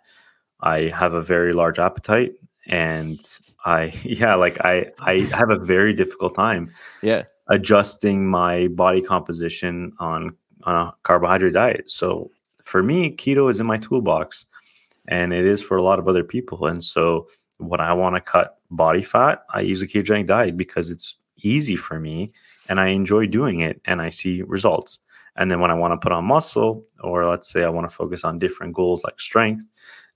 I 0.60 0.92
have 0.94 1.14
a 1.14 1.22
very 1.22 1.54
large 1.54 1.78
appetite 1.78 2.34
and 2.66 3.20
I 3.64 3.92
yeah, 4.04 4.34
like 4.34 4.64
I 4.64 4.86
I 4.98 5.20
have 5.32 5.50
a 5.50 5.58
very 5.58 5.92
difficult 5.92 6.34
time 6.34 6.70
yeah 7.02 7.24
adjusting 7.48 8.26
my 8.26 8.68
body 8.68 9.02
composition 9.02 9.92
on 9.98 10.34
on 10.64 10.74
a 10.74 10.94
carbohydrate 11.02 11.54
diet. 11.54 11.90
So 11.90 12.30
for 12.64 12.82
me, 12.82 13.14
keto 13.16 13.50
is 13.50 13.60
in 13.60 13.66
my 13.66 13.78
toolbox 13.78 14.46
and 15.08 15.32
it 15.32 15.44
is 15.44 15.60
for 15.60 15.76
a 15.76 15.82
lot 15.82 15.98
of 15.98 16.08
other 16.08 16.24
people. 16.24 16.66
And 16.66 16.82
so 16.82 17.26
when 17.58 17.80
I 17.80 17.92
want 17.92 18.14
to 18.14 18.20
cut 18.20 18.58
body 18.70 19.02
fat, 19.02 19.44
I 19.52 19.60
use 19.60 19.82
a 19.82 19.86
ketogenic 19.86 20.26
diet 20.26 20.56
because 20.56 20.90
it's 20.90 21.16
easy 21.38 21.76
for 21.76 21.98
me 21.98 22.32
and 22.68 22.80
I 22.80 22.88
enjoy 22.88 23.26
doing 23.26 23.60
it 23.60 23.80
and 23.84 24.00
I 24.00 24.10
see 24.10 24.42
results. 24.42 25.00
And 25.36 25.50
then 25.50 25.60
when 25.60 25.70
I 25.70 25.74
want 25.74 25.92
to 25.92 26.02
put 26.02 26.12
on 26.12 26.24
muscle, 26.24 26.84
or 27.02 27.28
let's 27.28 27.50
say 27.50 27.64
I 27.64 27.68
want 27.70 27.88
to 27.88 27.94
focus 27.94 28.22
on 28.22 28.38
different 28.38 28.74
goals 28.74 29.02
like 29.02 29.18
strength, 29.18 29.64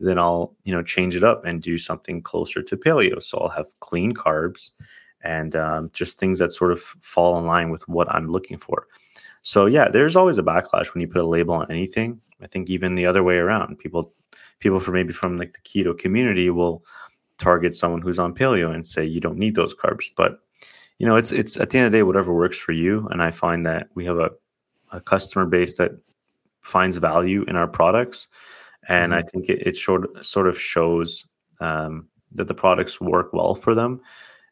then 0.00 0.18
I'll 0.18 0.54
you 0.64 0.72
know 0.72 0.82
change 0.82 1.16
it 1.16 1.24
up 1.24 1.44
and 1.44 1.62
do 1.62 1.78
something 1.78 2.22
closer 2.22 2.62
to 2.62 2.76
paleo. 2.76 3.22
So 3.22 3.38
I'll 3.38 3.48
have 3.48 3.66
clean 3.80 4.12
carbs 4.12 4.70
and 5.22 5.56
um, 5.56 5.90
just 5.92 6.18
things 6.18 6.38
that 6.38 6.52
sort 6.52 6.72
of 6.72 6.80
fall 6.80 7.38
in 7.38 7.46
line 7.46 7.70
with 7.70 7.86
what 7.88 8.08
I'm 8.14 8.30
looking 8.30 8.58
for. 8.58 8.86
So 9.42 9.66
yeah, 9.66 9.88
there's 9.88 10.16
always 10.16 10.38
a 10.38 10.42
backlash 10.42 10.92
when 10.92 11.00
you 11.00 11.08
put 11.08 11.22
a 11.22 11.26
label 11.26 11.54
on 11.54 11.70
anything. 11.70 12.20
I 12.42 12.46
think 12.46 12.68
even 12.68 12.94
the 12.94 13.06
other 13.06 13.22
way 13.22 13.36
around, 13.36 13.78
people 13.78 14.12
people 14.60 14.80
from 14.80 14.94
maybe 14.94 15.12
from 15.12 15.36
like 15.36 15.54
the 15.54 15.60
keto 15.60 15.96
community 15.96 16.50
will 16.50 16.84
target 17.38 17.74
someone 17.74 18.02
who's 18.02 18.18
on 18.18 18.34
paleo 18.34 18.74
and 18.74 18.84
say 18.84 19.04
you 19.04 19.20
don't 19.20 19.38
need 19.38 19.54
those 19.54 19.74
carbs. 19.74 20.06
But 20.16 20.40
you 20.98 21.06
know, 21.06 21.16
it's 21.16 21.32
it's 21.32 21.56
at 21.56 21.70
the 21.70 21.78
end 21.78 21.86
of 21.86 21.92
the 21.92 21.98
day, 21.98 22.02
whatever 22.02 22.32
works 22.32 22.58
for 22.58 22.72
you. 22.72 23.06
And 23.10 23.22
I 23.22 23.30
find 23.30 23.64
that 23.66 23.88
we 23.94 24.04
have 24.04 24.18
a 24.18 24.30
a 24.92 25.00
customer 25.00 25.46
base 25.46 25.76
that 25.76 25.92
finds 26.62 26.96
value 26.96 27.44
in 27.48 27.56
our 27.56 27.66
products, 27.66 28.28
and 28.88 29.12
mm-hmm. 29.12 29.18
I 29.18 29.30
think 29.30 29.48
it, 29.48 29.66
it 29.66 29.76
short, 29.76 30.24
sort 30.24 30.48
of 30.48 30.60
shows 30.60 31.26
um, 31.60 32.08
that 32.32 32.48
the 32.48 32.54
products 32.54 33.00
work 33.00 33.32
well 33.32 33.54
for 33.54 33.74
them. 33.74 34.00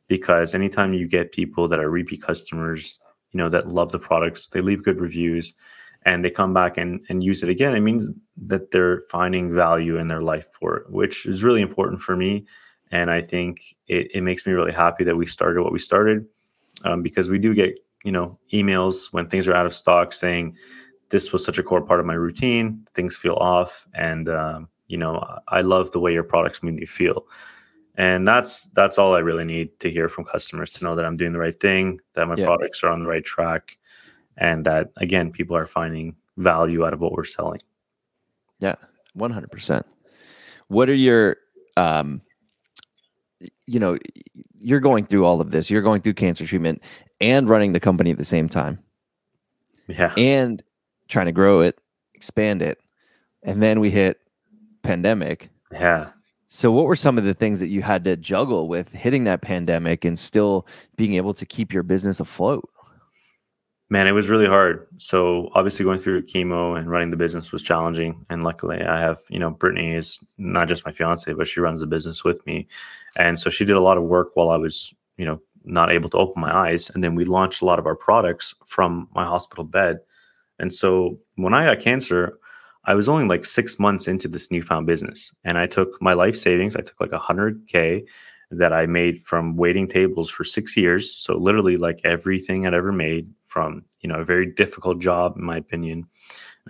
Because 0.06 0.54
anytime 0.54 0.92
you 0.92 1.08
get 1.08 1.32
people 1.32 1.66
that 1.68 1.80
are 1.80 1.90
repeat 1.90 2.22
customers, 2.22 2.98
you 3.32 3.38
know 3.38 3.48
that 3.48 3.68
love 3.68 3.90
the 3.90 3.98
products, 3.98 4.48
they 4.48 4.60
leave 4.60 4.84
good 4.84 5.00
reviews, 5.00 5.54
and 6.04 6.24
they 6.24 6.30
come 6.30 6.52
back 6.52 6.76
and, 6.76 7.00
and 7.08 7.24
use 7.24 7.42
it 7.42 7.48
again. 7.48 7.74
It 7.74 7.80
means 7.80 8.10
that 8.46 8.70
they're 8.70 9.02
finding 9.10 9.52
value 9.52 9.96
in 9.96 10.08
their 10.08 10.22
life 10.22 10.48
for 10.52 10.76
it, 10.76 10.90
which 10.90 11.24
is 11.24 11.42
really 11.42 11.62
important 11.62 12.02
for 12.02 12.16
me. 12.16 12.44
And 12.90 13.10
I 13.10 13.22
think 13.22 13.62
it, 13.88 14.10
it 14.14 14.20
makes 14.20 14.46
me 14.46 14.52
really 14.52 14.72
happy 14.72 15.04
that 15.04 15.16
we 15.16 15.26
started 15.26 15.62
what 15.62 15.72
we 15.72 15.78
started 15.78 16.26
um, 16.84 17.02
because 17.02 17.30
we 17.30 17.38
do 17.38 17.54
get 17.54 17.80
you 18.04 18.12
know 18.12 18.38
emails 18.52 19.12
when 19.12 19.26
things 19.26 19.48
are 19.48 19.54
out 19.54 19.66
of 19.66 19.74
stock 19.74 20.12
saying 20.12 20.56
this 21.14 21.32
was 21.32 21.44
such 21.44 21.58
a 21.58 21.62
core 21.62 21.80
part 21.80 22.00
of 22.00 22.06
my 22.06 22.14
routine 22.14 22.84
things 22.92 23.16
feel 23.16 23.34
off 23.34 23.86
and 23.94 24.28
um, 24.28 24.68
you 24.88 24.98
know 24.98 25.22
i 25.48 25.60
love 25.60 25.92
the 25.92 26.00
way 26.00 26.12
your 26.12 26.24
products 26.24 26.60
make 26.60 26.74
me 26.74 26.84
feel 26.84 27.24
and 27.94 28.26
that's 28.26 28.66
that's 28.70 28.98
all 28.98 29.14
i 29.14 29.20
really 29.20 29.44
need 29.44 29.78
to 29.78 29.88
hear 29.88 30.08
from 30.08 30.24
customers 30.24 30.72
to 30.72 30.82
know 30.82 30.96
that 30.96 31.04
i'm 31.04 31.16
doing 31.16 31.32
the 31.32 31.38
right 31.38 31.60
thing 31.60 32.00
that 32.14 32.26
my 32.26 32.34
yeah. 32.34 32.44
products 32.44 32.82
are 32.82 32.90
on 32.90 33.04
the 33.04 33.08
right 33.08 33.24
track 33.24 33.78
and 34.38 34.66
that 34.66 34.90
again 34.96 35.30
people 35.30 35.56
are 35.56 35.66
finding 35.66 36.16
value 36.36 36.84
out 36.84 36.92
of 36.92 37.00
what 37.00 37.12
we're 37.12 37.22
selling 37.22 37.60
yeah 38.58 38.74
100% 39.16 39.84
what 40.66 40.88
are 40.88 40.94
your 40.94 41.36
um 41.76 42.20
you 43.66 43.78
know 43.78 43.96
you're 44.54 44.80
going 44.80 45.06
through 45.06 45.24
all 45.24 45.40
of 45.40 45.52
this 45.52 45.70
you're 45.70 45.82
going 45.82 46.02
through 46.02 46.14
cancer 46.14 46.44
treatment 46.44 46.82
and 47.20 47.48
running 47.48 47.72
the 47.72 47.80
company 47.80 48.10
at 48.10 48.18
the 48.18 48.24
same 48.24 48.48
time. 48.48 48.78
Yeah. 49.86 50.12
And 50.16 50.62
trying 51.08 51.26
to 51.26 51.32
grow 51.32 51.60
it, 51.60 51.78
expand 52.14 52.62
it. 52.62 52.78
And 53.42 53.62
then 53.62 53.80
we 53.80 53.90
hit 53.90 54.20
pandemic. 54.82 55.50
Yeah. 55.72 56.10
So 56.46 56.70
what 56.70 56.86
were 56.86 56.96
some 56.96 57.18
of 57.18 57.24
the 57.24 57.34
things 57.34 57.58
that 57.60 57.68
you 57.68 57.82
had 57.82 58.04
to 58.04 58.16
juggle 58.16 58.68
with 58.68 58.92
hitting 58.92 59.24
that 59.24 59.42
pandemic 59.42 60.04
and 60.04 60.18
still 60.18 60.66
being 60.96 61.14
able 61.14 61.34
to 61.34 61.44
keep 61.44 61.72
your 61.72 61.82
business 61.82 62.20
afloat? 62.20 62.68
Man, 63.90 64.06
it 64.06 64.12
was 64.12 64.30
really 64.30 64.46
hard. 64.46 64.86
So 64.96 65.50
obviously 65.54 65.84
going 65.84 65.98
through 65.98 66.22
chemo 66.22 66.78
and 66.78 66.90
running 66.90 67.10
the 67.10 67.16
business 67.16 67.52
was 67.52 67.62
challenging. 67.62 68.24
And 68.30 68.44
luckily 68.44 68.82
I 68.82 68.98
have, 68.98 69.18
you 69.28 69.38
know, 69.38 69.50
Brittany 69.50 69.94
is 69.94 70.24
not 70.38 70.68
just 70.68 70.86
my 70.86 70.92
fiance, 70.92 71.32
but 71.32 71.48
she 71.48 71.60
runs 71.60 71.80
the 71.80 71.86
business 71.86 72.24
with 72.24 72.44
me. 72.46 72.66
And 73.16 73.38
so 73.38 73.50
she 73.50 73.64
did 73.64 73.76
a 73.76 73.82
lot 73.82 73.98
of 73.98 74.04
work 74.04 74.30
while 74.34 74.50
I 74.50 74.56
was, 74.56 74.94
you 75.16 75.24
know, 75.24 75.40
not 75.64 75.90
able 75.90 76.08
to 76.10 76.18
open 76.18 76.40
my 76.40 76.54
eyes. 76.54 76.90
And 76.90 77.02
then 77.02 77.14
we 77.14 77.24
launched 77.24 77.62
a 77.62 77.66
lot 77.66 77.78
of 77.78 77.86
our 77.86 77.96
products 77.96 78.54
from 78.64 79.08
my 79.14 79.24
hospital 79.24 79.64
bed. 79.64 79.98
And 80.64 80.72
so 80.72 81.20
when 81.36 81.52
I 81.52 81.66
got 81.66 81.84
cancer, 81.84 82.38
I 82.86 82.94
was 82.94 83.06
only 83.06 83.26
like 83.26 83.44
six 83.44 83.78
months 83.78 84.08
into 84.08 84.28
this 84.28 84.50
newfound 84.50 84.86
business. 84.86 85.30
And 85.44 85.58
I 85.58 85.66
took 85.66 86.00
my 86.00 86.14
life 86.14 86.36
savings, 86.36 86.74
I 86.74 86.80
took 86.80 86.98
like 86.98 87.12
a 87.12 87.18
hundred 87.18 87.68
K 87.68 88.06
that 88.50 88.72
I 88.72 88.86
made 88.86 89.26
from 89.26 89.58
waiting 89.58 89.86
tables 89.86 90.30
for 90.30 90.42
six 90.42 90.74
years. 90.74 91.14
So 91.14 91.36
literally 91.36 91.76
like 91.76 92.00
everything 92.02 92.66
I'd 92.66 92.72
ever 92.72 92.92
made 92.92 93.30
from, 93.44 93.84
you 94.00 94.08
know, 94.08 94.20
a 94.20 94.24
very 94.24 94.50
difficult 94.50 95.00
job, 95.00 95.36
in 95.36 95.44
my 95.44 95.58
opinion. 95.58 95.98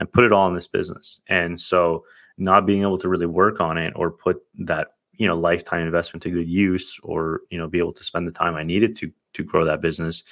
And 0.01 0.09
I 0.09 0.11
put 0.11 0.25
it 0.25 0.33
all 0.33 0.49
in 0.49 0.57
this 0.57 0.67
business. 0.67 1.21
And 1.29 1.61
so 1.61 2.05
not 2.37 2.67
being 2.67 2.83
able 2.83 2.99
to 2.99 3.09
really 3.09 3.27
work 3.27 3.61
on 3.61 3.79
it 3.79 3.93
or 3.95 4.11
put 4.11 4.39
that 4.59 4.89
you 5.13 5.29
know 5.29 5.39
lifetime 5.39 5.83
investment 5.83 6.21
to 6.25 6.31
good 6.31 6.49
use 6.49 6.99
or 7.05 7.43
you 7.49 7.59
know 7.59 7.69
be 7.69 7.79
able 7.79 7.93
to 7.93 8.03
spend 8.03 8.27
the 8.27 8.33
time 8.33 8.57
i 8.57 8.65
needed 8.65 8.97
to 8.97 9.13
to 9.35 9.43
grow 9.43 9.65
that 9.65 9.81
business 9.81 10.23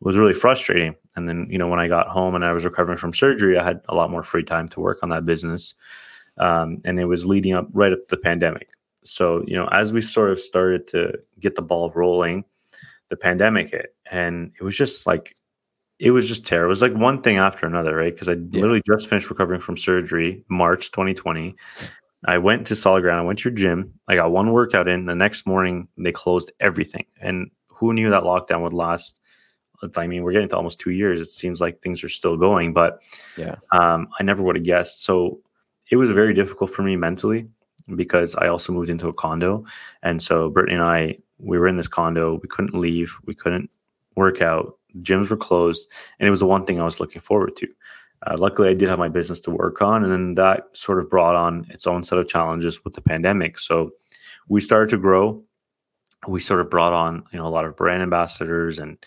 was 0.00 0.16
really 0.16 0.34
frustrating 0.34 0.94
and 1.14 1.28
then 1.28 1.46
you 1.50 1.58
know 1.58 1.68
when 1.68 1.80
i 1.80 1.88
got 1.88 2.08
home 2.08 2.34
and 2.34 2.44
i 2.44 2.52
was 2.52 2.64
recovering 2.64 2.98
from 2.98 3.14
surgery 3.14 3.58
i 3.58 3.64
had 3.64 3.80
a 3.88 3.94
lot 3.94 4.10
more 4.10 4.22
free 4.22 4.44
time 4.44 4.68
to 4.68 4.80
work 4.80 4.98
on 5.02 5.08
that 5.08 5.24
business 5.24 5.74
um, 6.38 6.82
and 6.84 7.00
it 7.00 7.06
was 7.06 7.24
leading 7.24 7.54
up 7.54 7.66
right 7.72 7.92
up 7.92 8.00
to 8.00 8.16
the 8.16 8.20
pandemic 8.20 8.68
so 9.04 9.42
you 9.46 9.56
know 9.56 9.66
as 9.68 9.92
we 9.92 10.00
sort 10.00 10.30
of 10.30 10.40
started 10.40 10.86
to 10.86 11.12
get 11.40 11.54
the 11.54 11.62
ball 11.62 11.90
rolling 11.94 12.44
the 13.08 13.16
pandemic 13.16 13.70
hit 13.70 13.94
and 14.10 14.52
it 14.60 14.64
was 14.64 14.76
just 14.76 15.06
like 15.06 15.34
it 15.98 16.10
was 16.10 16.28
just 16.28 16.44
terrible. 16.44 16.66
It 16.66 16.68
was 16.68 16.82
like 16.82 16.94
one 16.94 17.22
thing 17.22 17.38
after 17.38 17.66
another, 17.66 17.96
right? 17.96 18.12
Because 18.12 18.28
I 18.28 18.32
yeah. 18.32 18.60
literally 18.60 18.82
just 18.86 19.08
finished 19.08 19.30
recovering 19.30 19.60
from 19.60 19.78
surgery, 19.78 20.44
March 20.48 20.90
2020, 20.90 21.56
I 22.26 22.38
went 22.38 22.66
to 22.66 22.76
solid 22.76 23.02
ground. 23.02 23.20
I 23.20 23.24
went 23.24 23.38
to 23.40 23.48
your 23.48 23.56
gym. 23.56 23.92
I 24.08 24.16
got 24.16 24.32
one 24.32 24.52
workout 24.52 24.88
in. 24.88 25.06
The 25.06 25.14
next 25.14 25.46
morning, 25.46 25.88
they 25.96 26.12
closed 26.12 26.50
everything. 26.60 27.06
And 27.20 27.50
who 27.76 27.92
knew 27.92 28.10
that 28.10 28.22
lockdown 28.22 28.62
would 28.62 28.72
last? 28.72 29.20
I 29.96 30.06
mean, 30.06 30.22
we're 30.22 30.32
getting 30.32 30.48
to 30.48 30.56
almost 30.56 30.80
two 30.80 30.90
years. 30.90 31.20
It 31.20 31.26
seems 31.26 31.60
like 31.60 31.82
things 31.82 32.02
are 32.02 32.08
still 32.08 32.36
going, 32.36 32.72
but 32.72 33.02
yeah, 33.36 33.56
um, 33.72 34.08
I 34.18 34.22
never 34.22 34.42
would 34.42 34.56
have 34.56 34.64
guessed. 34.64 35.04
So 35.04 35.40
it 35.90 35.96
was 35.96 36.10
very 36.10 36.32
difficult 36.32 36.70
for 36.70 36.82
me 36.82 36.96
mentally 36.96 37.46
because 37.94 38.34
I 38.36 38.48
also 38.48 38.72
moved 38.72 38.88
into 38.88 39.08
a 39.08 39.12
condo, 39.12 39.64
and 40.02 40.20
so 40.20 40.48
Brittany 40.48 40.74
and 40.74 40.82
I 40.82 41.18
we 41.38 41.58
were 41.58 41.68
in 41.68 41.76
this 41.76 41.88
condo. 41.88 42.40
We 42.42 42.48
couldn't 42.48 42.74
leave. 42.74 43.14
We 43.26 43.34
couldn't 43.34 43.70
work 44.16 44.40
out. 44.40 44.78
Gyms 45.02 45.28
were 45.28 45.36
closed, 45.36 45.90
and 46.18 46.26
it 46.26 46.30
was 46.30 46.40
the 46.40 46.46
one 46.46 46.64
thing 46.64 46.80
I 46.80 46.84
was 46.84 47.00
looking 47.00 47.20
forward 47.20 47.54
to. 47.56 47.68
Uh, 48.26 48.36
luckily, 48.38 48.70
I 48.70 48.74
did 48.74 48.88
have 48.88 48.98
my 48.98 49.08
business 49.08 49.40
to 49.40 49.50
work 49.50 49.82
on, 49.82 50.02
and 50.02 50.12
then 50.12 50.34
that 50.36 50.68
sort 50.72 50.98
of 50.98 51.10
brought 51.10 51.36
on 51.36 51.66
its 51.68 51.86
own 51.86 52.02
set 52.02 52.18
of 52.18 52.28
challenges 52.28 52.82
with 52.82 52.94
the 52.94 53.02
pandemic. 53.02 53.58
So 53.58 53.90
we 54.48 54.60
started 54.60 54.88
to 54.90 54.98
grow. 54.98 55.42
We 56.28 56.40
sort 56.40 56.60
of 56.60 56.70
brought 56.70 56.92
on, 56.92 57.24
you 57.32 57.38
know, 57.38 57.46
a 57.46 57.48
lot 57.48 57.64
of 57.64 57.76
brand 57.76 58.02
ambassadors, 58.02 58.78
and 58.78 58.98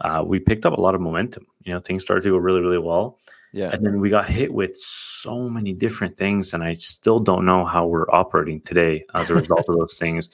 uh, 0.00 0.22
we 0.26 0.38
picked 0.38 0.66
up 0.66 0.76
a 0.76 0.80
lot 0.80 0.94
of 0.94 1.00
momentum. 1.00 1.46
You 1.64 1.74
know, 1.74 1.80
things 1.80 2.02
started 2.02 2.22
to 2.22 2.30
go 2.30 2.36
really, 2.36 2.60
really 2.60 2.78
well. 2.78 3.18
Yeah. 3.52 3.70
And 3.72 3.86
then 3.86 4.00
we 4.00 4.10
got 4.10 4.28
hit 4.28 4.52
with 4.52 4.76
so 4.76 5.48
many 5.48 5.72
different 5.72 6.16
things, 6.16 6.54
and 6.54 6.64
I 6.64 6.72
still 6.72 7.20
don't 7.20 7.46
know 7.46 7.64
how 7.64 7.86
we're 7.86 8.10
operating 8.10 8.60
today 8.62 9.04
as 9.14 9.30
a 9.30 9.34
result 9.42 9.68
of 9.68 9.78
those 9.78 9.96
things. 9.96 10.28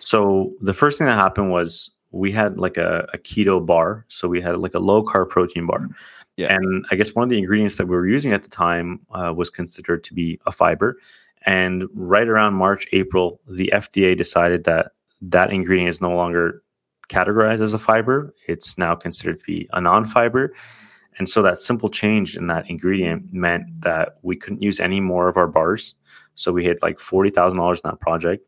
So 0.00 0.52
the 0.60 0.74
first 0.74 0.98
thing 0.98 1.06
that 1.06 1.18
happened 1.18 1.50
was 1.50 1.90
we 2.10 2.32
had 2.32 2.58
like 2.58 2.76
a, 2.76 3.08
a 3.12 3.18
keto 3.18 3.64
bar. 3.64 4.04
So 4.08 4.28
we 4.28 4.40
had 4.40 4.58
like 4.58 4.74
a 4.74 4.78
low 4.78 5.02
carb 5.02 5.30
protein 5.30 5.66
bar. 5.66 5.88
Yeah. 6.36 6.54
And 6.54 6.84
I 6.90 6.96
guess 6.96 7.14
one 7.14 7.24
of 7.24 7.30
the 7.30 7.38
ingredients 7.38 7.76
that 7.78 7.86
we 7.86 7.96
were 7.96 8.06
using 8.06 8.32
at 8.32 8.42
the 8.42 8.48
time 8.48 9.00
uh, 9.12 9.32
was 9.36 9.50
considered 9.50 10.04
to 10.04 10.14
be 10.14 10.40
a 10.46 10.52
fiber. 10.52 10.98
And 11.46 11.84
right 11.94 12.28
around 12.28 12.54
March, 12.54 12.86
April, 12.92 13.40
the 13.48 13.70
FDA 13.74 14.16
decided 14.16 14.64
that 14.64 14.92
that 15.20 15.52
ingredient 15.52 15.88
is 15.90 16.00
no 16.00 16.14
longer 16.14 16.62
categorized 17.08 17.60
as 17.60 17.74
a 17.74 17.78
fiber. 17.78 18.34
It's 18.46 18.78
now 18.78 18.94
considered 18.94 19.38
to 19.38 19.44
be 19.44 19.68
a 19.72 19.80
non 19.80 20.06
fiber. 20.06 20.54
And 21.18 21.28
so 21.28 21.42
that 21.42 21.58
simple 21.58 21.88
change 21.88 22.36
in 22.36 22.46
that 22.46 22.68
ingredient 22.70 23.32
meant 23.32 23.64
that 23.80 24.18
we 24.22 24.36
couldn't 24.36 24.62
use 24.62 24.78
any 24.78 25.00
more 25.00 25.28
of 25.28 25.36
our 25.36 25.48
bars. 25.48 25.96
So 26.36 26.52
we 26.52 26.64
had 26.64 26.80
like 26.80 26.98
$40,000 26.98 27.52
in 27.54 27.80
that 27.84 27.98
project. 28.00 28.46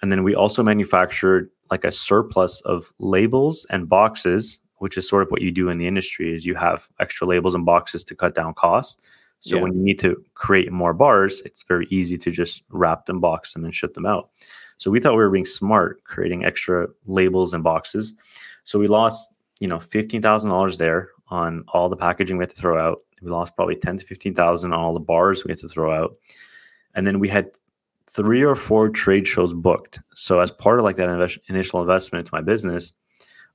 And 0.00 0.10
then 0.10 0.24
we 0.24 0.34
also 0.34 0.64
manufactured 0.64 1.50
like 1.70 1.84
a 1.84 1.92
surplus 1.92 2.60
of 2.62 2.92
labels 2.98 3.66
and 3.70 3.88
boxes 3.88 4.60
which 4.82 4.98
is 4.98 5.08
sort 5.08 5.22
of 5.22 5.30
what 5.30 5.42
you 5.42 5.52
do 5.52 5.68
in 5.68 5.78
the 5.78 5.86
industry 5.86 6.34
is 6.34 6.44
you 6.44 6.56
have 6.56 6.88
extra 6.98 7.24
labels 7.24 7.54
and 7.54 7.64
boxes 7.64 8.02
to 8.02 8.16
cut 8.16 8.34
down 8.34 8.52
costs 8.54 9.00
So 9.38 9.56
Yeah. 9.56 9.62
when 9.62 9.72
you 9.74 9.82
need 9.82 9.98
to 10.00 10.24
create 10.34 10.70
more 10.70 10.92
bars, 10.92 11.40
it's 11.44 11.64
very 11.64 11.86
easy 11.90 12.16
to 12.16 12.30
just 12.30 12.62
wrap 12.68 13.06
them, 13.06 13.18
box 13.20 13.52
them, 13.52 13.64
and 13.64 13.74
ship 13.74 13.94
them 13.94 14.06
out. 14.06 14.30
So 14.82 14.90
we 14.90 14.98
thought 14.98 15.12
we 15.12 15.18
were 15.18 15.30
being 15.30 15.44
smart, 15.44 16.02
creating 16.02 16.44
extra 16.44 16.88
labels 17.06 17.54
and 17.54 17.62
boxes. 17.62 18.14
So 18.64 18.80
we 18.80 18.88
lost, 18.88 19.32
you 19.60 19.68
know, 19.68 19.78
fifteen 19.78 20.20
thousand 20.20 20.50
dollars 20.50 20.76
there 20.76 21.10
on 21.28 21.64
all 21.68 21.88
the 21.88 21.94
packaging 21.94 22.36
we 22.36 22.42
had 22.42 22.50
to 22.50 22.56
throw 22.56 22.84
out. 22.84 23.00
We 23.22 23.30
lost 23.30 23.54
probably 23.54 23.76
ten 23.76 23.96
to 23.98 24.04
fifteen 24.04 24.34
thousand 24.34 24.72
on 24.72 24.80
all 24.80 24.92
the 24.92 24.98
bars 24.98 25.44
we 25.44 25.52
had 25.52 25.60
to 25.60 25.68
throw 25.68 25.94
out, 25.94 26.16
and 26.96 27.06
then 27.06 27.20
we 27.20 27.28
had 27.28 27.52
three 28.10 28.42
or 28.42 28.56
four 28.56 28.88
trade 28.88 29.24
shows 29.24 29.54
booked. 29.54 30.00
So 30.16 30.40
as 30.40 30.50
part 30.50 30.80
of 30.80 30.84
like 30.84 30.96
that 30.96 31.08
invest- 31.08 31.38
initial 31.48 31.80
investment 31.80 32.26
into 32.26 32.34
my 32.34 32.42
business, 32.42 32.92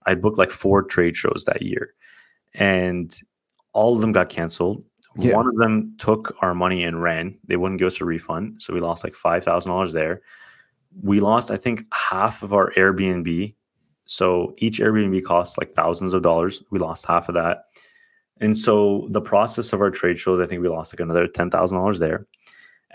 I 0.06 0.16
booked 0.16 0.38
like 0.38 0.50
four 0.50 0.82
trade 0.82 1.18
shows 1.18 1.44
that 1.46 1.62
year, 1.62 1.94
and 2.54 3.14
all 3.74 3.94
of 3.94 4.00
them 4.00 4.14
got 4.14 4.30
canceled. 4.30 4.82
Yeah. 5.18 5.36
One 5.36 5.48
of 5.48 5.58
them 5.58 5.94
took 5.98 6.38
our 6.42 6.54
money 6.54 6.86
and 6.86 7.04
ran. 7.04 7.38
They 7.44 7.58
wouldn't 7.58 7.80
give 7.80 7.88
us 7.88 8.00
a 8.00 8.06
refund, 8.06 8.62
so 8.62 8.74
we 8.74 8.80
lost 8.80 9.04
like 9.04 9.14
five 9.14 9.44
thousand 9.44 9.74
dollars 9.74 9.92
there. 9.92 10.22
We 11.04 11.20
lost, 11.20 11.52
I 11.52 11.58
think, 11.58 11.86
half 11.94 12.44
of 12.44 12.54
our 12.54 12.72
Airbnb. 12.74 13.54
So 14.06 14.56
each 14.58 14.80
Airbnb 14.80 15.24
costs 15.24 15.58
like 15.58 15.72
thousands 15.72 16.14
of 16.14 16.22
dollars. 16.22 16.64
We 16.72 16.80
lost 16.80 17.06
half 17.06 17.28
of 17.30 17.36
that, 17.36 17.66
and 18.40 18.58
so 18.58 19.08
the 19.12 19.22
process 19.22 19.74
of 19.74 19.82
our 19.82 19.92
trade 19.92 20.18
shows, 20.18 20.40
I 20.40 20.46
think 20.46 20.62
we 20.62 20.70
lost 20.70 20.94
like 20.94 21.00
another 21.02 21.28
ten 21.28 21.50
thousand 21.50 21.78
dollars 21.78 22.00
there. 22.00 22.26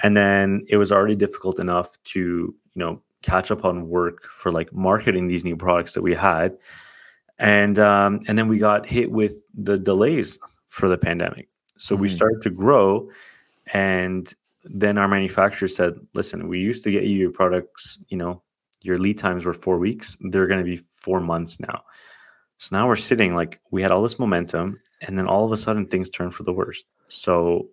And 0.03 0.17
then 0.17 0.65
it 0.69 0.79
was 0.79 0.91
already 0.91 1.15
difficult 1.15 1.61
enough 1.61 2.03
to, 2.05 2.21
you 2.21 2.55
know, 2.75 3.03
catch 3.21 3.51
up 3.51 3.65
on 3.65 3.89
work 3.89 4.25
for 4.25 4.51
like 4.51 4.73
marketing 4.73 5.29
these 5.29 5.45
new 5.45 5.55
products 5.55 5.93
that 5.93 6.03
we 6.03 6.15
had. 6.15 6.57
And 7.39 7.79
um, 7.79 8.21
and 8.27 8.39
then 8.39 8.49
we 8.49 8.59
got 8.59 8.87
hit 8.87 9.11
with 9.11 9.45
the 9.55 9.77
delays 9.79 10.39
for 10.69 10.89
the 10.89 10.97
pandemic. 10.97 11.49
So 11.77 11.95
we 11.95 12.09
Mhm. 12.09 12.17
started 12.17 12.43
to 12.43 12.51
grow 12.51 13.11
and 13.73 14.33
then 14.65 14.99
our 14.99 15.09
manufacturer 15.09 15.69
said, 15.69 15.95
listen, 16.15 16.49
we 16.49 16.61
used 16.61 16.85
to 16.85 16.91
get 16.91 17.05
you 17.05 17.17
your 17.17 17.33
products, 17.33 17.99
you 18.09 18.17
know, 18.17 18.43
your 18.81 18.99
lead 18.99 19.19
times 19.19 19.45
were 19.45 19.55
four 19.55 19.79
weeks. 19.79 20.17
They're 20.21 20.47
going 20.47 20.65
to 20.65 20.65
be 20.65 20.85
four 20.97 21.21
months 21.21 21.61
now. 21.61 21.83
So 22.59 22.77
now 22.77 22.87
we're 22.87 22.97
sitting 22.97 23.35
like 23.35 23.61
we 23.71 23.83
had 23.83 23.91
all 23.91 24.03
this 24.03 24.19
momentum, 24.19 24.81
and 25.01 25.19
then 25.19 25.27
all 25.27 25.45
of 25.45 25.53
a 25.53 25.57
sudden 25.57 25.87
things 25.87 26.11
turned 26.11 26.35
for 26.35 26.45
the 26.45 26.53
worst. 26.53 26.85
So, 27.09 27.69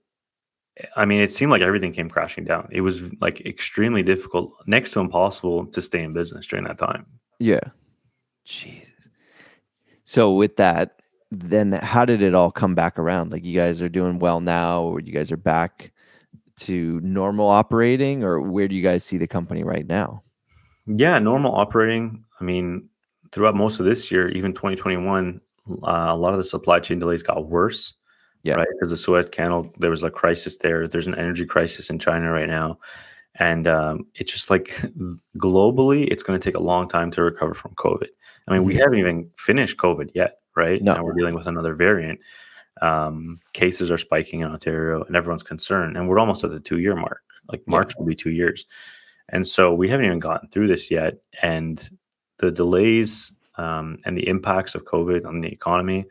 I 0.95 1.05
mean, 1.05 1.21
it 1.21 1.31
seemed 1.31 1.51
like 1.51 1.61
everything 1.61 1.91
came 1.91 2.09
crashing 2.09 2.43
down. 2.43 2.67
It 2.71 2.81
was 2.81 3.03
like 3.21 3.41
extremely 3.41 4.01
difficult, 4.01 4.51
next 4.65 4.91
to 4.91 4.99
impossible 4.99 5.67
to 5.67 5.81
stay 5.81 6.01
in 6.01 6.13
business 6.13 6.47
during 6.47 6.65
that 6.65 6.79
time. 6.79 7.05
Yeah. 7.39 7.59
Jesus. 8.45 8.89
So 10.05 10.33
with 10.33 10.55
that, 10.57 11.01
then 11.31 11.73
how 11.73 12.05
did 12.05 12.23
it 12.23 12.33
all 12.33 12.49
come 12.49 12.73
back 12.73 12.97
around? 12.97 13.31
Like 13.31 13.45
you 13.45 13.55
guys 13.55 13.83
are 13.83 13.89
doing 13.89 14.17
well 14.17 14.41
now, 14.41 14.81
or 14.81 14.99
you 14.99 15.13
guys 15.13 15.31
are 15.31 15.37
back 15.37 15.91
to 16.59 16.99
normal 17.01 17.47
operating, 17.47 18.23
or 18.23 18.41
where 18.41 18.67
do 18.67 18.75
you 18.75 18.83
guys 18.83 19.03
see 19.03 19.17
the 19.17 19.27
company 19.27 19.63
right 19.63 19.87
now? 19.87 20.23
Yeah, 20.87 21.19
normal 21.19 21.53
operating. 21.55 22.23
I 22.39 22.43
mean, 22.43 22.89
throughout 23.31 23.55
most 23.55 23.79
of 23.79 23.85
this 23.85 24.11
year, 24.11 24.29
even 24.29 24.53
2021, 24.53 25.39
uh, 25.69 26.07
a 26.09 26.15
lot 26.15 26.33
of 26.33 26.37
the 26.37 26.43
supply 26.43 26.79
chain 26.79 26.99
delays 26.99 27.21
got 27.23 27.47
worse. 27.47 27.93
Yeah. 28.43 28.55
Right. 28.55 28.67
Because 28.71 28.89
the 28.89 28.97
Suez 28.97 29.29
Canal, 29.29 29.69
there 29.79 29.89
was 29.89 30.03
a 30.03 30.09
crisis 30.09 30.57
there. 30.57 30.87
There's 30.87 31.07
an 31.07 31.15
energy 31.15 31.45
crisis 31.45 31.89
in 31.89 31.99
China 31.99 32.31
right 32.31 32.47
now. 32.47 32.79
And 33.35 33.67
um, 33.67 34.07
it's 34.15 34.31
just 34.31 34.49
like 34.49 34.67
globally, 35.37 36.07
it's 36.09 36.23
going 36.23 36.39
to 36.39 36.43
take 36.43 36.55
a 36.57 36.63
long 36.63 36.87
time 36.87 37.11
to 37.11 37.21
recover 37.21 37.53
from 37.53 37.73
COVID. 37.75 38.07
I 38.47 38.53
mean, 38.53 38.63
we 38.63 38.73
Mhm. 38.75 38.79
haven't 38.79 38.99
even 38.99 39.29
finished 39.37 39.77
COVID 39.77 40.11
yet, 40.15 40.39
right? 40.55 40.81
No. 40.81 40.95
Now 40.95 41.03
we're 41.03 41.13
dealing 41.13 41.35
with 41.35 41.47
another 41.47 41.75
variant. 41.75 42.19
Um, 42.81 43.39
cases 43.53 43.91
are 43.91 43.97
spiking 43.97 44.41
in 44.41 44.49
Ontario 44.49 45.03
and 45.03 45.15
everyone's 45.15 45.43
concerned. 45.43 45.97
And 45.97 46.07
we're 46.07 46.19
almost 46.19 46.43
at 46.43 46.51
the 46.51 46.59
two 46.59 46.79
year 46.79 46.95
mark. 46.95 47.21
Like 47.49 47.61
Yeah. 47.61 47.71
March 47.71 47.93
will 47.97 48.05
be 48.05 48.15
two 48.15 48.31
years. 48.31 48.65
And 49.29 49.45
so 49.45 49.73
we 49.73 49.89
haven't 49.89 50.05
even 50.05 50.19
gotten 50.19 50.49
through 50.49 50.67
this 50.67 50.89
yet. 50.89 51.17
And 51.41 51.87
the 52.37 52.51
delays 52.51 53.33
um, 53.57 53.99
and 54.05 54.17
the 54.17 54.27
impacts 54.27 54.75
of 54.75 54.85
COVID 54.85 55.25
on 55.25 55.41
the 55.41 55.49
economy 55.49 56.05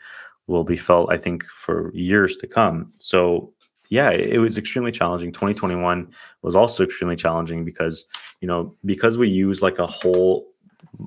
will 0.47 0.65
be 0.65 0.77
felt, 0.77 1.13
I 1.13 1.17
think, 1.17 1.45
for 1.45 1.93
years 1.95 2.37
to 2.39 2.47
come. 2.47 2.93
So, 2.99 3.53
yeah, 3.91 4.11
it, 4.11 4.35
it 4.35 4.39
was 4.39 4.59
extremely 4.59 4.93
challenging. 4.93 5.33
2021 5.33 6.11
was 6.43 6.57
also 6.57 6.85
extremely 6.85 7.17
challenging 7.17 7.65
because, 7.65 8.05
you 8.41 8.49
know, 8.49 8.75
because 8.85 9.19
we 9.19 9.29
use 9.29 9.63
like 9.63 9.79
a 9.79 9.87
whole 9.87 10.47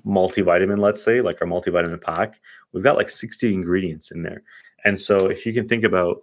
multivitamin, 0.05 0.79
let's 0.79 1.03
say, 1.03 1.21
like 1.21 1.41
our 1.41 1.47
multivitamin 1.47 2.01
pack, 2.01 2.39
we've 2.71 2.83
got 2.83 2.97
like 2.97 3.09
60 3.09 3.53
ingredients 3.53 4.11
in 4.11 4.21
there. 4.21 4.43
And 4.85 4.99
so, 4.99 5.15
if 5.29 5.45
you 5.45 5.53
can 5.53 5.67
think 5.67 5.83
about 5.83 6.21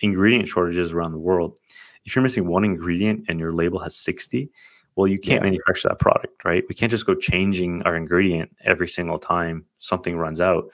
ingredient 0.00 0.48
shortages 0.48 0.92
around 0.92 1.12
the 1.12 1.18
world, 1.18 1.58
if 2.04 2.14
you're 2.14 2.22
missing 2.22 2.46
one 2.46 2.64
ingredient 2.64 3.24
and 3.28 3.38
your 3.38 3.52
label 3.52 3.78
has 3.78 3.94
60, 3.96 4.50
well, 4.96 5.06
you 5.06 5.18
can't 5.18 5.40
Yeah. 5.42 5.50
manufacture 5.50 5.88
that 5.88 5.98
product, 5.98 6.44
right? 6.44 6.64
We 6.68 6.74
can't 6.74 6.90
just 6.90 7.06
go 7.06 7.14
changing 7.14 7.82
our 7.82 7.96
ingredient 7.96 8.54
every 8.64 8.88
single 8.88 9.18
time 9.18 9.64
something 9.78 10.16
runs 10.16 10.40
out. 10.40 10.70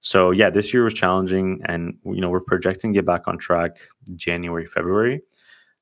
So 0.00 0.30
yeah, 0.30 0.48
this 0.48 0.72
year 0.72 0.84
was 0.84 0.94
challenging, 0.94 1.60
and 1.66 1.98
you 2.04 2.20
know 2.20 2.30
we're 2.30 2.40
projecting 2.40 2.92
to 2.92 2.98
get 2.98 3.04
back 3.04 3.26
on 3.26 3.36
track 3.36 3.78
January, 4.14 4.64
February. 4.66 5.20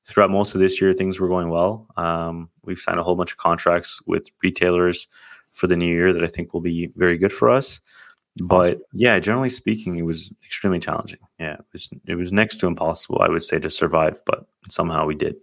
Throughout 0.05 0.31
most 0.31 0.55
of 0.55 0.61
this 0.61 0.81
year, 0.81 0.93
things 0.93 1.19
were 1.19 1.27
going 1.27 1.49
well. 1.49 1.85
Um, 1.97 2.49
we've 2.63 2.79
signed 2.79 2.99
a 2.99 3.03
whole 3.03 3.15
bunch 3.15 3.31
of 3.33 3.37
contracts 3.37 4.01
with 4.07 4.27
retailers 4.41 5.07
for 5.51 5.67
the 5.67 5.75
new 5.75 5.85
year 5.85 6.13
that 6.13 6.23
I 6.23 6.27
think 6.27 6.53
will 6.53 6.61
be 6.61 6.91
very 6.95 7.17
good 7.17 7.31
for 7.31 7.49
us. 7.49 7.79
But 8.41 8.79
yeah, 8.93 9.19
generally 9.19 9.49
speaking, 9.49 9.97
it 9.97 10.03
was 10.03 10.31
extremely 10.45 10.79
challenging. 10.79 11.19
Yeah, 11.39 11.53
it 11.53 11.65
was 11.73 11.89
it 12.05 12.15
was 12.15 12.31
next 12.31 12.57
to 12.57 12.67
impossible, 12.67 13.19
I 13.21 13.29
would 13.29 13.43
say, 13.43 13.59
to 13.59 13.69
survive, 13.69 14.21
but 14.25 14.45
somehow 14.69 15.05
we 15.05 15.15
did. 15.15 15.35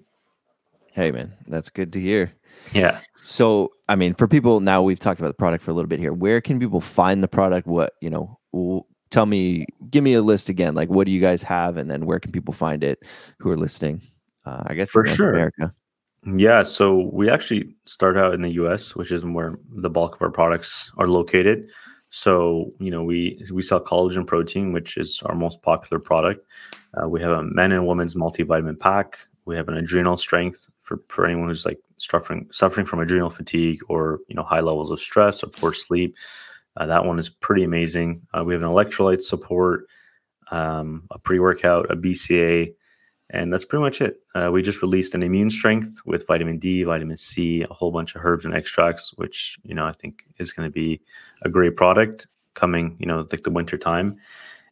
Hey, 0.92 1.10
man, 1.10 1.32
that's 1.48 1.70
good 1.70 1.92
to 1.94 2.00
hear. 2.00 2.32
Yeah. 2.72 3.00
So, 3.16 3.72
I 3.88 3.96
mean, 3.96 4.14
for 4.14 4.28
people 4.28 4.60
now, 4.60 4.80
we've 4.80 5.00
talked 5.00 5.18
about 5.18 5.28
the 5.28 5.34
product 5.34 5.64
for 5.64 5.72
a 5.72 5.74
little 5.74 5.88
bit 5.88 5.98
here. 5.98 6.12
Where 6.12 6.40
can 6.40 6.60
people 6.60 6.80
find 6.80 7.22
the 7.22 7.28
product? 7.28 7.66
What 7.66 7.94
you 8.00 8.10
know? 8.10 8.38
Tell 9.10 9.26
me, 9.26 9.66
give 9.90 10.02
me 10.02 10.14
a 10.14 10.22
list 10.22 10.48
again. 10.48 10.74
Like, 10.74 10.88
what 10.88 11.06
do 11.06 11.12
you 11.12 11.20
guys 11.20 11.42
have, 11.42 11.76
and 11.76 11.90
then 11.90 12.06
where 12.06 12.20
can 12.20 12.32
people 12.32 12.54
find 12.54 12.82
it 12.84 13.00
who 13.38 13.50
are 13.50 13.56
listening? 13.56 14.02
Uh, 14.46 14.62
I 14.66 14.74
guess 14.74 14.90
For 14.90 15.06
sure. 15.06 15.30
America. 15.30 15.74
Yeah, 16.26 16.62
so 16.62 17.10
we 17.12 17.28
actually 17.28 17.74
start 17.84 18.16
out 18.16 18.34
in 18.34 18.40
the 18.40 18.52
US, 18.52 18.96
which 18.96 19.12
is 19.12 19.24
where 19.24 19.58
the 19.76 19.90
bulk 19.90 20.14
of 20.14 20.22
our 20.22 20.30
products 20.30 20.90
are 20.96 21.06
located. 21.06 21.68
So, 22.16 22.72
you 22.78 22.92
know, 22.92 23.02
we 23.02 23.42
we 23.52 23.60
sell 23.60 23.80
collagen 23.80 24.24
protein, 24.24 24.72
which 24.72 24.96
is 24.96 25.20
our 25.26 25.34
most 25.34 25.62
popular 25.62 25.98
product. 25.98 26.46
Uh, 26.94 27.08
we 27.08 27.20
have 27.20 27.32
a 27.32 27.42
men 27.42 27.72
and 27.72 27.88
women's 27.88 28.14
multivitamin 28.14 28.78
pack. 28.78 29.18
We 29.46 29.56
have 29.56 29.66
an 29.66 29.76
adrenal 29.76 30.16
strength 30.16 30.68
for, 30.82 31.00
for 31.08 31.26
anyone 31.26 31.48
who's 31.48 31.66
like 31.66 31.80
suffering 31.98 32.46
suffering 32.52 32.86
from 32.86 33.00
adrenal 33.00 33.30
fatigue 33.30 33.80
or 33.88 34.20
you 34.28 34.36
know 34.36 34.44
high 34.44 34.60
levels 34.60 34.92
of 34.92 35.00
stress 35.00 35.42
or 35.42 35.48
poor 35.48 35.74
sleep. 35.74 36.14
Uh, 36.76 36.86
that 36.86 37.04
one 37.04 37.18
is 37.18 37.28
pretty 37.28 37.64
amazing. 37.64 38.22
Uh, 38.32 38.44
we 38.44 38.54
have 38.54 38.62
an 38.62 38.68
electrolyte 38.68 39.20
support, 39.20 39.88
um, 40.52 41.08
a 41.10 41.18
pre 41.18 41.40
workout, 41.40 41.90
a 41.90 41.96
BCA, 41.96 42.72
and 43.34 43.52
that's 43.52 43.64
pretty 43.64 43.82
much 43.82 44.00
it. 44.00 44.20
Uh, 44.34 44.50
we 44.52 44.62
just 44.62 44.80
released 44.80 45.14
an 45.14 45.22
immune 45.22 45.50
strength 45.50 46.00
with 46.06 46.26
vitamin 46.26 46.58
D, 46.58 46.84
vitamin 46.84 47.16
C, 47.16 47.62
a 47.62 47.74
whole 47.74 47.90
bunch 47.90 48.14
of 48.14 48.24
herbs 48.24 48.44
and 48.44 48.54
extracts, 48.54 49.12
which 49.16 49.58
you 49.64 49.74
know 49.74 49.84
I 49.84 49.92
think 49.92 50.22
is 50.38 50.52
going 50.52 50.68
to 50.68 50.72
be 50.72 51.00
a 51.42 51.48
great 51.48 51.76
product 51.76 52.28
coming. 52.54 52.96
You 52.98 53.06
know, 53.06 53.26
like 53.30 53.42
the 53.42 53.50
winter 53.50 53.76
time. 53.76 54.16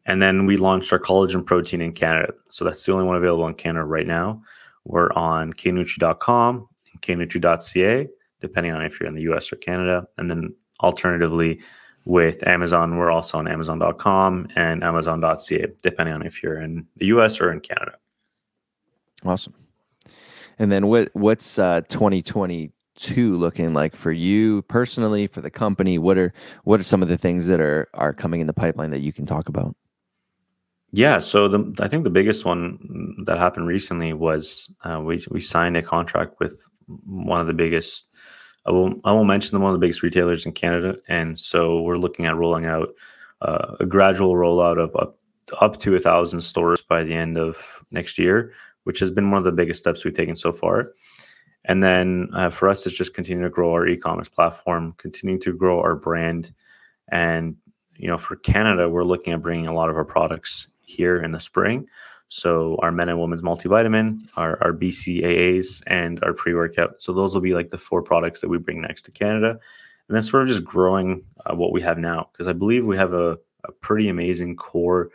And 0.07 0.21
then 0.23 0.47
we 0.47 0.57
launched 0.57 0.93
our 0.93 0.99
collagen 0.99 1.45
protein 1.45 1.81
in 1.81 1.93
Canada. 1.93 2.33
So 2.49 2.65
that's 2.65 2.85
the 2.85 2.93
only 2.93 3.05
one 3.05 3.17
available 3.17 3.47
in 3.47 3.55
Canada 3.55 3.85
right 3.85 4.07
now. 4.07 4.43
We're 4.85 5.13
on 5.13 5.53
knutri.com 5.53 6.69
and 6.93 7.03
knutri.ca, 7.03 8.09
depending 8.41 8.73
on 8.73 8.83
if 8.83 8.99
you're 8.99 9.09
in 9.09 9.15
the 9.15 9.23
US 9.33 9.53
or 9.53 9.57
Canada. 9.57 10.07
And 10.19 10.29
then 10.29 10.55
alternatively, 10.81 11.61
with 12.05 12.45
Amazon, 12.49 12.97
we're 12.97 13.13
also 13.13 13.39
on 13.39 13.47
amazon.com 13.47 14.49
and 14.57 14.83
amazon.ca, 14.83 15.67
depending 15.83 16.15
on 16.15 16.27
if 16.27 16.43
you're 16.43 16.61
in 16.61 16.85
the 16.97 17.07
US 17.07 17.41
or 17.41 17.53
in 17.53 17.61
Canada. 17.61 17.93
Awesome. 19.25 19.55
And 20.59 20.71
then 20.71 20.87
what 20.87 21.11
what's 21.15 21.59
uh 21.59 21.83
2022 21.89 23.39
looking 23.39 23.75
like 23.75 23.97
for 23.97 24.13
you 24.13 24.63
personally, 24.63 25.27
for 25.27 25.41
the 25.41 25.51
company? 25.51 25.99
What 25.99 26.19
are 26.19 26.33
what 26.65 26.81
are 26.81 26.85
some 26.85 27.03
of 27.03 27.09
the 27.09 27.19
things 27.19 27.47
that 27.47 27.61
are 27.61 27.89
are 27.95 28.13
coming 28.13 28.41
in 28.41 28.47
the 28.47 28.53
pipeline 28.53 28.91
that 28.91 29.01
you 29.01 29.13
can 29.13 29.27
talk 29.27 29.49
about? 29.49 29.77
Yeah, 30.95 31.21
so 31.21 31.49
the 31.49 31.75
I 31.81 31.89
think 31.89 32.05
the 32.05 32.11
biggest 32.11 32.45
one 32.45 33.25
that 33.25 33.39
happened 33.39 33.67
recently 33.67 34.13
was 34.13 34.75
uh, 34.85 35.01
we 35.01 35.25
we 35.31 35.41
signed 35.41 35.77
a 35.77 35.83
contract 35.83 36.39
with 36.39 36.69
one 37.07 37.41
of 37.41 37.47
the 37.47 37.55
biggest. 37.55 38.11
I 38.67 38.73
won't 38.73 39.01
I 39.05 39.13
won't 39.13 39.27
mention 39.27 39.55
them 39.55 39.63
one 39.63 39.73
of 39.73 39.81
the 39.81 39.85
biggest 39.85 40.03
retailers 40.03 40.45
in 40.45 40.53
Canada, 40.53 40.97
and 41.09 41.39
so 41.39 41.81
we're 41.81 41.97
looking 41.97 42.27
at 42.27 42.37
rolling 42.37 42.67
out 42.67 42.91
uh, 43.41 43.77
a 43.81 43.87
gradual 43.87 44.35
rollout 44.35 44.79
of 44.79 44.95
up 44.95 45.17
up 45.61 45.79
to 45.79 45.97
a 45.97 45.99
thousand 45.99 46.43
stores 46.43 46.83
by 46.83 47.03
the 47.03 47.15
end 47.15 47.39
of 47.39 47.57
next 47.91 48.19
year, 48.19 48.53
which 48.85 48.99
has 48.99 49.11
been 49.11 49.31
one 49.31 49.39
of 49.39 49.45
the 49.45 49.53
biggest 49.53 49.81
steps 49.81 50.05
we've 50.05 50.15
taken 50.15 50.37
so 50.37 50.53
far. 50.53 50.93
And 51.65 51.83
then 51.83 52.29
uh, 52.35 52.51
for 52.51 52.69
us, 52.69 52.87
it's 52.87 52.97
just 52.97 53.15
continuing 53.15 53.45
to 53.45 53.55
grow 53.55 53.73
our 53.73 53.87
e-commerce 53.87 54.29
platform, 54.29 54.95
continuing 54.99 55.41
to 55.43 55.53
grow 55.53 55.81
our 55.81 55.95
brand, 55.95 56.53
and 57.11 57.57
you 57.97 58.09
know, 58.09 58.19
for 58.19 58.37
Canada, 58.37 58.89
we're 58.89 59.05
looking 59.05 59.33
at 59.33 59.43
bringing 59.43 59.67
a 59.67 59.75
lot 59.75 59.91
of 59.91 59.97
our 59.97 60.05
products 60.05 60.67
here 60.81 61.23
in 61.23 61.33
the 61.33 61.41
spring. 61.41 61.89
So 62.29 62.79
our 62.83 62.91
men 62.91 63.09
and 63.09 63.21
women's 63.21 63.43
multivitamin, 63.43 64.27
our, 64.37 64.59
our 64.63 64.73
BCAAs, 64.73 65.83
and 65.87 66.23
our 66.25 66.33
pre-workout. 66.33 67.01
So 67.01 67.13
those 67.13 67.35
will 67.35 67.43
be 67.43 67.55
like 67.55 67.71
the 67.71 67.79
four 67.79 68.03
products 68.03 68.41
that 68.41 68.49
we 68.49 68.59
bring 68.59 68.81
next 68.81 69.03
to 69.03 69.11
Canada. 69.11 69.51
And 70.09 70.17
then 70.17 70.23
sort 70.23 70.43
of 70.43 70.49
just 70.49 70.65
growing 70.65 71.25
uh, 71.47 71.55
what 71.55 71.73
we 71.73 71.83
have 71.83 71.99
now. 71.99 72.31
Because 72.33 72.49
I 72.49 72.55
believe 72.55 72.85
we 72.85 72.97
have 72.97 73.13
a, 73.13 73.39
a 73.65 73.73
pretty 73.73 74.09
amazing 74.09 74.57
core 74.57 75.11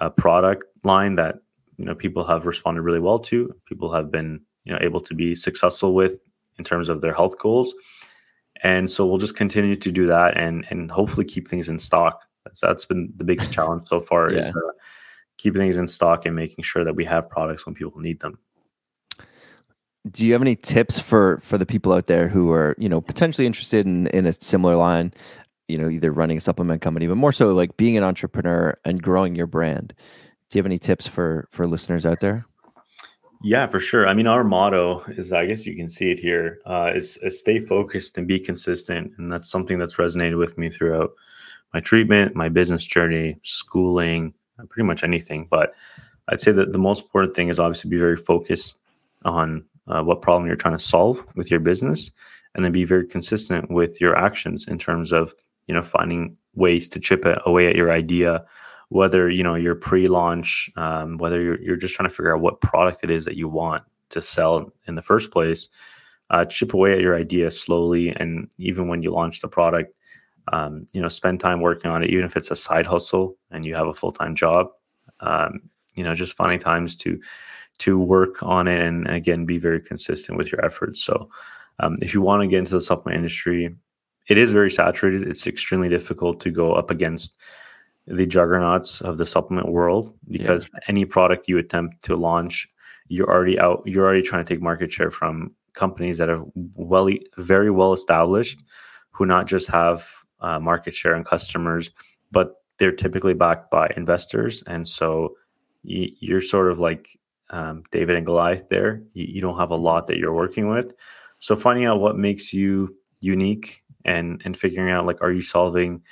uh, 0.00 0.10
product 0.10 0.64
line 0.82 1.14
that 1.16 1.36
you 1.76 1.84
know 1.84 1.94
people 1.94 2.24
have 2.24 2.46
responded 2.46 2.82
really 2.82 3.00
well 3.00 3.18
to. 3.20 3.54
People 3.66 3.92
have 3.92 4.10
been 4.10 4.40
you 4.64 4.72
know 4.72 4.78
able 4.80 5.00
to 5.00 5.14
be 5.14 5.34
successful 5.34 5.94
with 5.94 6.28
in 6.58 6.64
terms 6.64 6.88
of 6.88 7.00
their 7.00 7.12
health 7.12 7.38
goals. 7.38 7.74
And 8.62 8.90
so 8.90 9.06
we'll 9.06 9.18
just 9.18 9.36
continue 9.36 9.76
to 9.76 9.92
do 9.92 10.06
that 10.06 10.36
and 10.36 10.66
and 10.70 10.90
hopefully 10.90 11.26
keep 11.26 11.48
things 11.48 11.68
in 11.68 11.78
stock. 11.78 12.22
That's, 12.44 12.60
that's 12.60 12.84
been 12.84 13.12
the 13.16 13.24
biggest 13.24 13.52
challenge 13.56 13.86
so 13.86 14.00
far 14.00 14.30
yeah. 14.30 14.40
is 14.40 14.50
uh, 14.50 14.72
keeping 15.38 15.60
things 15.60 15.78
in 15.78 15.88
stock 15.88 16.26
and 16.26 16.34
making 16.34 16.64
sure 16.64 16.84
that 16.84 16.96
we 16.96 17.04
have 17.04 17.28
products 17.28 17.66
when 17.66 17.74
people 17.74 18.00
need 18.00 18.20
them. 18.20 18.38
Do 20.10 20.24
you 20.24 20.32
have 20.32 20.42
any 20.42 20.56
tips 20.56 20.98
for 20.98 21.40
for 21.42 21.58
the 21.58 21.66
people 21.66 21.92
out 21.92 22.06
there 22.06 22.28
who 22.28 22.50
are 22.52 22.74
you 22.78 22.88
know 22.88 23.00
potentially 23.00 23.46
interested 23.46 23.86
in 23.86 24.06
in 24.08 24.26
a 24.26 24.32
similar 24.32 24.76
line? 24.76 25.12
You 25.68 25.78
know, 25.78 25.88
either 25.88 26.12
running 26.12 26.36
a 26.36 26.40
supplement 26.40 26.80
company, 26.80 27.08
but 27.08 27.16
more 27.16 27.32
so 27.32 27.52
like 27.52 27.76
being 27.76 27.96
an 27.96 28.04
entrepreneur 28.04 28.78
and 28.84 29.02
growing 29.02 29.34
your 29.34 29.48
brand. 29.48 29.94
Do 30.50 30.58
you 30.58 30.60
have 30.60 30.66
any 30.66 30.78
tips 30.78 31.06
for 31.06 31.48
for 31.50 31.66
listeners 31.66 32.06
out 32.06 32.20
there? 32.20 32.46
Yeah, 33.42 33.66
for 33.66 33.80
sure. 33.80 34.08
I 34.08 34.14
mean, 34.14 34.26
our 34.26 34.44
motto 34.44 35.04
is, 35.08 35.32
I 35.32 35.46
guess 35.46 35.66
you 35.66 35.76
can 35.76 35.88
see 35.88 36.10
it 36.10 36.18
here, 36.18 36.58
uh, 36.64 36.92
is, 36.94 37.18
is 37.18 37.38
stay 37.38 37.60
focused 37.60 38.16
and 38.16 38.26
be 38.26 38.40
consistent, 38.40 39.12
and 39.18 39.30
that's 39.30 39.50
something 39.50 39.78
that's 39.78 39.96
resonated 39.96 40.38
with 40.38 40.56
me 40.56 40.70
throughout 40.70 41.12
my 41.74 41.80
treatment, 41.80 42.34
my 42.34 42.48
business 42.48 42.86
journey, 42.86 43.38
schooling, 43.42 44.32
pretty 44.70 44.86
much 44.86 45.04
anything. 45.04 45.46
But 45.50 45.74
I'd 46.28 46.40
say 46.40 46.52
that 46.52 46.72
the 46.72 46.78
most 46.78 47.04
important 47.04 47.36
thing 47.36 47.48
is 47.48 47.60
obviously 47.60 47.90
be 47.90 47.98
very 47.98 48.16
focused 48.16 48.78
on 49.24 49.64
uh, 49.86 50.02
what 50.02 50.22
problem 50.22 50.46
you're 50.46 50.56
trying 50.56 50.76
to 50.76 50.82
solve 50.82 51.24
with 51.34 51.50
your 51.50 51.60
business, 51.60 52.10
and 52.54 52.64
then 52.64 52.72
be 52.72 52.84
very 52.84 53.06
consistent 53.06 53.70
with 53.70 54.00
your 54.00 54.16
actions 54.16 54.66
in 54.66 54.78
terms 54.78 55.12
of 55.12 55.34
you 55.66 55.74
know 55.74 55.82
finding 55.82 56.36
ways 56.54 56.88
to 56.88 56.98
chip 56.98 57.24
away 57.44 57.68
at 57.68 57.76
your 57.76 57.92
idea 57.92 58.44
whether 58.88 59.28
you 59.28 59.42
know 59.42 59.54
you're 59.54 59.74
pre-launch, 59.74 60.70
um, 60.76 61.18
whether 61.18 61.40
you're, 61.40 61.60
you're 61.60 61.76
just 61.76 61.94
trying 61.94 62.08
to 62.08 62.14
figure 62.14 62.34
out 62.34 62.42
what 62.42 62.60
product 62.60 63.00
it 63.02 63.10
is 63.10 63.24
that 63.24 63.36
you 63.36 63.48
want 63.48 63.82
to 64.10 64.22
sell 64.22 64.72
in 64.86 64.94
the 64.94 65.02
first 65.02 65.30
place, 65.30 65.68
uh, 66.30 66.44
chip 66.44 66.74
away 66.74 66.92
at 66.92 67.00
your 67.00 67.16
idea 67.16 67.50
slowly, 67.50 68.10
and 68.10 68.48
even 68.58 68.88
when 68.88 69.02
you 69.02 69.10
launch 69.10 69.40
the 69.40 69.48
product, 69.48 69.92
um, 70.52 70.86
you 70.92 71.00
know, 71.00 71.08
spend 71.08 71.40
time 71.40 71.60
working 71.60 71.90
on 71.90 72.04
it, 72.04 72.10
even 72.10 72.24
if 72.24 72.36
it's 72.36 72.50
a 72.50 72.56
side 72.56 72.86
hustle 72.86 73.36
and 73.50 73.64
you 73.64 73.74
have 73.74 73.88
a 73.88 73.94
full-time 73.94 74.34
job. 74.34 74.68
Um, 75.20 75.60
you 75.94 76.04
know, 76.04 76.14
just 76.14 76.36
finding 76.36 76.58
times 76.58 76.94
to 76.96 77.18
to 77.78 77.98
work 77.98 78.42
on 78.42 78.68
it, 78.68 78.80
and 78.80 79.06
again, 79.08 79.44
be 79.44 79.58
very 79.58 79.80
consistent 79.80 80.38
with 80.38 80.50
your 80.52 80.64
efforts. 80.64 81.02
So, 81.02 81.28
um, 81.80 81.96
if 82.00 82.14
you 82.14 82.20
want 82.20 82.42
to 82.42 82.48
get 82.48 82.58
into 82.58 82.74
the 82.74 82.80
supplement 82.80 83.18
industry, 83.18 83.74
it 84.28 84.38
is 84.38 84.52
very 84.52 84.70
saturated. 84.70 85.28
It's 85.28 85.46
extremely 85.46 85.88
difficult 85.88 86.40
to 86.40 86.50
go 86.50 86.72
up 86.72 86.90
against 86.90 87.38
the 88.06 88.26
juggernauts 88.26 89.00
of 89.00 89.18
the 89.18 89.26
supplement 89.26 89.68
world 89.68 90.14
because 90.28 90.70
yeah. 90.72 90.80
any 90.88 91.04
product 91.04 91.48
you 91.48 91.58
attempt 91.58 92.02
to 92.02 92.16
launch 92.16 92.68
you're 93.08 93.28
already 93.28 93.58
out 93.58 93.82
you're 93.84 94.04
already 94.04 94.22
trying 94.22 94.44
to 94.44 94.54
take 94.54 94.62
market 94.62 94.92
share 94.92 95.10
from 95.10 95.52
companies 95.72 96.18
that 96.18 96.30
are 96.30 96.44
well 96.54 97.08
very 97.38 97.70
well 97.70 97.92
established 97.92 98.62
who 99.10 99.26
not 99.26 99.46
just 99.46 99.68
have 99.68 100.08
uh, 100.40 100.58
market 100.58 100.94
share 100.94 101.14
and 101.14 101.26
customers 101.26 101.90
but 102.30 102.56
they're 102.78 102.92
typically 102.92 103.34
backed 103.34 103.70
by 103.70 103.92
investors. 103.96 104.62
And 104.66 104.86
so 104.86 105.36
you're 105.82 106.40
sort 106.40 106.70
of 106.70 106.78
like 106.78 107.18
um, 107.50 107.84
david 107.92 108.16
and 108.16 108.26
goliath 108.26 108.68
there. 108.68 109.02
You, 109.14 109.24
you 109.24 109.40
don't 109.40 109.58
have 109.58 109.70
a 109.70 109.76
lot 109.76 110.08
that 110.08 110.18
you're 110.18 110.34
working 110.34 110.68
with. 110.68 110.94
So 111.38 111.54
finding 111.54 111.84
out 111.84 112.00
what 112.00 112.16
makes 112.16 112.52
you 112.52 112.94
unique 113.20 113.82
and 114.04 114.42
and 114.44 114.56
figuring 114.56 114.90
out 114.90 115.06
like 115.06 115.20
are 115.20 115.32
you 115.32 115.42
solving 115.42 116.02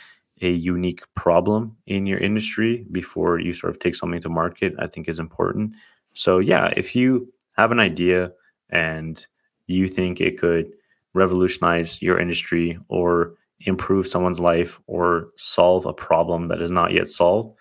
a 0.43 0.51
unique 0.51 1.03
problem 1.15 1.77
in 1.87 2.07
your 2.07 2.19
industry 2.19 2.85
before 2.91 3.39
you 3.39 3.55
sort 3.55 3.71
of 3.71 3.79
take 3.79 3.95
something 3.95 4.21
to 4.21 4.29
market, 4.29 4.75
I 4.79 4.87
think 4.87 5.09
is 5.09 5.21
important. 5.21 5.75
So, 6.13 6.39
yeah, 6.39 6.73
if 6.77 6.97
you 6.97 7.33
have 7.57 7.71
an 7.71 7.81
idea 7.81 8.33
and 8.71 9.25
you 9.67 9.89
think 9.89 10.21
it 10.21 10.39
could 10.39 10.73
revolutionize 11.15 12.03
your 12.03 12.19
industry 12.19 12.79
or 12.89 13.35
improve 13.61 14.07
someone's 14.07 14.41
life 14.41 14.81
or 14.87 15.29
solve 15.37 15.87
a 15.87 15.93
problem 15.93 16.47
that 16.47 16.61
is 16.61 16.71
not 16.71 16.93
yet 16.93 17.09
solved, 17.09 17.57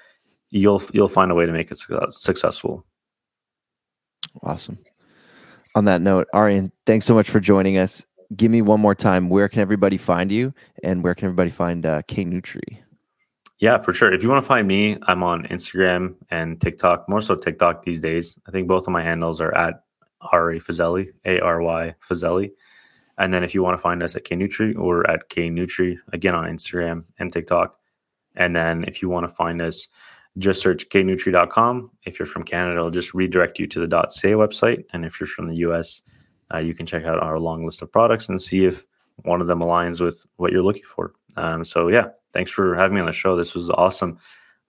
you'll 0.50 0.82
you'll 0.92 1.08
find 1.08 1.32
a 1.32 1.36
way 1.36 1.46
to 1.46 1.52
make 1.52 1.72
it 1.72 1.80
successful. 2.10 2.86
Awesome. 4.42 4.80
On 5.76 5.86
that 5.86 6.02
note, 6.02 6.28
Aryan, 6.34 6.72
thanks 6.86 7.06
so 7.06 7.16
much 7.16 7.30
for 7.30 7.40
joining 7.40 7.78
us 7.78 8.06
give 8.36 8.52
me 8.52 8.62
one 8.62 8.80
more 8.80 8.96
time. 8.96 9.30
Where 9.30 9.48
can 9.48 9.62
everybody 9.62 9.98
find 9.98 10.32
you, 10.32 10.54
and 10.84 11.04
where 11.04 11.16
can 11.16 11.26
everybody 11.26 11.50
find 11.50 11.86
uh, 11.86 12.02
K 12.08 12.26
Nutri? 12.26 12.80
Yeah, 13.60 13.78
for 13.78 13.94
sure. 13.94 14.14
If 14.14 14.24
you 14.24 14.30
want 14.30 14.44
to 14.44 14.48
find 14.48 14.68
me, 14.68 14.98
I'm 15.04 15.24
on 15.24 15.46
Instagram 15.48 16.16
and 16.30 16.60
TikTok. 16.60 17.08
More 17.08 17.22
so 17.22 17.36
TikTok 17.36 17.86
these 17.86 18.02
days. 18.02 18.38
I 18.48 18.52
think 18.52 18.68
both 18.68 18.88
of 18.88 18.94
my 18.94 19.02
handles 19.02 19.40
are 19.40 19.56
at 19.56 19.84
Ari 20.32 20.60
Fazeli, 20.60 21.10
A 21.26 21.40
R 21.40 21.62
Y 21.62 21.96
Fazeli. 22.02 22.52
And 23.18 23.34
then 23.34 23.44
if 23.44 23.54
you 23.54 23.62
want 23.62 23.78
to 23.78 23.82
find 23.82 24.02
us 24.02 24.16
at 24.16 24.24
K 24.24 24.36
Nutri 24.36 24.78
or 24.78 25.10
at 25.10 25.30
K 25.30 25.50
Nutri, 25.50 25.98
again 26.12 26.36
on 26.36 26.46
Instagram 26.46 27.06
and 27.20 27.32
TikTok. 27.32 27.78
And 28.36 28.56
then 28.56 28.84
if 28.86 29.02
you 29.02 29.10
want 29.10 29.28
to 29.28 29.34
find 29.34 29.62
us, 29.62 29.88
just 30.40 30.62
search 30.62 30.90
knutri.com. 30.90 31.92
If 32.06 32.18
you're 32.18 32.26
from 32.26 32.44
Canada, 32.44 32.78
it'll 32.78 32.90
just 32.90 33.14
redirect 33.14 33.60
you 33.60 33.68
to 33.68 33.86
the 33.86 33.88
.ca 33.88 34.32
website. 34.32 34.84
And 34.92 35.06
if 35.06 35.20
you're 35.20 35.28
from 35.28 35.48
the 35.48 35.58
US, 35.58 36.02
uh, 36.54 36.60
you 36.60 36.74
can 36.74 36.86
check 36.86 37.06
out 37.06 37.22
our 37.22 37.40
long 37.40 37.64
list 37.66 37.82
of 37.82 37.92
products 37.92 38.30
and 38.30 38.42
see 38.42 38.66
if 38.66 38.86
one 39.24 39.42
of 39.42 39.48
them 39.48 39.62
aligns 39.62 40.02
with 40.02 40.26
what 40.38 40.52
you're 40.52 40.64
looking 40.64 40.84
for. 40.84 41.14
Um, 41.38 41.66
so 41.66 41.88
yeah, 41.88 42.08
thanks 42.34 42.52
for 42.52 42.76
having 42.76 42.96
me 42.96 43.02
on 43.02 43.08
the 43.08 43.14
show. 43.14 43.36
This 43.36 43.54
was 43.54 43.70
awesome. 43.70 44.18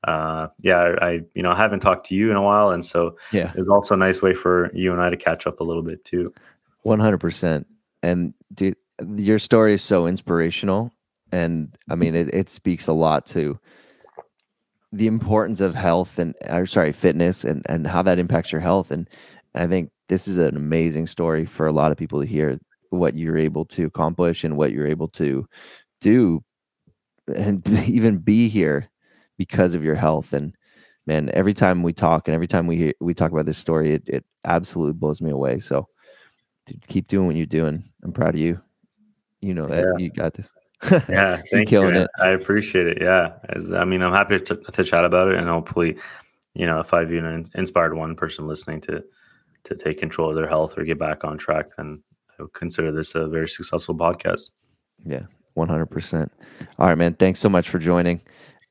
Uh, 0.04 0.48
yeah, 0.60 0.94
I, 1.00 1.06
I, 1.06 1.10
you 1.34 1.42
know 1.42 1.54
haven't 1.54 1.80
talked 1.80 2.06
to 2.06 2.14
you 2.14 2.30
in 2.30 2.36
a 2.36 2.42
while, 2.42 2.70
and 2.70 2.84
so 2.84 3.16
yeah, 3.32 3.52
it's 3.54 3.68
also 3.68 3.94
a 3.94 3.98
nice 3.98 4.20
way 4.20 4.34
for 4.34 4.70
you 4.74 4.92
and 4.92 5.00
I 5.00 5.08
to 5.10 5.16
catch 5.16 5.46
up 5.46 5.60
a 5.60 5.64
little 5.64 5.82
bit 5.82 6.04
too. 6.04 6.32
One 6.82 7.00
hundred 7.00 7.18
percent. 7.18 7.66
And 8.02 8.34
dude, 8.52 8.76
your 9.16 9.38
story 9.38 9.72
is 9.72 9.82
so 9.82 10.06
inspirational, 10.06 10.92
and 11.32 11.74
I 11.88 11.94
mean 11.94 12.14
it, 12.14 12.34
it 12.34 12.50
speaks 12.50 12.86
a 12.86 12.92
lot 12.92 13.24
to 13.26 13.58
the 14.92 15.06
importance 15.06 15.60
of 15.60 15.74
health 15.74 16.18
and 16.18 16.34
or 16.48 16.66
sorry 16.66 16.92
fitness 16.92 17.42
and 17.42 17.62
and 17.66 17.86
how 17.86 18.02
that 18.02 18.18
impacts 18.18 18.52
your 18.52 18.60
health 18.60 18.90
and 18.90 19.08
I 19.54 19.66
think 19.66 19.90
this 20.08 20.28
is 20.28 20.38
an 20.38 20.56
amazing 20.56 21.06
story 21.06 21.46
for 21.46 21.66
a 21.66 21.72
lot 21.72 21.92
of 21.92 21.98
people 21.98 22.20
to 22.20 22.26
hear 22.26 22.58
what 22.90 23.14
you're 23.14 23.38
able 23.38 23.64
to 23.64 23.86
accomplish 23.86 24.44
and 24.44 24.56
what 24.56 24.72
you're 24.72 24.86
able 24.86 25.08
to 25.08 25.46
do 26.00 26.42
and 27.34 27.66
even 27.86 28.18
be 28.18 28.48
here 28.48 28.88
because 29.38 29.74
of 29.74 29.84
your 29.84 29.94
health. 29.94 30.32
And 30.32 30.54
man 31.06 31.30
every 31.34 31.52
time 31.52 31.82
we 31.82 31.92
talk 31.92 32.28
and 32.28 32.34
every 32.34 32.46
time 32.46 32.66
we 32.66 32.94
we 33.00 33.12
talk 33.12 33.30
about 33.30 33.44
this 33.44 33.58
story 33.58 33.92
it, 33.92 34.02
it 34.06 34.24
absolutely 34.44 34.94
blows 34.94 35.20
me 35.20 35.30
away. 35.30 35.58
So 35.58 35.88
dude, 36.66 36.86
keep 36.86 37.08
doing 37.08 37.26
what 37.26 37.36
you're 37.36 37.46
doing. 37.46 37.84
I'm 38.02 38.12
proud 38.12 38.34
of 38.34 38.40
you. 38.40 38.60
You 39.40 39.54
know 39.54 39.66
that 39.66 39.84
yeah. 39.84 40.04
you 40.04 40.10
got 40.10 40.34
this. 40.34 40.50
Yeah 41.08 41.40
thank 41.50 41.70
you 41.70 41.86
it. 41.88 42.10
i 42.20 42.30
appreciate 42.30 42.86
it. 42.86 42.98
Yeah 43.00 43.32
As, 43.48 43.72
i 43.72 43.84
mean 43.84 44.02
i'm 44.02 44.12
happy 44.12 44.38
to, 44.38 44.56
to 44.56 44.84
chat 44.84 45.04
about 45.04 45.28
it 45.28 45.36
and 45.36 45.48
hopefully 45.48 45.96
you 46.52 46.66
know 46.66 46.80
if 46.80 46.92
i've 46.92 47.10
even 47.10 47.44
inspired 47.54 47.96
one 47.96 48.16
person 48.16 48.46
listening 48.46 48.82
to 48.82 49.02
to 49.64 49.74
take 49.74 49.98
control 49.98 50.30
of 50.30 50.36
their 50.36 50.48
health 50.48 50.76
or 50.76 50.84
get 50.84 50.98
back 50.98 51.24
on 51.24 51.38
track, 51.38 51.66
then 51.76 52.02
I 52.38 52.42
would 52.42 52.52
consider 52.52 52.92
this 52.92 53.14
a 53.14 53.28
very 53.28 53.48
successful 53.48 53.94
podcast. 53.94 54.50
Yeah, 55.04 55.22
100%. 55.56 56.30
All 56.78 56.88
right, 56.88 56.98
man. 56.98 57.14
Thanks 57.14 57.40
so 57.40 57.48
much 57.48 57.68
for 57.68 57.78
joining. 57.78 58.20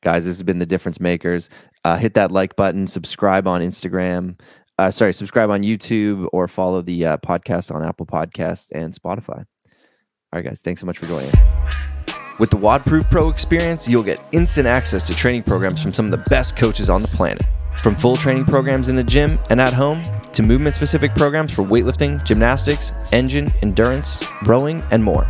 Guys, 0.02 0.26
this 0.26 0.36
has 0.36 0.44
been 0.44 0.60
The 0.60 0.66
Difference 0.66 1.00
Makers. 1.00 1.50
Uh, 1.84 1.98
hit 1.98 2.14
that 2.16 2.32
like 2.32 2.56
button, 2.56 2.88
subscribe 2.88 3.48
on 3.48 3.62
Instagram. 3.62 4.40
Uh, 4.78 4.92
sorry, 4.92 5.14
subscribe 5.14 5.50
on 5.50 5.62
YouTube 5.62 6.28
or 6.34 6.48
follow 6.48 6.82
the 6.82 7.06
uh, 7.06 7.18
podcast 7.18 7.74
on 7.74 7.84
Apple 7.84 8.06
Podcast 8.06 8.70
and 8.74 8.94
Spotify. 8.94 9.40
All 9.40 10.40
right, 10.40 10.46
guys. 10.46 10.62
Thanks 10.62 10.82
so 10.82 10.88
much 10.88 10.98
for 10.98 11.06
joining 11.06 11.30
us. 11.30 12.40
With 12.40 12.50
the 12.50 12.58
WODProof 12.58 13.12
Pro 13.12 13.30
experience, 13.30 13.88
you'll 13.88 14.04
get 14.04 14.20
instant 14.32 14.68
access 14.68 15.06
to 15.08 15.16
training 15.16 15.44
programs 15.44 15.82
from 15.82 15.94
some 15.94 16.06
of 16.06 16.12
the 16.12 16.24
best 16.30 16.58
coaches 16.58 16.90
on 16.90 17.02
the 17.02 17.08
planet. 17.10 17.46
From 17.78 17.96
full 17.96 18.16
training 18.16 18.46
programs 18.46 18.90
in 18.90 18.96
the 18.96 19.04
gym 19.04 19.32
and 19.50 19.60
at 19.60 19.74
home 19.74 20.02
to 20.34 20.44
movement 20.44 20.76
specific 20.76 21.14
programs 21.16 21.54
for 21.54 21.64
weightlifting, 21.64 22.24
gymnastics, 22.24 22.92
engine, 23.12 23.52
endurance, 23.62 24.26
rowing, 24.46 24.84
and 24.92 25.04
more. 25.04 25.30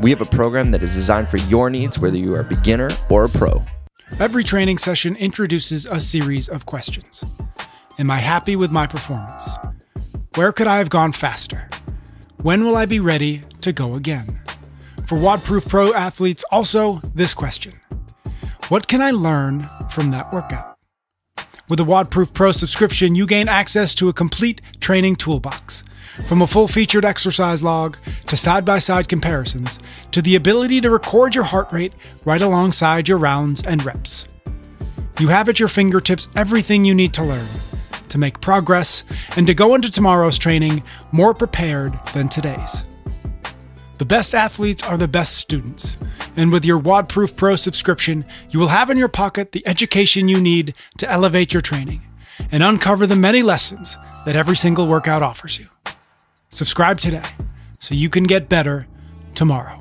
We 0.00 0.10
have 0.10 0.20
a 0.20 0.26
program 0.26 0.70
that 0.72 0.82
is 0.82 0.94
designed 0.94 1.28
for 1.28 1.38
your 1.38 1.70
needs, 1.70 1.98
whether 1.98 2.18
you 2.18 2.34
are 2.34 2.40
a 2.40 2.44
beginner 2.44 2.90
or 3.08 3.24
a 3.24 3.28
pro. 3.28 3.62
Every 4.20 4.44
training 4.44 4.78
session 4.78 5.16
introduces 5.16 5.86
a 5.86 5.98
series 5.98 6.48
of 6.48 6.66
questions 6.66 7.24
Am 7.98 8.10
I 8.10 8.18
happy 8.18 8.56
with 8.56 8.70
my 8.70 8.86
performance? 8.86 9.48
Where 10.34 10.52
could 10.52 10.66
I 10.66 10.78
have 10.78 10.90
gone 10.90 11.12
faster? 11.12 11.68
When 12.42 12.64
will 12.64 12.76
I 12.76 12.84
be 12.84 13.00
ready 13.00 13.42
to 13.62 13.72
go 13.72 13.94
again? 13.94 14.38
For 15.06 15.16
WODProof 15.16 15.68
Pro 15.68 15.94
athletes, 15.94 16.44
also 16.50 17.00
this 17.14 17.32
question 17.32 17.72
What 18.68 18.86
can 18.86 19.00
I 19.00 19.12
learn 19.12 19.68
from 19.90 20.10
that 20.10 20.32
workout? 20.32 20.75
With 21.68 21.80
a 21.80 21.84
WODProof 21.84 22.32
Pro 22.32 22.52
subscription, 22.52 23.16
you 23.16 23.26
gain 23.26 23.48
access 23.48 23.92
to 23.96 24.08
a 24.08 24.12
complete 24.12 24.60
training 24.78 25.16
toolbox. 25.16 25.82
From 26.28 26.40
a 26.40 26.46
full 26.46 26.68
featured 26.68 27.04
exercise 27.04 27.64
log 27.64 27.96
to 28.28 28.36
side 28.36 28.64
by 28.64 28.78
side 28.78 29.08
comparisons 29.08 29.80
to 30.12 30.22
the 30.22 30.36
ability 30.36 30.80
to 30.80 30.90
record 30.90 31.34
your 31.34 31.42
heart 31.42 31.72
rate 31.72 31.92
right 32.24 32.40
alongside 32.40 33.08
your 33.08 33.18
rounds 33.18 33.64
and 33.64 33.84
reps. 33.84 34.26
You 35.18 35.26
have 35.26 35.48
at 35.48 35.58
your 35.58 35.68
fingertips 35.68 36.28
everything 36.36 36.84
you 36.84 36.94
need 36.94 37.12
to 37.14 37.24
learn, 37.24 37.48
to 38.10 38.16
make 38.16 38.40
progress, 38.40 39.02
and 39.36 39.44
to 39.48 39.54
go 39.54 39.74
into 39.74 39.90
tomorrow's 39.90 40.38
training 40.38 40.84
more 41.10 41.34
prepared 41.34 41.98
than 42.14 42.28
today's. 42.28 42.84
The 43.98 44.04
best 44.04 44.34
athletes 44.34 44.82
are 44.82 44.98
the 44.98 45.08
best 45.08 45.36
students. 45.38 45.96
And 46.36 46.52
with 46.52 46.66
your 46.66 46.78
WODProof 46.78 47.34
Pro 47.34 47.56
subscription, 47.56 48.26
you 48.50 48.60
will 48.60 48.68
have 48.68 48.90
in 48.90 48.98
your 48.98 49.08
pocket 49.08 49.52
the 49.52 49.66
education 49.66 50.28
you 50.28 50.38
need 50.38 50.74
to 50.98 51.10
elevate 51.10 51.54
your 51.54 51.62
training 51.62 52.02
and 52.52 52.62
uncover 52.62 53.06
the 53.06 53.16
many 53.16 53.42
lessons 53.42 53.96
that 54.26 54.36
every 54.36 54.56
single 54.56 54.86
workout 54.86 55.22
offers 55.22 55.58
you. 55.58 55.66
Subscribe 56.50 57.00
today 57.00 57.24
so 57.80 57.94
you 57.94 58.10
can 58.10 58.24
get 58.24 58.50
better 58.50 58.86
tomorrow. 59.34 59.78